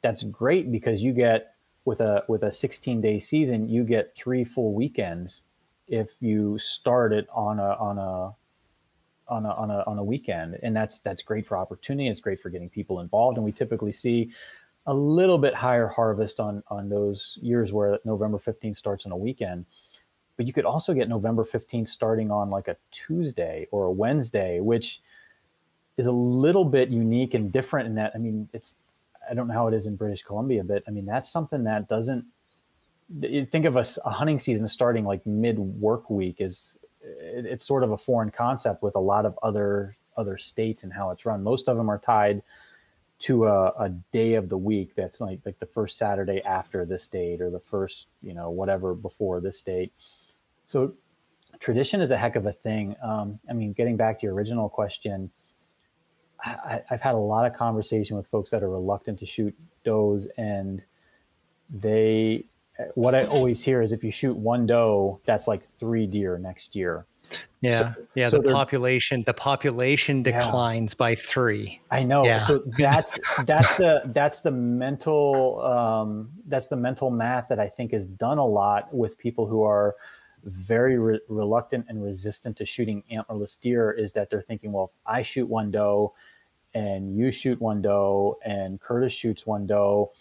[0.03, 4.45] that's great because you get with a with a 16 day season, you get three
[4.45, 5.43] full weekends
[5.89, 8.35] if you start it on a on a
[9.29, 10.59] on a, on a on a weekend.
[10.63, 12.09] And that's that's great for opportunity.
[12.09, 13.37] It's great for getting people involved.
[13.39, 14.31] And we typically see
[14.87, 19.17] a little bit higher harvest on on those years where November 15th starts on a
[19.17, 19.67] weekend.
[20.37, 24.61] But you could also get November 15th starting on like a Tuesday or a Wednesday
[24.61, 25.01] which
[25.97, 28.77] is a little bit unique and different in that I mean it's
[29.29, 31.89] I don't know how it is in British Columbia but I mean that's something that
[31.89, 32.25] doesn't
[33.21, 37.83] think of a, a hunting season starting like mid work week is it, it's sort
[37.83, 41.43] of a foreign concept with a lot of other other states and how it's run.
[41.43, 42.43] Most of them are tied
[43.19, 47.07] to a, a, day of the week that's like like the first Saturday after this
[47.07, 49.93] date or the first you know whatever before this date.
[50.67, 50.95] So
[51.59, 52.97] tradition is a heck of a thing.
[53.03, 55.31] Um, I mean, getting back to your original question,
[56.45, 59.55] I, I've had a lot of conversation with folks that are reluctant to shoot
[59.85, 60.85] does, and
[61.71, 62.45] they
[62.95, 66.77] what I always hear is if you shoot one doe, that's like three deer next
[66.77, 67.07] year.
[67.61, 68.29] Yeah, so, yeah.
[68.29, 70.99] So the population, the population declines yeah.
[70.99, 71.81] by three.
[71.91, 72.25] I know.
[72.25, 72.39] Yeah.
[72.39, 77.93] So that's that's the that's the mental um, that's the mental math that I think
[77.93, 79.97] is done a lot with people who are
[80.45, 83.91] very re- reluctant and resistant to shooting antlerless deer.
[83.91, 86.15] Is that they're thinking, well, if I shoot one doe,
[86.75, 90.13] and you shoot one doe, and Curtis shoots one doe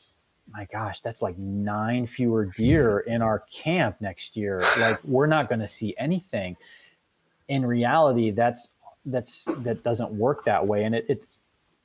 [0.52, 4.64] my gosh, that's like nine fewer deer in our camp next year.
[4.80, 6.56] Like we're not going to see anything.
[7.48, 8.70] In reality, that's
[9.06, 11.38] that's that doesn't work that way, and it, it's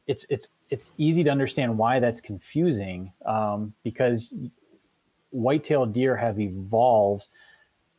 [0.06, 4.32] it's it's it's easy to understand why that's confusing um, because
[5.30, 7.28] white-tailed deer have evolved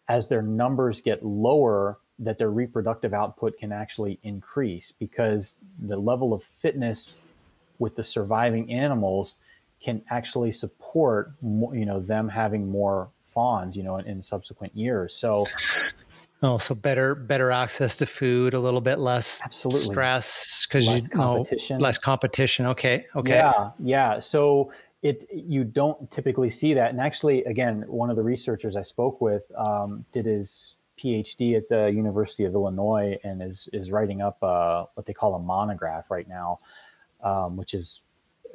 [0.10, 6.34] as their numbers get lower that their reproductive output can actually increase because the level
[6.34, 7.32] of fitness
[7.80, 9.38] with the surviving animals
[9.82, 14.76] can actually support more, you know them having more fawns you know in, in subsequent
[14.76, 15.46] years so
[16.44, 19.92] Oh, so better better access to food, a little bit less Absolutely.
[19.92, 21.78] stress because you competition.
[21.78, 22.66] know less competition.
[22.66, 23.36] Okay, okay.
[23.36, 24.20] Yeah, yeah.
[24.20, 28.82] So it you don't typically see that, and actually, again, one of the researchers I
[28.82, 34.22] spoke with um, did his PhD at the University of Illinois and is is writing
[34.24, 36.60] up a, what they call a monograph right now,
[37.24, 38.02] um, which is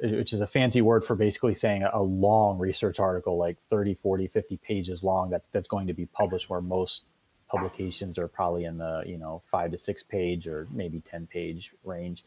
[0.01, 4.27] which is a fancy word for basically saying a long research article like 30 40
[4.27, 7.05] 50 pages long that's that's going to be published where most
[7.49, 11.73] publications are probably in the you know five to six page or maybe 10 page
[11.83, 12.23] range.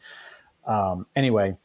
[0.65, 1.55] Um, anyway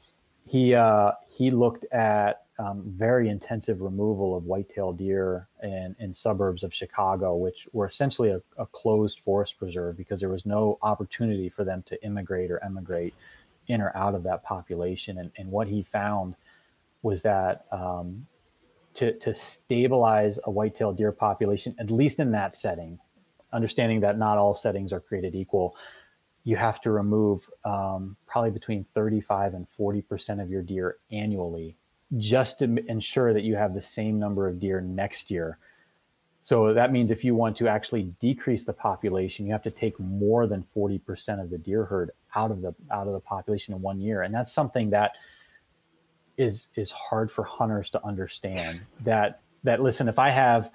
[0.47, 6.63] he uh, he looked at um, very intensive removal of white-tailed deer in, in suburbs
[6.63, 11.51] of Chicago, which were essentially a, a closed forest preserve because there was no opportunity
[11.51, 13.13] for them to immigrate or emigrate
[13.69, 15.19] in or out of that population.
[15.19, 16.37] And, and what he found
[17.03, 18.27] was that um,
[18.95, 22.99] to, to stabilize a white-tailed deer population, at least in that setting,
[23.53, 25.77] understanding that not all settings are created equal,
[26.45, 31.77] you have to remove um, probably between 35 and 40% of your deer annually
[32.17, 35.59] just to ensure that you have the same number of deer next year.
[36.43, 39.99] So that means if you want to actually decrease the population, you have to take
[39.99, 43.81] more than 40% of the deer herd out of the out of the population in
[43.81, 45.17] one year and that's something that
[46.37, 50.71] is is hard for hunters to understand that that listen if i have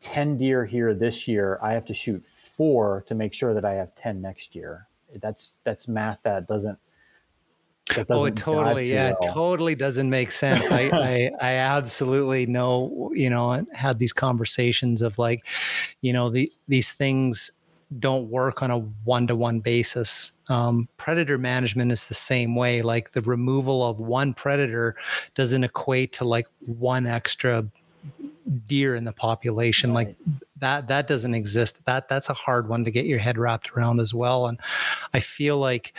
[0.00, 3.72] 10 deer here this year i have to shoot four to make sure that i
[3.72, 4.86] have 10 next year
[5.20, 6.78] that's that's math that doesn't
[8.08, 9.34] oh, it totally, yeah, well.
[9.34, 10.70] totally doesn't make sense.
[10.70, 15.46] I, I, I absolutely know, you know, had these conversations of like,
[16.00, 17.50] you know, the these things
[17.98, 20.32] don't work on a one to one basis.
[20.48, 22.82] Um, predator management is the same way.
[22.82, 24.94] Like the removal of one predator
[25.34, 27.66] doesn't equate to like one extra
[28.66, 29.90] deer in the population.
[29.92, 30.08] Right.
[30.08, 30.16] Like
[30.58, 31.84] that, that doesn't exist.
[31.84, 34.46] That that's a hard one to get your head wrapped around as well.
[34.46, 34.60] And
[35.12, 35.94] I feel like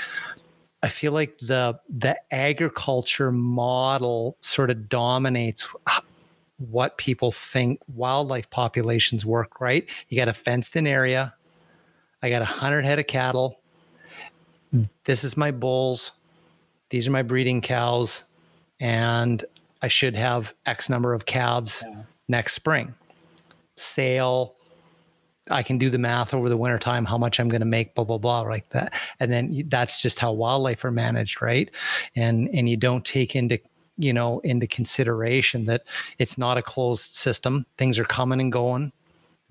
[0.83, 5.67] I feel like the the agriculture model sort of dominates
[6.57, 9.59] what people think wildlife populations work.
[9.59, 9.89] Right?
[10.07, 11.33] You got a fenced in area
[12.23, 13.61] I got a hundred head of cattle.
[15.03, 16.13] This is my bulls.
[16.89, 18.25] These are my breeding cows.
[18.79, 19.43] And
[19.81, 22.03] I should have X number of calves yeah.
[22.27, 22.93] next spring.
[23.75, 24.55] Sale.
[25.49, 28.05] I can do the math over the wintertime, how much I'm going to make, blah,
[28.05, 28.93] blah, blah, like that.
[29.19, 31.69] And then that's just how wildlife are managed, right?
[32.15, 33.59] And and you don't take into
[33.97, 35.83] you know into consideration that
[36.17, 38.91] it's not a closed system things are coming and going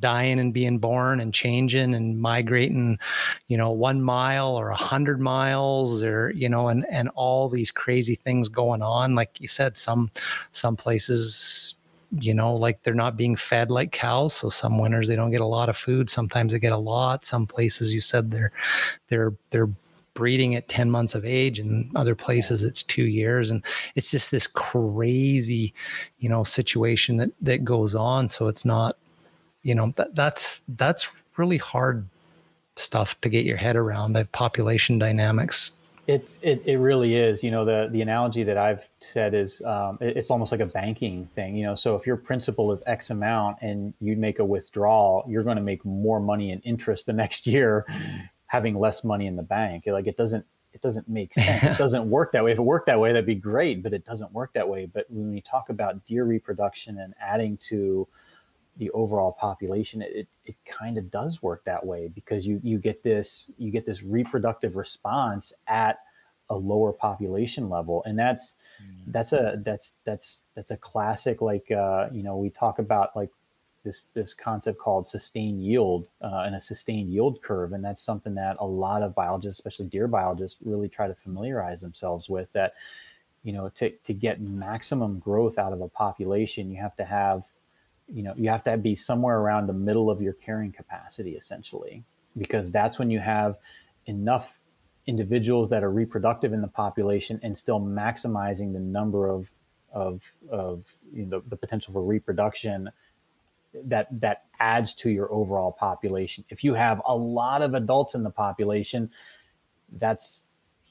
[0.01, 2.99] dying and being born and changing and migrating,
[3.49, 7.71] you know, one mile or a hundred miles or, you know, and, and all these
[7.71, 9.15] crazy things going on.
[9.15, 10.11] Like you said, some,
[10.53, 11.75] some places
[12.19, 14.35] you know, like they're not being fed like cows.
[14.35, 16.11] So some winters they don't get a lot of food.
[16.11, 17.25] Sometimes they get a lot.
[17.25, 18.53] Some places you said they're
[19.09, 19.69] they're they're
[20.15, 23.65] breeding at 10 months of age and other places it's two years and
[23.95, 25.73] it's just this crazy
[26.19, 28.97] you know situation that that goes on so it's not
[29.63, 32.07] you know that that's that's really hard
[32.77, 35.73] stuff to get your head around the population dynamics
[36.07, 39.99] it's it, it really is you know the the analogy that i've said is um,
[40.01, 43.11] it, it's almost like a banking thing you know so if your principal is x
[43.11, 47.13] amount and you make a withdrawal you're going to make more money in interest the
[47.13, 47.87] next year
[48.51, 49.85] having less money in the bank.
[49.87, 51.63] Like it doesn't it doesn't make sense.
[51.63, 52.51] it doesn't work that way.
[52.51, 54.87] If it worked that way, that'd be great, but it doesn't work that way.
[54.87, 58.09] But when we talk about deer reproduction and adding to
[58.81, 63.03] the overall population, it, it kind of does work that way because you you get
[63.03, 65.99] this you get this reproductive response at
[66.49, 69.13] a lower population level, and that's mm-hmm.
[69.13, 73.29] that's a that's that's that's a classic like uh, you know we talk about like
[73.85, 78.35] this this concept called sustained yield uh, and a sustained yield curve, and that's something
[78.35, 82.51] that a lot of biologists, especially deer biologists, really try to familiarize themselves with.
[82.55, 82.73] That
[83.43, 87.45] you know, to to get maximum growth out of a population, you have to have
[88.13, 92.05] you know you have to be somewhere around the middle of your carrying capacity, essentially,
[92.37, 93.57] because that's when you have
[94.07, 94.61] enough
[95.07, 99.51] individuals that are reproductive in the population and still maximizing the number of
[99.93, 102.89] of of you know, the, the potential for reproduction
[103.75, 106.45] that that adds to your overall population.
[106.49, 109.11] If you have a lot of adults in the population,
[109.93, 110.41] that's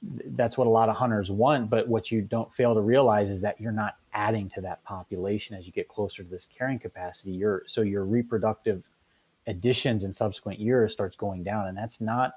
[0.02, 1.70] that's what a lot of hunters want.
[1.70, 5.56] But what you don't fail to realize is that you're not adding to that population
[5.56, 7.32] as you get closer to this carrying capacity.
[7.32, 8.88] Your so your reproductive
[9.48, 12.34] additions in subsequent years starts going down, and that's not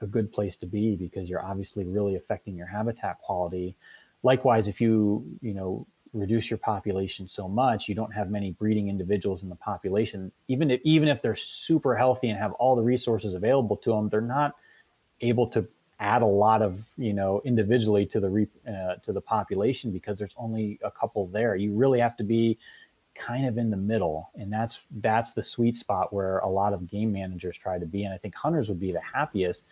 [0.00, 3.76] a good place to be because you're obviously really affecting your habitat quality.
[4.22, 8.88] Likewise, if you you know reduce your population so much, you don't have many breeding
[8.88, 10.32] individuals in the population.
[10.48, 14.08] Even if even if they're super healthy and have all the resources available to them,
[14.08, 14.56] they're not
[15.20, 15.66] able to
[16.02, 20.18] add a lot of you know individually to the re, uh, to the population because
[20.18, 21.54] there's only a couple there.
[21.54, 22.58] You really have to be
[23.14, 26.90] kind of in the middle, and that's that's the sweet spot where a lot of
[26.90, 28.04] game managers try to be.
[28.04, 29.64] And I think hunters would be the happiest.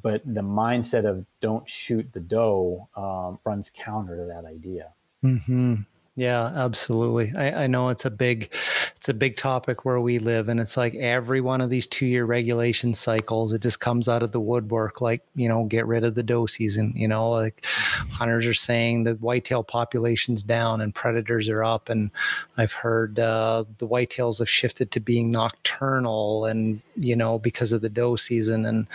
[0.00, 4.92] But the mindset of don't shoot the doe um, runs counter to that idea.
[5.24, 5.74] Mm-hmm.
[6.14, 7.32] Yeah, absolutely.
[7.34, 8.52] I, I, know it's a big,
[8.96, 12.26] it's a big topic where we live, and it's like every one of these two-year
[12.26, 15.00] regulation cycles, it just comes out of the woodwork.
[15.00, 16.92] Like you know, get rid of the doe season.
[16.94, 17.64] You know, like
[18.10, 22.10] hunters are saying the whitetail population's down and predators are up, and
[22.58, 27.80] I've heard uh, the whitetails have shifted to being nocturnal, and you know because of
[27.80, 28.86] the doe season, and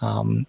[0.00, 0.46] um,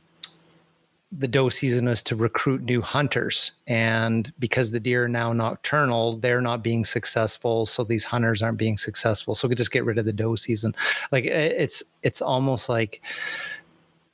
[1.12, 3.54] the doe season is to recruit new hunters.
[3.66, 7.66] And because the deer are now nocturnal, they're not being successful.
[7.66, 9.34] So these hunters aren't being successful.
[9.34, 10.76] So we just get rid of the doe season.
[11.12, 13.02] Like it's it's almost like,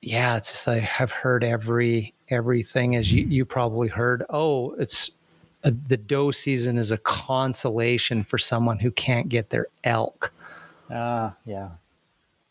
[0.01, 4.23] yeah, it's just I have heard every everything as you, you probably heard.
[4.29, 5.09] Oh, it's
[5.63, 10.31] a, the doe season is a consolation for someone who can't get their elk.
[10.91, 11.69] Ah, uh, yeah.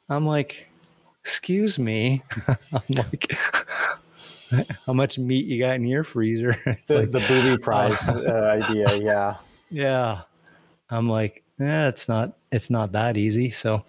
[0.08, 0.68] I'm like,
[1.20, 2.22] excuse me.
[2.48, 3.36] I'm like,
[4.86, 6.56] how much meat you got in your freezer?
[6.66, 8.96] It's the, like, the booby prize uh, idea.
[8.96, 9.36] Yeah.
[9.70, 10.22] Yeah.
[10.90, 13.50] I'm like, yeah, it's not, it's not that easy.
[13.50, 13.82] So,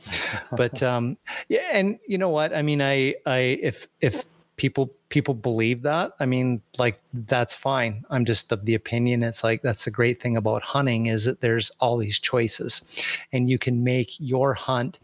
[0.52, 1.18] but, um,
[1.50, 1.70] yeah.
[1.74, 2.56] And you know what?
[2.56, 4.24] I mean, I, I, if, if
[4.58, 8.04] people, people believe that, I mean, like, that's fine.
[8.10, 9.24] I'm just of the opinion.
[9.24, 13.50] It's like, that's the great thing about hunting is that there's all these choices and
[13.50, 15.00] you can make your hunt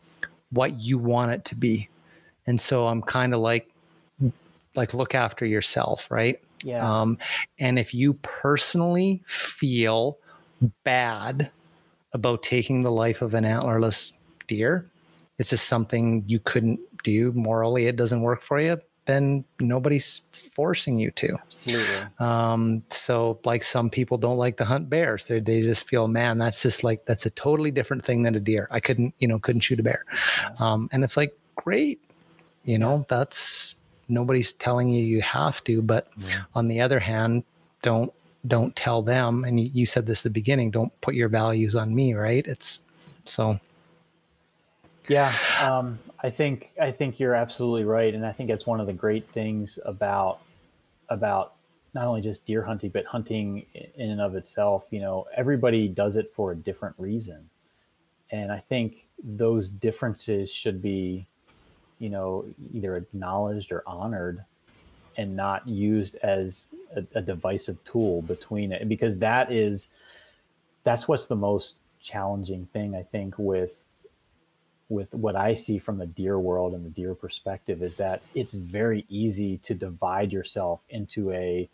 [0.51, 1.89] what you want it to be.
[2.47, 3.71] And so I'm kind of like,
[4.75, 6.39] like look after yourself, right?
[6.63, 7.01] Yeah.
[7.01, 7.17] Um,
[7.57, 10.17] and if you personally feel
[10.83, 11.51] bad
[12.13, 14.13] about taking the life of an antlerless
[14.47, 14.89] deer,
[15.37, 20.99] it's just something you couldn't do morally, it doesn't work for you, then nobody's forcing
[20.99, 21.35] you to.
[21.47, 21.95] Absolutely.
[22.19, 25.27] Um, so, like some people don't like to hunt bears.
[25.27, 28.39] They they just feel, man, that's just like that's a totally different thing than a
[28.39, 28.67] deer.
[28.69, 30.03] I couldn't, you know, couldn't shoot a bear.
[30.59, 31.99] Um, and it's like, great,
[32.63, 33.77] you know, that's
[34.09, 36.41] nobody's telling you you have to but yeah.
[36.55, 37.43] on the other hand
[37.81, 38.11] don't
[38.47, 39.43] don't tell them.
[39.43, 42.45] And you, you said this at the beginning don't put your values on me right?
[42.47, 42.81] It's
[43.25, 43.59] so.
[45.07, 45.33] Yeah
[45.63, 48.13] um, i think i think you're absolutely right.
[48.13, 50.41] And i think that's one of the great things about
[51.09, 51.53] about
[51.95, 54.85] not only just deer hunting but hunting in and of itself.
[54.91, 57.49] You know everybody does it for a different reason.
[58.31, 61.27] And i think those differences should be
[61.99, 64.43] you know either acknowledged or honored
[65.17, 69.89] and not used as a, a, divisive tool between it because that is
[70.83, 73.83] that's what's the most challenging thing I think with
[74.89, 78.53] with what I see from the deer world and the deer perspective is that it's
[78.53, 81.69] very easy to divide yourself into a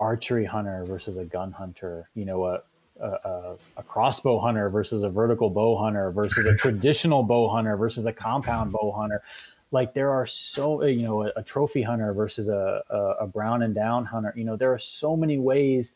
[0.00, 2.60] archery hunter versus a gun hunter, you know, a,
[3.00, 8.06] a, a, crossbow hunter versus a vertical bow hunter versus a traditional bow hunter versus
[8.06, 9.22] a compound bow hunter.
[9.70, 12.82] Like there are so, you know, a, a trophy hunter versus a,
[13.20, 14.32] a, brown and down hunter.
[14.34, 15.92] You know, there are so many ways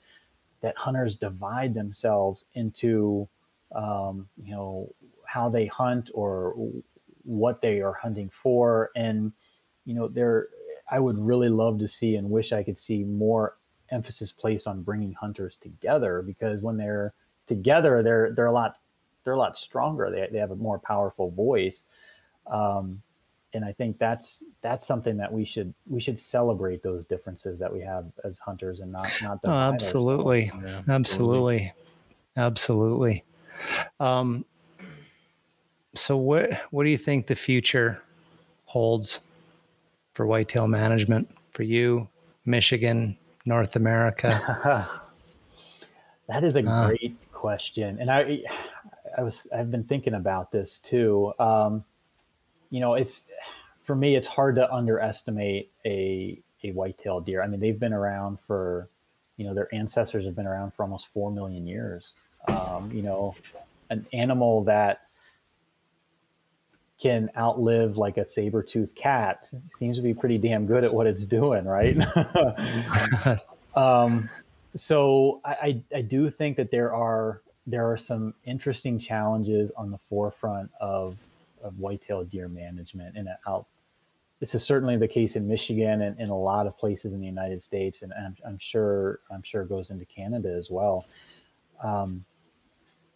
[0.61, 3.29] that hunters divide themselves into,
[3.75, 4.95] um, you know,
[5.25, 6.55] how they hunt or
[7.25, 8.91] what they are hunting for.
[8.95, 9.33] And,
[9.87, 10.49] you know, there,
[10.91, 13.57] I would really love to see and wish I could see more
[13.91, 17.15] emphasis placed on bringing hunters together because when they're
[17.47, 18.79] together, they're, they're a lot,
[19.25, 20.11] they're a lot stronger.
[20.11, 21.85] They, they have a more powerful voice.
[22.47, 23.03] Um,
[23.55, 27.73] and I think that's that's something that we should we should celebrate those differences that
[27.73, 30.51] we have as hunters and not not oh, absolutely.
[30.65, 31.73] Yeah, absolutely absolutely
[32.37, 33.25] absolutely
[34.01, 34.45] um,
[35.95, 38.03] so what what do you think the future
[38.65, 39.21] holds
[40.15, 42.09] for whitetail management for you,
[42.45, 44.41] Michigan, North America?
[46.29, 48.43] that is a uh, great question, and I
[49.17, 51.33] I was I've been thinking about this too.
[51.39, 51.85] Um,
[52.73, 53.27] you know, it's
[53.85, 57.43] for me, it's hard to underestimate a a whitetail deer.
[57.43, 58.89] I mean, they've been around for,
[59.37, 62.15] you know, their ancestors have been around for almost four million years.
[62.49, 63.35] Um, you know,
[63.91, 65.03] an animal that
[66.99, 71.27] can outlive like a saber-toothed cat seems to be pretty damn good at what it's
[71.27, 71.97] doing right
[73.77, 74.31] um,
[74.77, 79.99] so I, I, do think that there are there are some interesting challenges on the
[79.99, 81.17] forefront of
[81.63, 83.67] of whitetail deer management and out
[84.41, 87.27] this is certainly the case in Michigan and in a lot of places in the
[87.27, 91.07] United States and I'm, I'm sure I'm sure goes into Canada as well
[91.83, 92.25] um,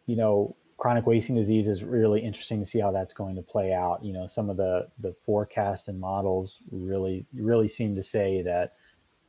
[0.06, 3.72] you know chronic wasting disease is really interesting to see how that's going to play
[3.72, 4.04] out.
[4.04, 8.74] You know, some of the the forecast and models really really seem to say that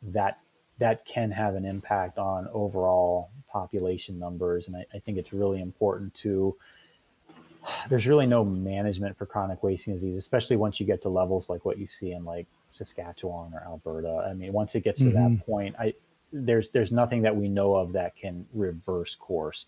[0.01, 0.39] that
[0.79, 5.61] that can have an impact on overall population numbers, and I, I think it's really
[5.61, 6.55] important to.
[7.89, 11.65] There's really no management for chronic wasting disease, especially once you get to levels like
[11.65, 14.25] what you see in like Saskatchewan or Alberta.
[14.29, 15.35] I mean, once it gets to mm-hmm.
[15.35, 15.93] that point, I
[16.31, 19.65] there's there's nothing that we know of that can reverse course.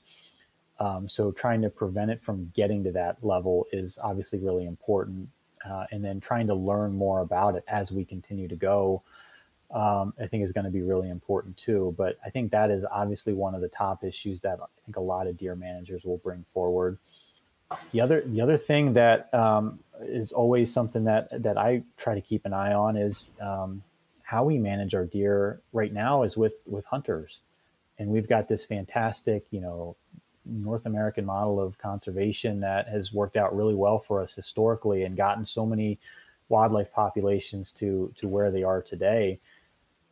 [0.80, 5.30] Um, so trying to prevent it from getting to that level is obviously really important.
[5.70, 9.02] Uh, and then trying to learn more about it as we continue to go,
[9.72, 11.94] um, I think is going to be really important too.
[11.98, 15.02] But I think that is obviously one of the top issues that I think a
[15.02, 16.98] lot of deer managers will bring forward.
[17.92, 22.22] The other, the other thing that um, is always something that that I try to
[22.22, 23.84] keep an eye on is um,
[24.24, 27.40] how we manage our deer right now is with with hunters,
[27.98, 29.96] and we've got this fantastic, you know,
[30.46, 35.16] North American model of conservation that has worked out really well for us historically and
[35.16, 36.00] gotten so many
[36.48, 39.40] wildlife populations to to where they are today.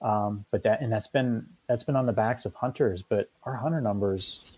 [0.02, 3.56] Um, but that and that's been that's been on the backs of hunters, but our
[3.56, 4.57] hunter numbers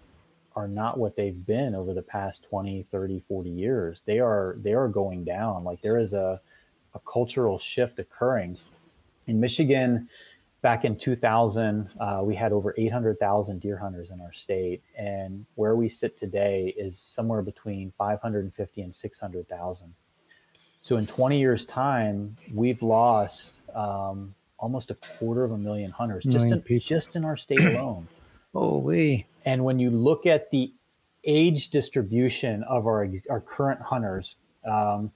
[0.55, 4.01] are not what they've been over the past 20, 30, 40 years.
[4.05, 5.63] They are they are going down.
[5.63, 6.41] Like there is a
[6.93, 8.57] a cultural shift occurring.
[9.27, 10.09] In Michigan,
[10.61, 14.81] back in 2000, uh, we had over 800,000 deer hunters in our state.
[14.97, 19.93] And where we sit today is somewhere between 550 and 600,000.
[20.81, 26.23] So in 20 years' time, we've lost um, almost a quarter of a million hunters
[26.23, 28.07] just in, just in our state alone.
[28.53, 29.27] Holy.
[29.45, 30.73] And when you look at the
[31.23, 34.35] age distribution of our, our current hunters,
[34.65, 35.11] um,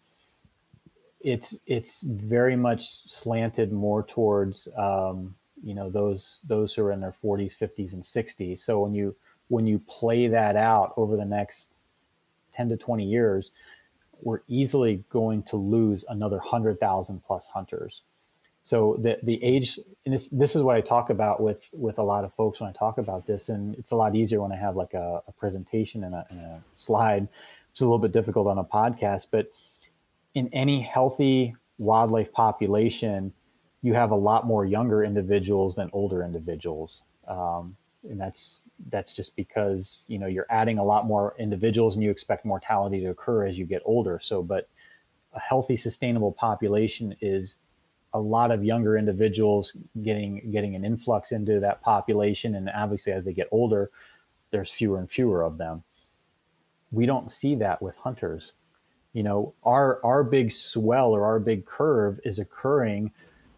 [1.23, 5.33] it's it's very much slanted more towards um,
[5.63, 9.15] you know those those who are in their 40s 50s and 60s so when you
[9.47, 11.69] when you play that out over the next
[12.53, 13.51] 10 to 20 years
[14.21, 18.01] we're easily going to lose another 100,000 plus hunters
[18.63, 22.03] so the the age and this this is what I talk about with with a
[22.03, 24.57] lot of folks when I talk about this and it's a lot easier when I
[24.57, 27.27] have like a, a presentation and a, and a slide
[27.71, 29.51] it's a little bit difficult on a podcast but
[30.33, 33.33] in any healthy wildlife population,
[33.81, 37.03] you have a lot more younger individuals than older individuals.
[37.27, 37.75] Um,
[38.09, 42.11] and that's that's just because you know you're adding a lot more individuals and you
[42.11, 44.67] expect mortality to occur as you get older so but
[45.31, 47.55] a healthy sustainable population is
[48.13, 53.25] a lot of younger individuals getting getting an influx into that population and obviously as
[53.25, 53.89] they get older
[54.51, 55.83] there's fewer and fewer of them
[56.91, 58.53] we don't see that with hunters
[59.13, 63.11] you know our our big swell or our big curve is occurring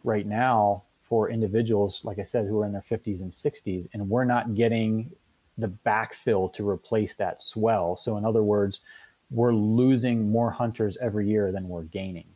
[0.04, 4.10] right now for individuals like i said who are in their 50s and 60s and
[4.10, 5.12] we're not getting
[5.58, 7.96] the backfill to replace that swell.
[7.96, 8.82] So, in other words,
[9.32, 12.28] we're losing more hunters every year than we're gaining.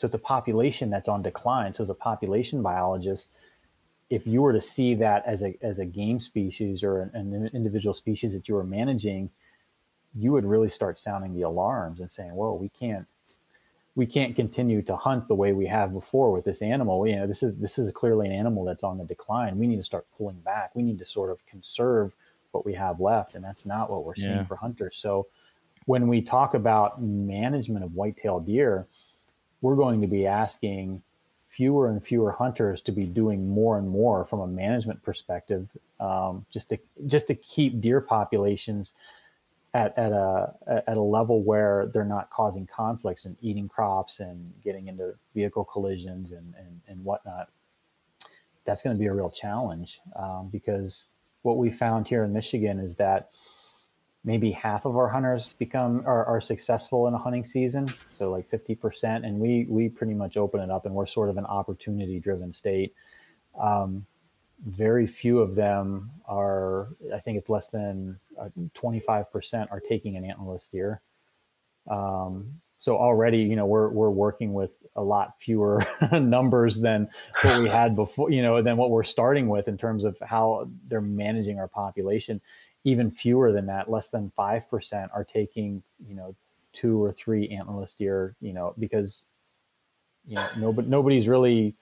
[0.00, 1.74] So, it's a population that's on decline.
[1.74, 3.28] So, as a population biologist,
[4.08, 7.50] if you were to see that as a, as a game species or an, an
[7.52, 9.30] individual species that you were managing,
[10.16, 13.06] you would really start sounding the alarms and saying, "Whoa, we can't
[13.96, 17.06] we can't continue to hunt the way we have before with this animal.
[17.06, 19.58] You know, this is this is clearly an animal that's on the decline.
[19.58, 20.70] We need to start pulling back.
[20.74, 22.14] We need to sort of conserve
[22.52, 24.26] what we have left, and that's not what we're yeah.
[24.26, 24.96] seeing for hunters.
[24.96, 25.26] So,
[25.86, 28.86] when we talk about management of whitetail deer,
[29.60, 31.02] we're going to be asking
[31.48, 35.68] fewer and fewer hunters to be doing more and more from a management perspective,
[35.98, 38.92] um, just to just to keep deer populations
[39.74, 40.54] at, at a
[40.86, 45.64] at a level where they're not causing conflicts and eating crops and getting into vehicle
[45.64, 47.48] collisions and and, and whatnot.
[48.64, 51.06] That's going to be a real challenge um, because
[51.42, 53.30] what we found here in michigan is that
[54.24, 57.92] maybe half of our hunters become are, are successful in a hunting season.
[58.12, 61.36] So like 50% and we we pretty much open it up and we're sort of
[61.36, 62.94] an opportunity driven state.
[63.58, 64.06] Um,
[64.66, 68.20] very few of them are i think it's less than
[68.74, 71.00] 25% uh, are taking an antlerless deer.
[71.88, 77.08] Um, so already you know we're we're working with a lot fewer numbers than
[77.42, 80.68] what we had before you know than what we're starting with in terms of how
[80.88, 82.40] they're managing our population
[82.84, 86.34] even fewer than that less than 5% are taking you know
[86.72, 89.22] two or three antlerless deer you know because
[90.26, 91.74] you know nobody nobody's really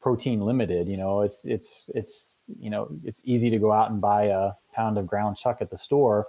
[0.00, 0.88] protein limited.
[0.88, 4.52] You know, it's it's it's you know it's easy to go out and buy a
[4.72, 6.26] pound of ground chuck at the store,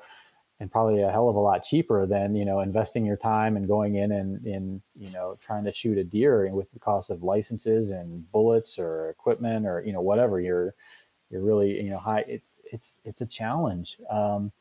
[0.59, 3.67] and probably a hell of a lot cheaper than you know investing your time and
[3.67, 7.23] going in and in you know trying to shoot a deer with the cost of
[7.23, 10.73] licenses and bullets or equipment or you know whatever you're
[11.29, 12.25] you're really you know high.
[12.27, 13.97] It's it's it's a challenge.
[14.09, 14.51] Um,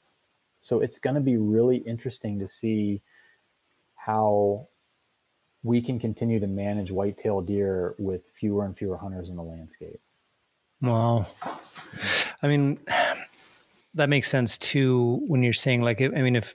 [0.61, 3.01] so it's going to be really interesting to see
[3.95, 4.69] how
[5.63, 10.01] we can continue to manage whitetail deer with fewer and fewer hunters in the landscape.
[10.81, 11.27] Wow.
[12.43, 12.79] I mean,
[13.95, 16.55] that makes sense too when you're saying, like, I mean, if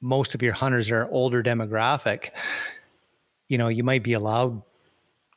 [0.00, 2.30] most of your hunters are older demographic,
[3.48, 4.62] you know, you might be allowed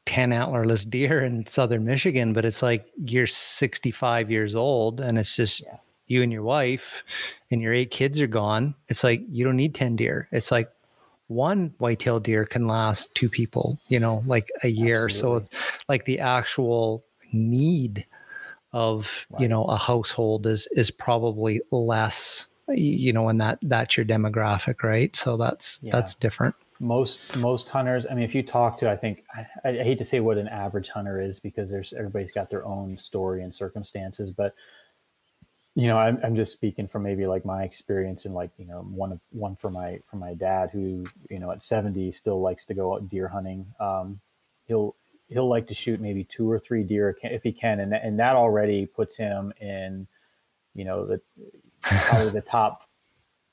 [0.05, 5.35] 10 antlerless deer in southern Michigan, but it's like you're 65 years old and it's
[5.35, 5.77] just yeah.
[6.07, 7.03] you and your wife
[7.51, 8.75] and your eight kids are gone.
[8.87, 10.27] It's like you don't need 10 deer.
[10.31, 10.71] It's like
[11.27, 15.05] one whitetail deer can last two people, you know, like a year.
[15.05, 15.11] Absolutely.
[15.19, 17.03] So it's like the actual
[17.33, 18.05] need
[18.73, 19.41] of, right.
[19.41, 24.83] you know, a household is is probably less, you know, and that that's your demographic,
[24.83, 25.15] right?
[25.15, 25.91] So that's yeah.
[25.91, 26.55] that's different.
[26.79, 30.05] Most most hunters, I mean, if you talk to, I think I, I hate to
[30.05, 34.31] say what an average hunter is because there's everybody's got their own story and circumstances,
[34.31, 34.53] but
[35.75, 38.79] you know, I'm, I'm just speaking from maybe like my experience and like, you know,
[38.79, 42.65] one of one for my, for my dad who, you know, at 70 still likes
[42.65, 43.67] to go out deer hunting.
[43.77, 44.21] Um,
[44.67, 44.95] he'll,
[45.27, 47.81] he'll like to shoot maybe two or three deer if he can.
[47.81, 50.07] And, and that already puts him in,
[50.75, 51.19] you know, the,
[51.81, 52.83] probably the top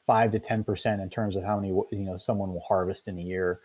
[0.06, 3.22] five to 10% in terms of how many, you know, someone will harvest in a
[3.22, 3.60] year.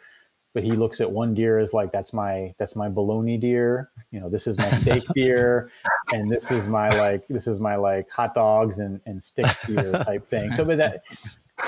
[0.53, 3.91] But he looks at one deer as like that's my that's my bologna deer.
[4.09, 5.69] You know this is my steak deer
[6.13, 9.91] and this is my like this is my like hot dogs and and sticks deer
[9.91, 10.51] type thing.
[10.53, 11.03] So but that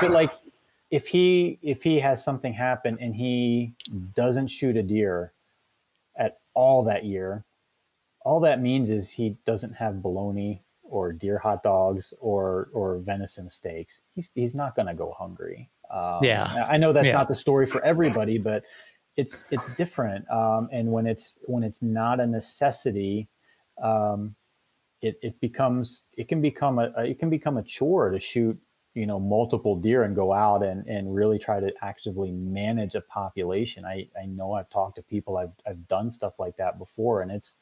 [0.01, 0.31] but like
[0.89, 3.73] if he if he has something happen and he
[4.15, 5.33] doesn't shoot a deer
[6.17, 7.45] at all that year
[8.21, 13.49] all that means is he doesn't have bologna or deer hot dogs or or venison
[13.49, 17.13] steaks he's he's not going to go hungry um, yeah, I know that's yeah.
[17.13, 18.63] not the story for everybody, but
[19.17, 20.29] it's it's different.
[20.29, 23.27] Um, and when it's when it's not a necessity,
[23.81, 24.35] um,
[25.01, 28.57] it it becomes it can become a it can become a chore to shoot
[28.93, 33.01] you know multiple deer and go out and and really try to actively manage a
[33.01, 33.83] population.
[33.83, 37.31] I I know I've talked to people I've I've done stuff like that before, and
[37.31, 37.53] it's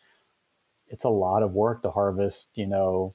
[0.90, 2.50] it's a lot of work to harvest.
[2.56, 3.14] You know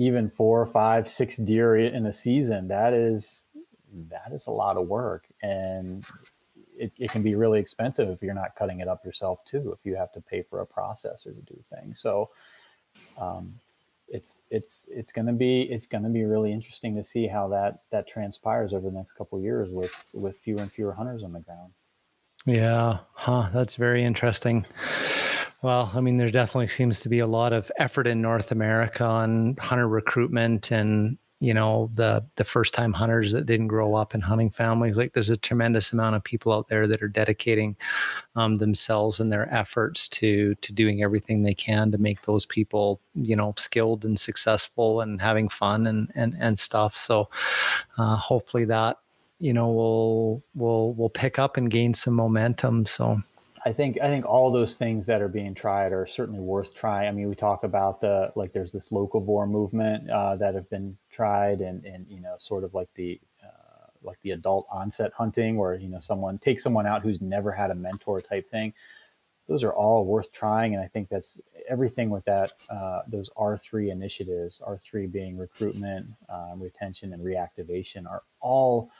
[0.00, 2.68] even four, five, six deer in a season.
[2.68, 3.48] That is
[4.10, 6.04] that is a lot of work and
[6.76, 9.84] it, it can be really expensive if you're not cutting it up yourself too if
[9.84, 12.30] you have to pay for a processor to do things so
[13.18, 13.54] um,
[14.08, 17.82] it's it's it's going to be it's to be really interesting to see how that
[17.90, 21.40] that transpires over the next couple years with with fewer and fewer hunters on the
[21.40, 21.72] ground
[22.46, 24.64] yeah huh that's very interesting
[25.62, 29.04] well i mean there definitely seems to be a lot of effort in north america
[29.04, 34.14] on hunter recruitment and you know the the first time hunters that didn't grow up
[34.14, 34.96] in hunting families.
[34.96, 37.76] Like there's a tremendous amount of people out there that are dedicating
[38.34, 43.00] um, themselves and their efforts to to doing everything they can to make those people
[43.14, 46.96] you know skilled and successful and having fun and and and stuff.
[46.96, 47.28] So
[47.98, 48.98] uh, hopefully that
[49.38, 52.84] you know will will will pick up and gain some momentum.
[52.86, 53.18] So
[53.64, 57.08] I think I think all those things that are being tried are certainly worth trying.
[57.08, 60.68] I mean, we talk about the like there's this local locavore movement uh, that have
[60.70, 65.12] been tried, and and you know, sort of like the uh, like the adult onset
[65.12, 68.72] hunting, where you know someone takes someone out who's never had a mentor type thing.
[69.48, 72.52] Those are all worth trying, and I think that's everything with that.
[72.68, 78.90] Uh, those R three initiatives, R three being recruitment, um, retention, and reactivation, are all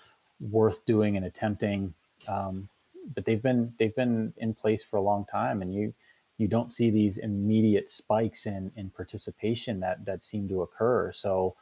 [0.41, 1.93] worth doing and attempting.
[2.27, 2.69] Um,
[3.15, 5.95] but they've been they've been in place for a long time, and you
[6.39, 11.13] you don't see these immediate spikes in in participation that that seem to occur.
[11.13, 11.55] So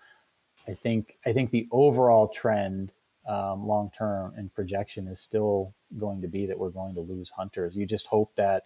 [0.68, 2.94] I think I think the overall trend
[3.27, 7.31] um, long term and projection is still going to be that we're going to lose
[7.31, 7.74] hunters.
[7.77, 8.64] You just hope that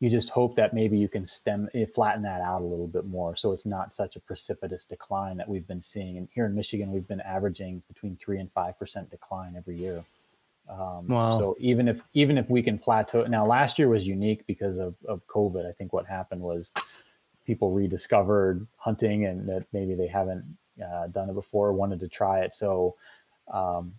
[0.00, 3.06] you just hope that maybe you can stem eh, flatten that out a little bit
[3.06, 6.54] more so it's not such a precipitous decline that we've been seeing and here in
[6.54, 10.02] michigan we've been averaging between 3 and 5% decline every year
[10.70, 11.38] um, wow.
[11.38, 14.94] So even if even if we can plateau now, last year was unique because of
[15.06, 15.68] of COVID.
[15.68, 16.72] I think what happened was
[17.44, 20.44] people rediscovered hunting and that maybe they haven't
[20.82, 22.54] uh, done it before, wanted to try it.
[22.54, 22.94] So
[23.52, 23.94] um,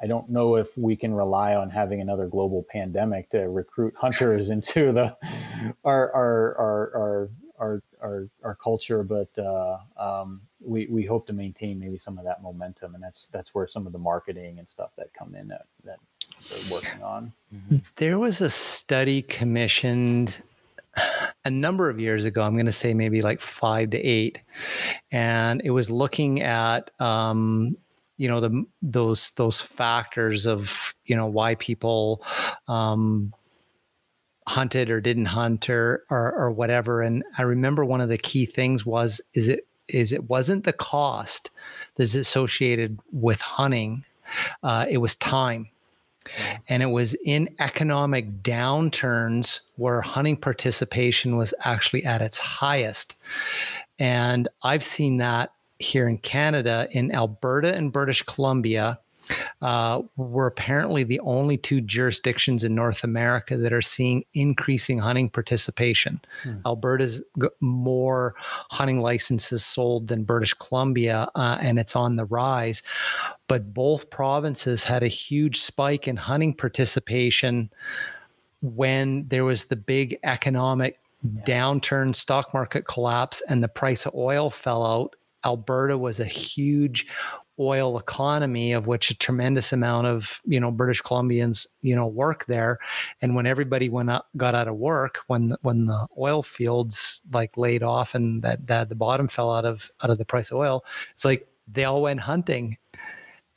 [0.00, 4.50] I don't know if we can rely on having another global pandemic to recruit hunters
[4.50, 5.16] into the
[5.84, 11.32] our our our our our our, our culture, but uh, um, we we hope to
[11.32, 14.68] maintain maybe some of that momentum, and that's that's where some of the marketing and
[14.68, 15.98] stuff that come in that that
[16.50, 17.32] we're working on.
[17.54, 17.76] Mm-hmm.
[17.96, 20.36] There was a study commissioned
[21.44, 22.42] a number of years ago.
[22.42, 24.42] I'm going to say maybe like five to eight,
[25.10, 27.76] and it was looking at um,
[28.16, 32.22] you know the those those factors of you know why people
[32.68, 33.32] um,
[34.46, 37.02] hunted or didn't hunt or, or, or whatever.
[37.02, 40.72] And I remember one of the key things was is it is it wasn't the
[40.72, 41.50] cost
[41.96, 44.04] that's associated with hunting.
[44.62, 45.68] Uh, it was time.
[46.68, 53.14] And it was in economic downturns where hunting participation was actually at its highest.
[53.98, 58.98] And I've seen that here in Canada, in Alberta and British Columbia,
[59.62, 65.30] uh, we're apparently the only two jurisdictions in North America that are seeing increasing hunting
[65.30, 66.20] participation.
[66.42, 66.58] Hmm.
[66.64, 67.22] Alberta's
[67.60, 68.34] more
[68.70, 72.82] hunting licenses sold than British Columbia, uh, and it's on the rise.
[73.48, 77.70] But both provinces had a huge spike in hunting participation
[78.62, 81.42] when there was the big economic yeah.
[81.44, 85.16] downturn, stock market collapse, and the price of oil fell out.
[85.44, 87.06] Alberta was a huge
[87.58, 92.46] oil economy of which a tremendous amount of you know British Columbians you know work
[92.46, 92.78] there.
[93.22, 97.56] And when everybody went up got out of work when when the oil fields like
[97.56, 100.58] laid off and that that the bottom fell out of out of the price of
[100.58, 100.84] oil
[101.14, 102.76] it's like they all went hunting.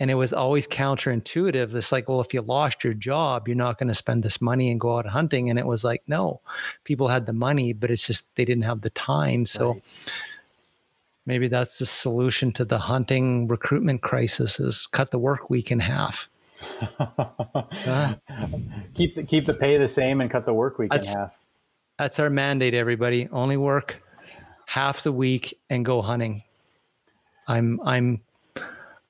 [0.02, 1.76] And it was always counterintuitive.
[1.76, 4.72] It's like well if you lost your job you're not going to spend this money
[4.72, 5.50] and go out hunting.
[5.50, 6.42] And it was like no
[6.86, 9.46] people had the money but it's just they didn't have the time.
[9.46, 9.82] So
[11.30, 15.80] maybe that's the solution to the hunting recruitment crisis is cut the work week in
[15.80, 16.28] half.
[16.98, 18.16] Uh,
[18.96, 21.40] keep the, keep the pay the same and cut the work week in half.
[22.00, 23.30] that's our mandate everybody.
[23.32, 24.02] Only work
[24.66, 26.42] half the week and go hunting.
[27.48, 28.22] I'm i'm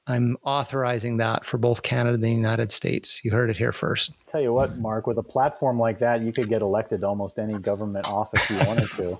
[0.08, 3.24] i'm authorizing that for both canada and the united states.
[3.24, 4.12] You heard it here first.
[4.28, 7.40] Tell you what mark with a platform like that you could get elected to almost
[7.40, 9.20] any government office you wanted to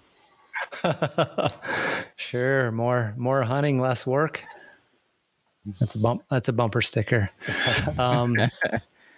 [2.16, 4.44] sure, more more hunting, less work.
[5.80, 6.24] That's a bump.
[6.30, 7.30] That's a bumper sticker.
[7.98, 8.36] Um,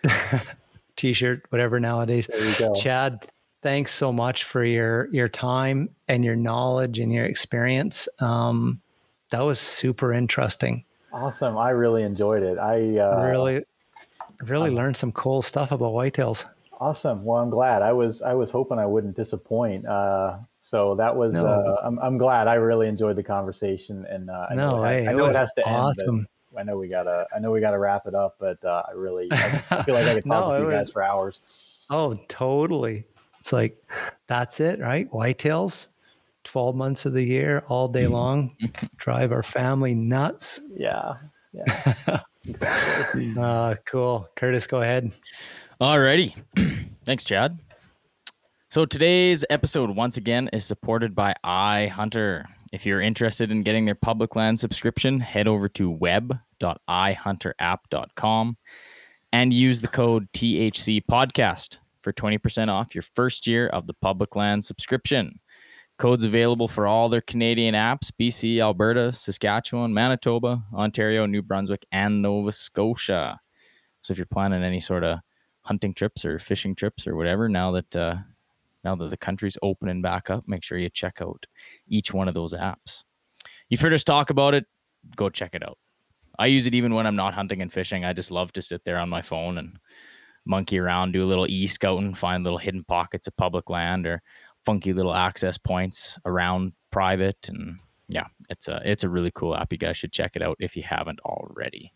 [0.96, 2.30] t-shirt, whatever nowadays.
[2.76, 3.28] Chad,
[3.62, 8.08] thanks so much for your your time and your knowledge and your experience.
[8.20, 8.82] Um,
[9.30, 10.84] that was super interesting.
[11.14, 11.58] Awesome.
[11.58, 12.58] I really enjoyed it.
[12.58, 13.64] I uh, really
[14.44, 16.46] really learned some cool stuff about whitetails.
[16.80, 17.24] Awesome.
[17.24, 17.82] Well, I'm glad.
[17.82, 19.86] I was I was hoping I wouldn't disappoint.
[19.86, 21.46] Uh, so that was, no.
[21.46, 22.48] uh, I'm, I'm glad.
[22.48, 25.26] I really enjoyed the conversation, and uh, I know, no, it, has, hey, I know
[25.26, 26.20] it, it has to awesome.
[26.20, 26.28] end.
[26.58, 29.28] I know we gotta, I know we gotta wrap it up, but uh, I really,
[29.32, 29.38] I,
[29.86, 31.42] feel like I could talk no, with you guys for hours.
[31.90, 33.06] Oh, totally.
[33.40, 33.84] It's like
[34.28, 35.10] that's it, right?
[35.10, 35.88] Whitetails,
[36.44, 38.56] twelve months of the year, all day long,
[38.98, 40.60] drive our family nuts.
[40.76, 41.16] Yeah,
[41.52, 42.20] yeah.
[42.48, 43.34] exactly.
[43.36, 44.30] Uh, cool.
[44.36, 45.12] Curtis, go ahead.
[45.82, 46.36] Alrighty.
[47.06, 47.58] Thanks, Chad.
[48.72, 52.46] So today's episode, once again, is supported by iHunter.
[52.72, 58.58] If you're interested in getting their public land subscription, head over to web.ihunterapp.com
[59.34, 64.38] and use the code THC podcast for 20% off your first year of the public
[64.38, 65.42] land subscription.
[65.98, 72.22] Codes available for all their Canadian apps BC, Alberta, Saskatchewan, Manitoba, Ontario, New Brunswick, and
[72.22, 73.38] Nova Scotia.
[74.02, 75.20] So if you're planning any sort of
[75.64, 78.16] hunting trips or fishing trips or whatever, now that uh,
[78.84, 81.46] now that the country's opening back up, make sure you check out
[81.88, 83.04] each one of those apps.
[83.70, 84.66] You've heard us talk about it,
[85.16, 85.78] go check it out.
[86.40, 88.06] I use it even when I'm not hunting and fishing.
[88.06, 89.78] I just love to sit there on my phone and
[90.46, 94.22] monkey around, do a little e scouting, find little hidden pockets of public land or
[94.66, 97.48] funky little access points around private.
[97.48, 97.80] And
[98.10, 99.72] yeah, it's a it's a really cool app.
[99.72, 101.94] You guys should check it out if you haven't already.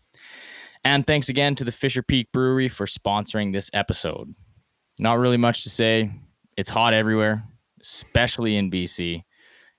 [0.84, 4.32] And thanks again to the Fisher Peak Brewery for sponsoring this episode.
[5.00, 6.12] Not really much to say.
[6.58, 7.44] It's hot everywhere,
[7.82, 9.24] especially in BC.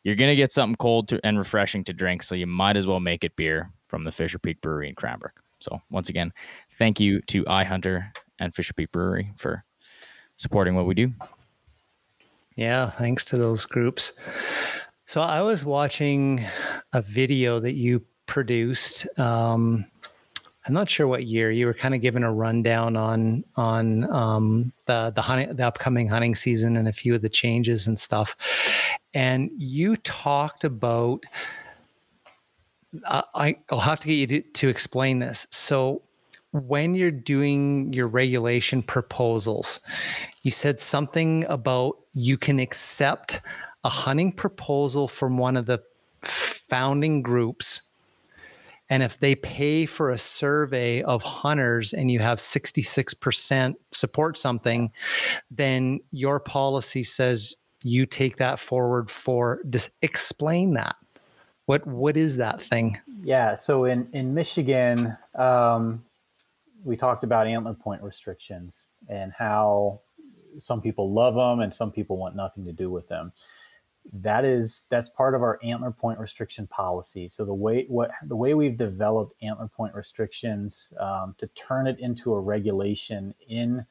[0.04, 3.00] You're gonna get something cold to, and refreshing to drink, so you might as well
[3.00, 5.40] make it beer from the Fisher Peak Brewery in Cranbrook.
[5.60, 6.32] So once again,
[6.78, 9.64] thank you to iHunter and Fisher Peak Brewery for
[10.36, 11.12] supporting what we do.
[12.56, 14.18] Yeah, thanks to those groups.
[15.04, 16.44] So I was watching
[16.92, 19.06] a video that you produced.
[19.18, 19.86] Um,
[20.66, 24.72] I'm not sure what year you were kind of given a rundown on on um,
[24.86, 28.36] the the hunting the upcoming hunting season and a few of the changes and stuff.
[29.14, 31.24] And you talked about.
[33.04, 35.46] Uh, I I'll have to get you to, to explain this.
[35.50, 36.02] So
[36.52, 39.80] when you're doing your regulation proposals,
[40.42, 43.40] you said something about you can accept
[43.84, 45.82] a hunting proposal from one of the
[46.22, 47.85] founding groups.
[48.88, 54.92] And if they pay for a survey of hunters and you have 66% support something,
[55.50, 60.96] then your policy says you take that forward for just explain that.
[61.66, 62.96] What what is that thing?
[63.22, 66.04] Yeah, so in in Michigan, um,
[66.84, 70.00] we talked about antler point restrictions and how
[70.58, 73.32] some people love them and some people want nothing to do with them
[74.12, 77.28] that is that's part of our antler point restriction policy.
[77.28, 81.98] So the way what the way we've developed antler point restrictions um, to turn it
[81.98, 83.86] into a regulation in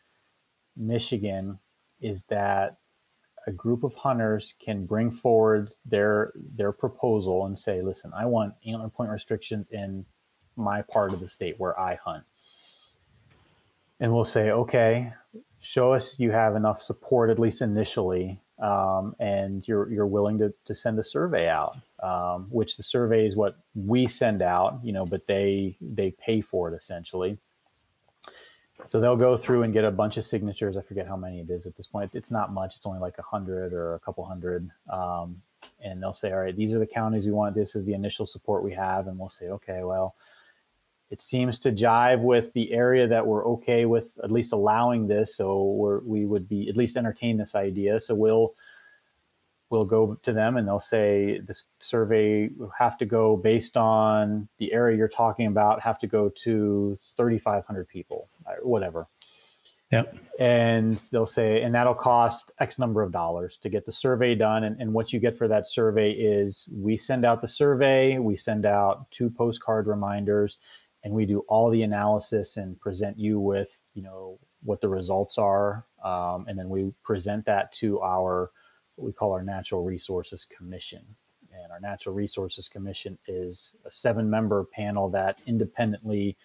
[0.77, 1.57] michigan
[2.01, 2.77] is that
[3.47, 8.53] a group of hunters can bring forward their their proposal and say listen i want
[8.65, 10.05] antler point restrictions in
[10.57, 12.23] my part of the state where i hunt.
[13.99, 15.13] And we'll say, okay,
[15.61, 20.53] show us you have enough support at least initially, um, and you're you're willing to
[20.65, 21.75] to send a survey out.
[22.01, 26.41] Um, which the survey is what we send out, you know, but they they pay
[26.41, 27.37] for it essentially.
[28.87, 30.77] So they'll go through and get a bunch of signatures.
[30.77, 32.11] I forget how many it is at this point.
[32.13, 32.75] It's not much.
[32.75, 34.69] It's only like a hundred or a couple hundred.
[34.91, 35.41] Um,
[35.81, 37.55] and they'll say, all right, these are the counties we want.
[37.55, 39.07] This is the initial support we have.
[39.07, 40.15] And we'll say, okay, well,
[41.09, 45.35] it seems to jive with the area that we're okay with at least allowing this
[45.35, 48.53] so we're, we would be at least entertain this idea so we'll
[49.69, 54.47] we'll go to them and they'll say this survey will have to go based on
[54.57, 59.07] the area you're talking about have to go to 3500 people uh, whatever
[59.91, 60.17] Yep.
[60.39, 64.63] And they'll say, and that'll cost X number of dollars to get the survey done.
[64.63, 68.35] And, and what you get for that survey is we send out the survey, we
[68.35, 70.57] send out two postcard reminders,
[71.05, 75.37] and we do all the analysis and present you with you know what the results
[75.37, 78.51] are um, and then we present that to our
[78.97, 81.03] we call our natural resources commission.
[81.51, 86.37] And our natural resources commission is a seven member panel that independently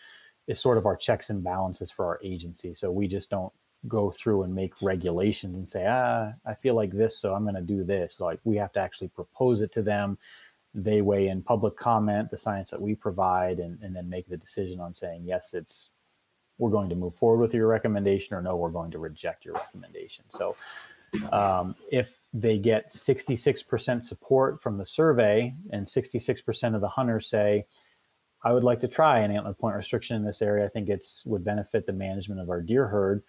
[0.47, 2.75] is sort of our checks and balances for our agency.
[2.75, 3.53] So we just don't
[3.89, 7.55] go through and make regulations and say ah i feel like this so i'm going
[7.55, 8.21] to do this.
[8.21, 10.19] Like we have to actually propose it to them
[10.75, 14.37] they weigh in public comment, the science that we provide, and, and then make the
[14.37, 15.91] decision on saying, yes, it's
[16.59, 19.55] we're going to move forward with your recommendation or no, we're going to reject your
[19.55, 20.25] recommendation.
[20.29, 20.55] So
[21.33, 27.67] um, if they get 66% support from the survey and 66% of the hunters say,
[28.43, 30.65] I would like to try an antler point restriction in this area.
[30.65, 33.23] I think it's would benefit the management of our deer herd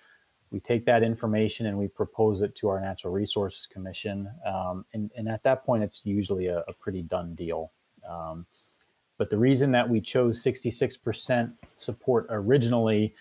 [0.52, 4.30] we take that information and we propose it to our Natural Resources Commission.
[4.46, 7.72] Um, and, and, at that point, it's usually a, a pretty done deal.
[8.08, 8.46] Um,
[9.18, 13.16] but the reason that we chose 66% support originally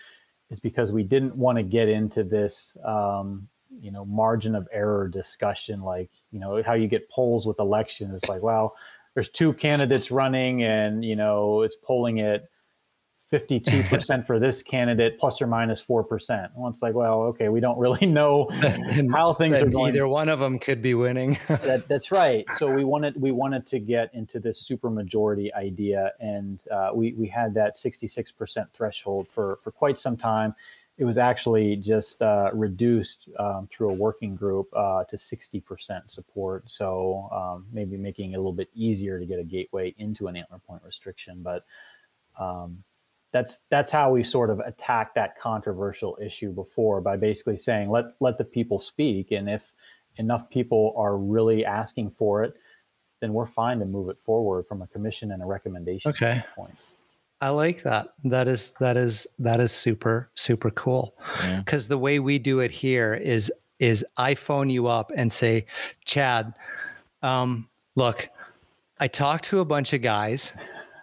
[0.49, 3.47] is because we didn't want to get into this, um,
[3.79, 8.13] you know, margin of error discussion, like, you know, how you get polls with elections.
[8.13, 8.75] It's like, well,
[9.13, 12.49] there's two candidates running and, you know, it's polling at
[13.31, 16.49] 52% for this candidate plus or minus 4%.
[16.53, 18.49] Well, it's like, well, okay, we don't really know
[19.11, 19.93] how things are going.
[19.93, 21.39] Either one of them could be winning.
[21.47, 22.45] that, that's right.
[22.57, 27.13] So we wanted we wanted to get into this super majority idea, and uh, we
[27.13, 30.53] we had that 66% threshold for for quite some time.
[30.97, 36.69] It was actually just uh, reduced um, through a working group uh, to 60% support.
[36.69, 40.35] So um, maybe making it a little bit easier to get a gateway into an
[40.35, 41.65] antler point restriction, but
[42.39, 42.83] um,
[43.31, 48.05] that's that's how we sort of attacked that controversial issue before by basically saying let
[48.19, 49.73] let the people speak and if
[50.17, 52.55] enough people are really asking for it
[53.21, 56.39] then we're fine to move it forward from a commission and a recommendation okay.
[56.39, 56.75] standpoint.
[57.39, 58.13] I like that.
[58.23, 61.15] That is that is that is super super cool.
[61.57, 61.89] Because yeah.
[61.89, 65.65] the way we do it here is is I phone you up and say,
[66.05, 66.53] Chad,
[67.23, 68.29] um, look,
[68.99, 70.55] I talked to a bunch of guys,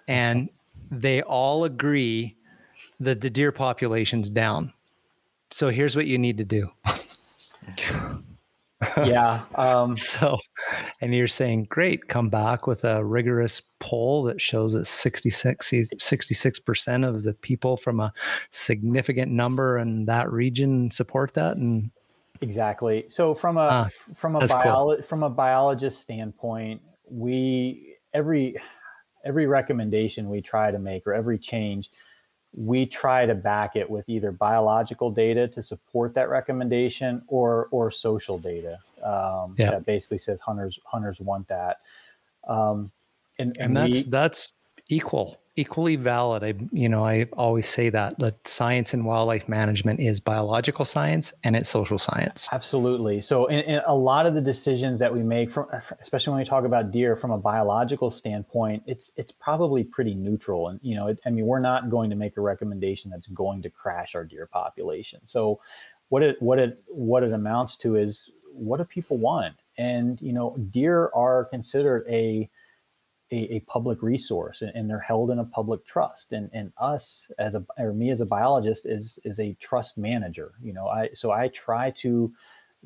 [0.07, 0.49] and
[0.91, 2.37] they all agree
[3.01, 4.73] that the deer population's down.
[5.51, 6.71] So here's what you need to do.
[8.99, 9.45] yeah.
[9.55, 10.39] Um, so,
[11.01, 17.09] and you're saying, great, come back with a rigorous poll that shows that 66, 66%
[17.09, 18.13] of the people from a
[18.51, 21.57] significant number in that region support that.
[21.57, 21.91] And
[22.41, 23.05] exactly.
[23.09, 25.03] So from a, uh, from a, bio- cool.
[25.03, 28.57] from a biologist standpoint, we, every,
[29.25, 31.91] every recommendation we try to make or every change,
[32.55, 37.91] we try to back it with either biological data to support that recommendation or or
[37.91, 39.71] social data um, yeah.
[39.71, 41.81] that basically says hunters hunters want that.
[42.47, 42.91] Um,
[43.39, 44.53] and, and, and that's we, that's
[44.89, 46.45] equal equally valid.
[46.45, 51.33] I, you know, I always say that that science and wildlife management is biological science
[51.43, 52.49] and it's social science.
[52.53, 53.21] Absolutely.
[53.21, 55.67] So, in, in a lot of the decisions that we make, from
[56.01, 60.69] especially when we talk about deer from a biological standpoint, it's it's probably pretty neutral.
[60.69, 63.63] And you know, it, I mean, we're not going to make a recommendation that's going
[63.63, 65.21] to crash our deer population.
[65.27, 65.61] So,
[66.09, 69.57] what it what it what it amounts to is what do people want?
[69.77, 72.49] And you know, deer are considered a
[73.31, 76.33] a, a, public resource and, and, they're held in a public trust.
[76.33, 80.53] And, and us as a or me as a biologist is is a trust manager
[80.63, 82.33] you know i so i try to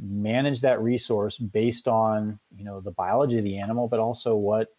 [0.01, 4.75] manage that resource based on you know the biology of the animal but also what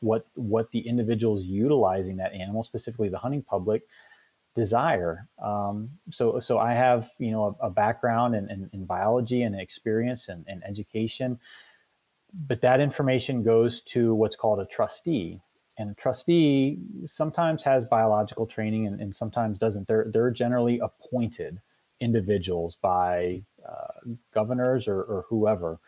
[0.00, 3.82] what what the individuals utilizing that animal specifically the hunting public
[4.54, 5.26] desire.
[5.42, 9.58] Um, so so i have you know a, a background in, in, in, biology and
[9.58, 11.38] experience and, and education
[12.46, 15.40] but that information goes to what's called a trustee.
[15.78, 19.88] And a trustee sometimes has biological training and, and sometimes doesn't.
[19.88, 21.60] They're, they're generally appointed
[22.00, 25.80] individuals by uh, governors or, or whoever.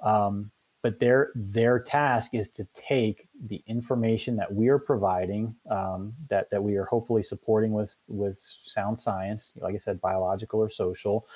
[0.00, 0.50] Um,
[0.82, 6.48] but their their task is to take the information that we are providing um, that
[6.50, 11.26] that we are hopefully supporting with with sound science like i said biological or social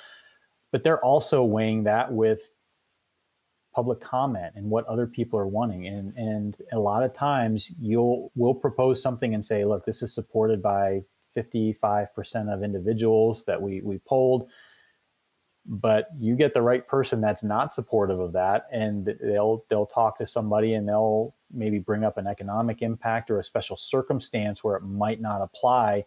[0.71, 2.51] but they're also weighing that with
[3.75, 5.87] public comment and what other people are wanting.
[5.87, 10.13] And and a lot of times you'll will propose something and say, look, this is
[10.13, 11.03] supported by
[11.35, 14.49] 55% of individuals that we we polled.
[15.67, 20.17] But you get the right person that's not supportive of that, and they'll they'll talk
[20.19, 24.77] to somebody and they'll maybe bring up an economic impact or a special circumstance where
[24.77, 26.05] it might not apply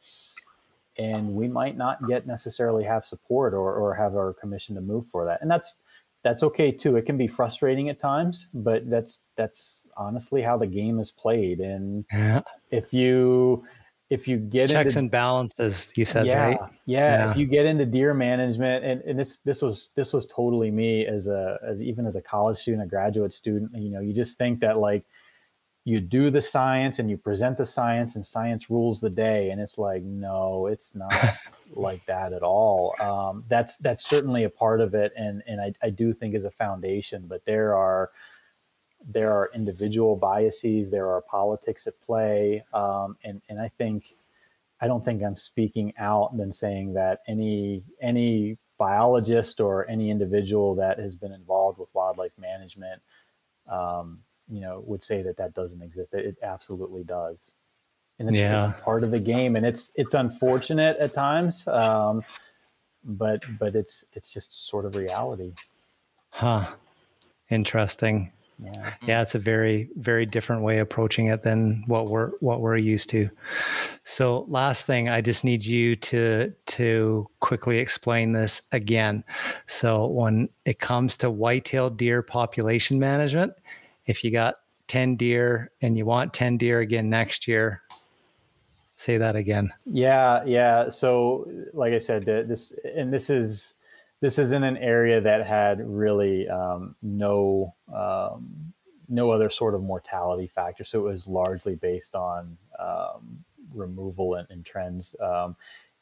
[0.96, 5.06] and we might not get necessarily have support or, or have our commission to move
[5.06, 5.76] for that and that's
[6.24, 6.96] that's okay too.
[6.96, 11.60] It can be frustrating at times, but that's that's honestly how the game is played.
[11.60, 12.42] And yeah.
[12.70, 13.64] if you
[14.10, 16.58] if you get checks into, and balances, you said yeah, right?
[16.86, 17.30] Yeah, yeah.
[17.30, 21.06] If you get into deer management, and, and this this was this was totally me
[21.06, 23.70] as a as even as a college student, a graduate student.
[23.74, 25.04] You know, you just think that like
[25.88, 29.48] you do the science and you present the science and science rules the day.
[29.48, 31.14] And it's like no it's not
[31.74, 32.94] like that at all.
[33.00, 35.14] Um, that's that's certainly a part of it.
[35.16, 38.10] And and I, I do think is a foundation but there are
[39.08, 42.62] there are individual biases there are politics at play.
[42.74, 44.14] Um, and and i think
[44.82, 50.74] i don't think i'm speaking out and saying that any any biologist or any individual
[50.74, 53.00] that has been involved with wildlife management
[53.68, 56.14] um, you know would say that that doesn't exist.
[56.14, 57.52] It, absolutely does,
[58.18, 58.72] and it's, yeah.
[58.82, 59.56] Part of the game.
[59.56, 62.22] And it's it's unfortunate at times, um,
[63.04, 65.52] but but it's it's just sort of reality.
[66.30, 66.66] Huh.
[67.50, 68.32] Interesting.
[68.60, 68.92] Yeah.
[69.06, 72.76] yeah, it's a very very different way of approaching it than what we're what we're
[72.76, 73.30] used to.
[74.02, 79.22] So, last thing, I just need you to to quickly explain this again.
[79.66, 83.52] So, when it comes to white-tailed deer population management,
[84.08, 84.56] if you got
[84.88, 87.82] 10 deer and you want 10 deer again next year,
[88.96, 89.72] say that again.
[89.86, 90.88] Yeah, yeah.
[90.88, 93.74] So, like I said, this and this is
[94.20, 98.72] this is in an area that had really um, no um,
[99.08, 100.84] no other sort of mortality factor.
[100.84, 105.14] So it was largely based on um, removal and, and trends.
[105.22, 105.54] Um,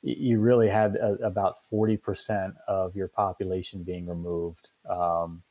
[0.02, 5.42] you really had a, about forty percent of your population being removed um,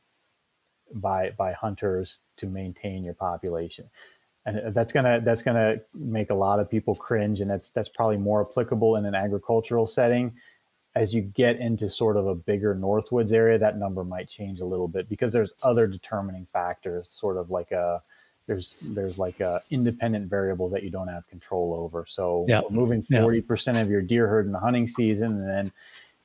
[0.94, 3.88] by by hunters to maintain your population
[4.46, 7.88] and uh, that's gonna that's gonna make a lot of people cringe and that's that's
[7.88, 10.32] probably more applicable in an agricultural setting
[10.94, 14.64] as you get into sort of a bigger northwoods area that number might change a
[14.64, 18.02] little bit because there's other determining factors sort of like a
[18.46, 22.62] there's there's like a independent variables that you don't have control over so yeah.
[22.70, 23.80] moving 40% yeah.
[23.80, 25.72] of your deer herd in the hunting season and then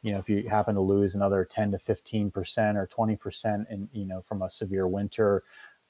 [0.01, 4.05] you know if you happen to lose another 10 to 15% or 20% in you
[4.05, 5.43] know from a severe winter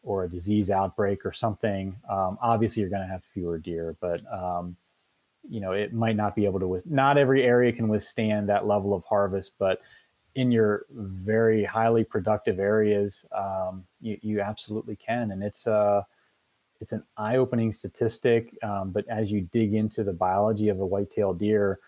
[0.04, 4.22] or a disease outbreak or something, um, obviously you're going to have fewer deer, but
[4.34, 4.76] um,
[5.50, 6.68] you know it might not be able to.
[6.68, 9.82] With- Not every area can withstand that level of harvest, but
[10.36, 16.04] in your very highly productive areas, um, you, you, absolutely can, and it's a uh,
[16.80, 18.58] it's an eye-opening statistic.
[18.64, 21.80] Um, but as you dig into the biology of a white-tailed deer,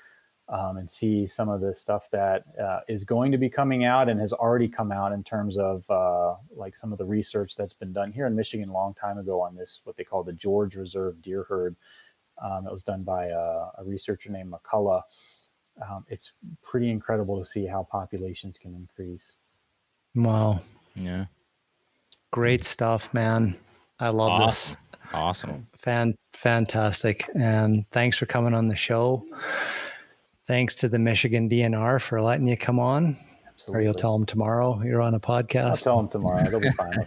[0.49, 4.09] um, and see some of the stuff that uh, is going to be coming out
[4.09, 7.73] and has already come out in terms of uh, like some of the research that's
[7.73, 10.33] been done here in Michigan a long time ago on this, what they call the
[10.33, 11.75] George Reserve deer herd.
[12.43, 15.03] Um, that was done by a, a researcher named McCullough.
[15.87, 19.35] Um, it's pretty incredible to see how populations can increase.
[20.15, 20.59] Wow.
[20.95, 21.25] Yeah.
[22.31, 23.55] Great stuff, man.
[23.99, 24.77] I love awesome.
[24.91, 24.99] this.
[25.13, 25.67] Awesome.
[25.77, 27.29] Fan, fantastic.
[27.35, 29.23] And thanks for coming on the show
[30.45, 33.17] thanks to the Michigan DNR for letting you come on.
[33.53, 33.79] Absolutely.
[33.79, 35.65] Or you'll tell them tomorrow you're on a podcast.
[35.65, 36.43] I'll tell them tomorrow.
[36.49, 37.05] They'll be fine.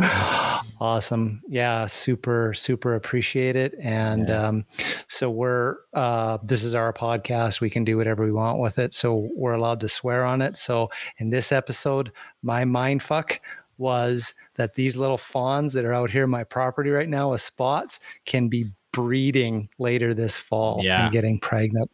[0.80, 1.42] awesome.
[1.48, 3.74] Yeah, super, super appreciate it.
[3.80, 4.46] And yeah.
[4.46, 4.66] um,
[5.06, 7.60] so we're uh, this is our podcast.
[7.60, 8.94] We can do whatever we want with it.
[8.94, 10.56] So we're allowed to swear on it.
[10.56, 13.40] So in this episode, my mind fuck
[13.78, 18.00] was that these little fawns that are out here my property right now with spots
[18.24, 21.04] can be breeding later this fall yeah.
[21.04, 21.88] and getting pregnant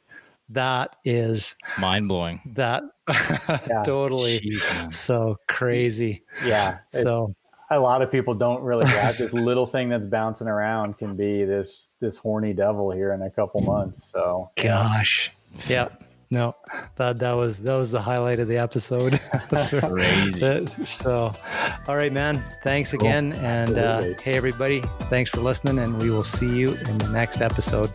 [0.51, 2.41] that is mind blowing.
[2.55, 3.83] That yeah.
[3.85, 6.23] totally Jeez, so crazy.
[6.45, 6.79] Yeah.
[6.93, 7.35] So
[7.71, 11.45] a lot of people don't really realize this little thing that's bouncing around can be
[11.45, 14.07] this this horny devil here in a couple months.
[14.11, 15.31] So gosh.
[15.69, 16.03] Yep.
[16.31, 16.57] No,
[16.97, 19.21] that that was that was the highlight of the episode.
[19.81, 20.67] Crazy.
[20.85, 21.33] so,
[21.87, 22.43] all right, man.
[22.65, 23.41] Thanks again, cool.
[23.41, 24.81] and uh, hey, everybody.
[25.11, 27.93] Thanks for listening, and we will see you in the next episode.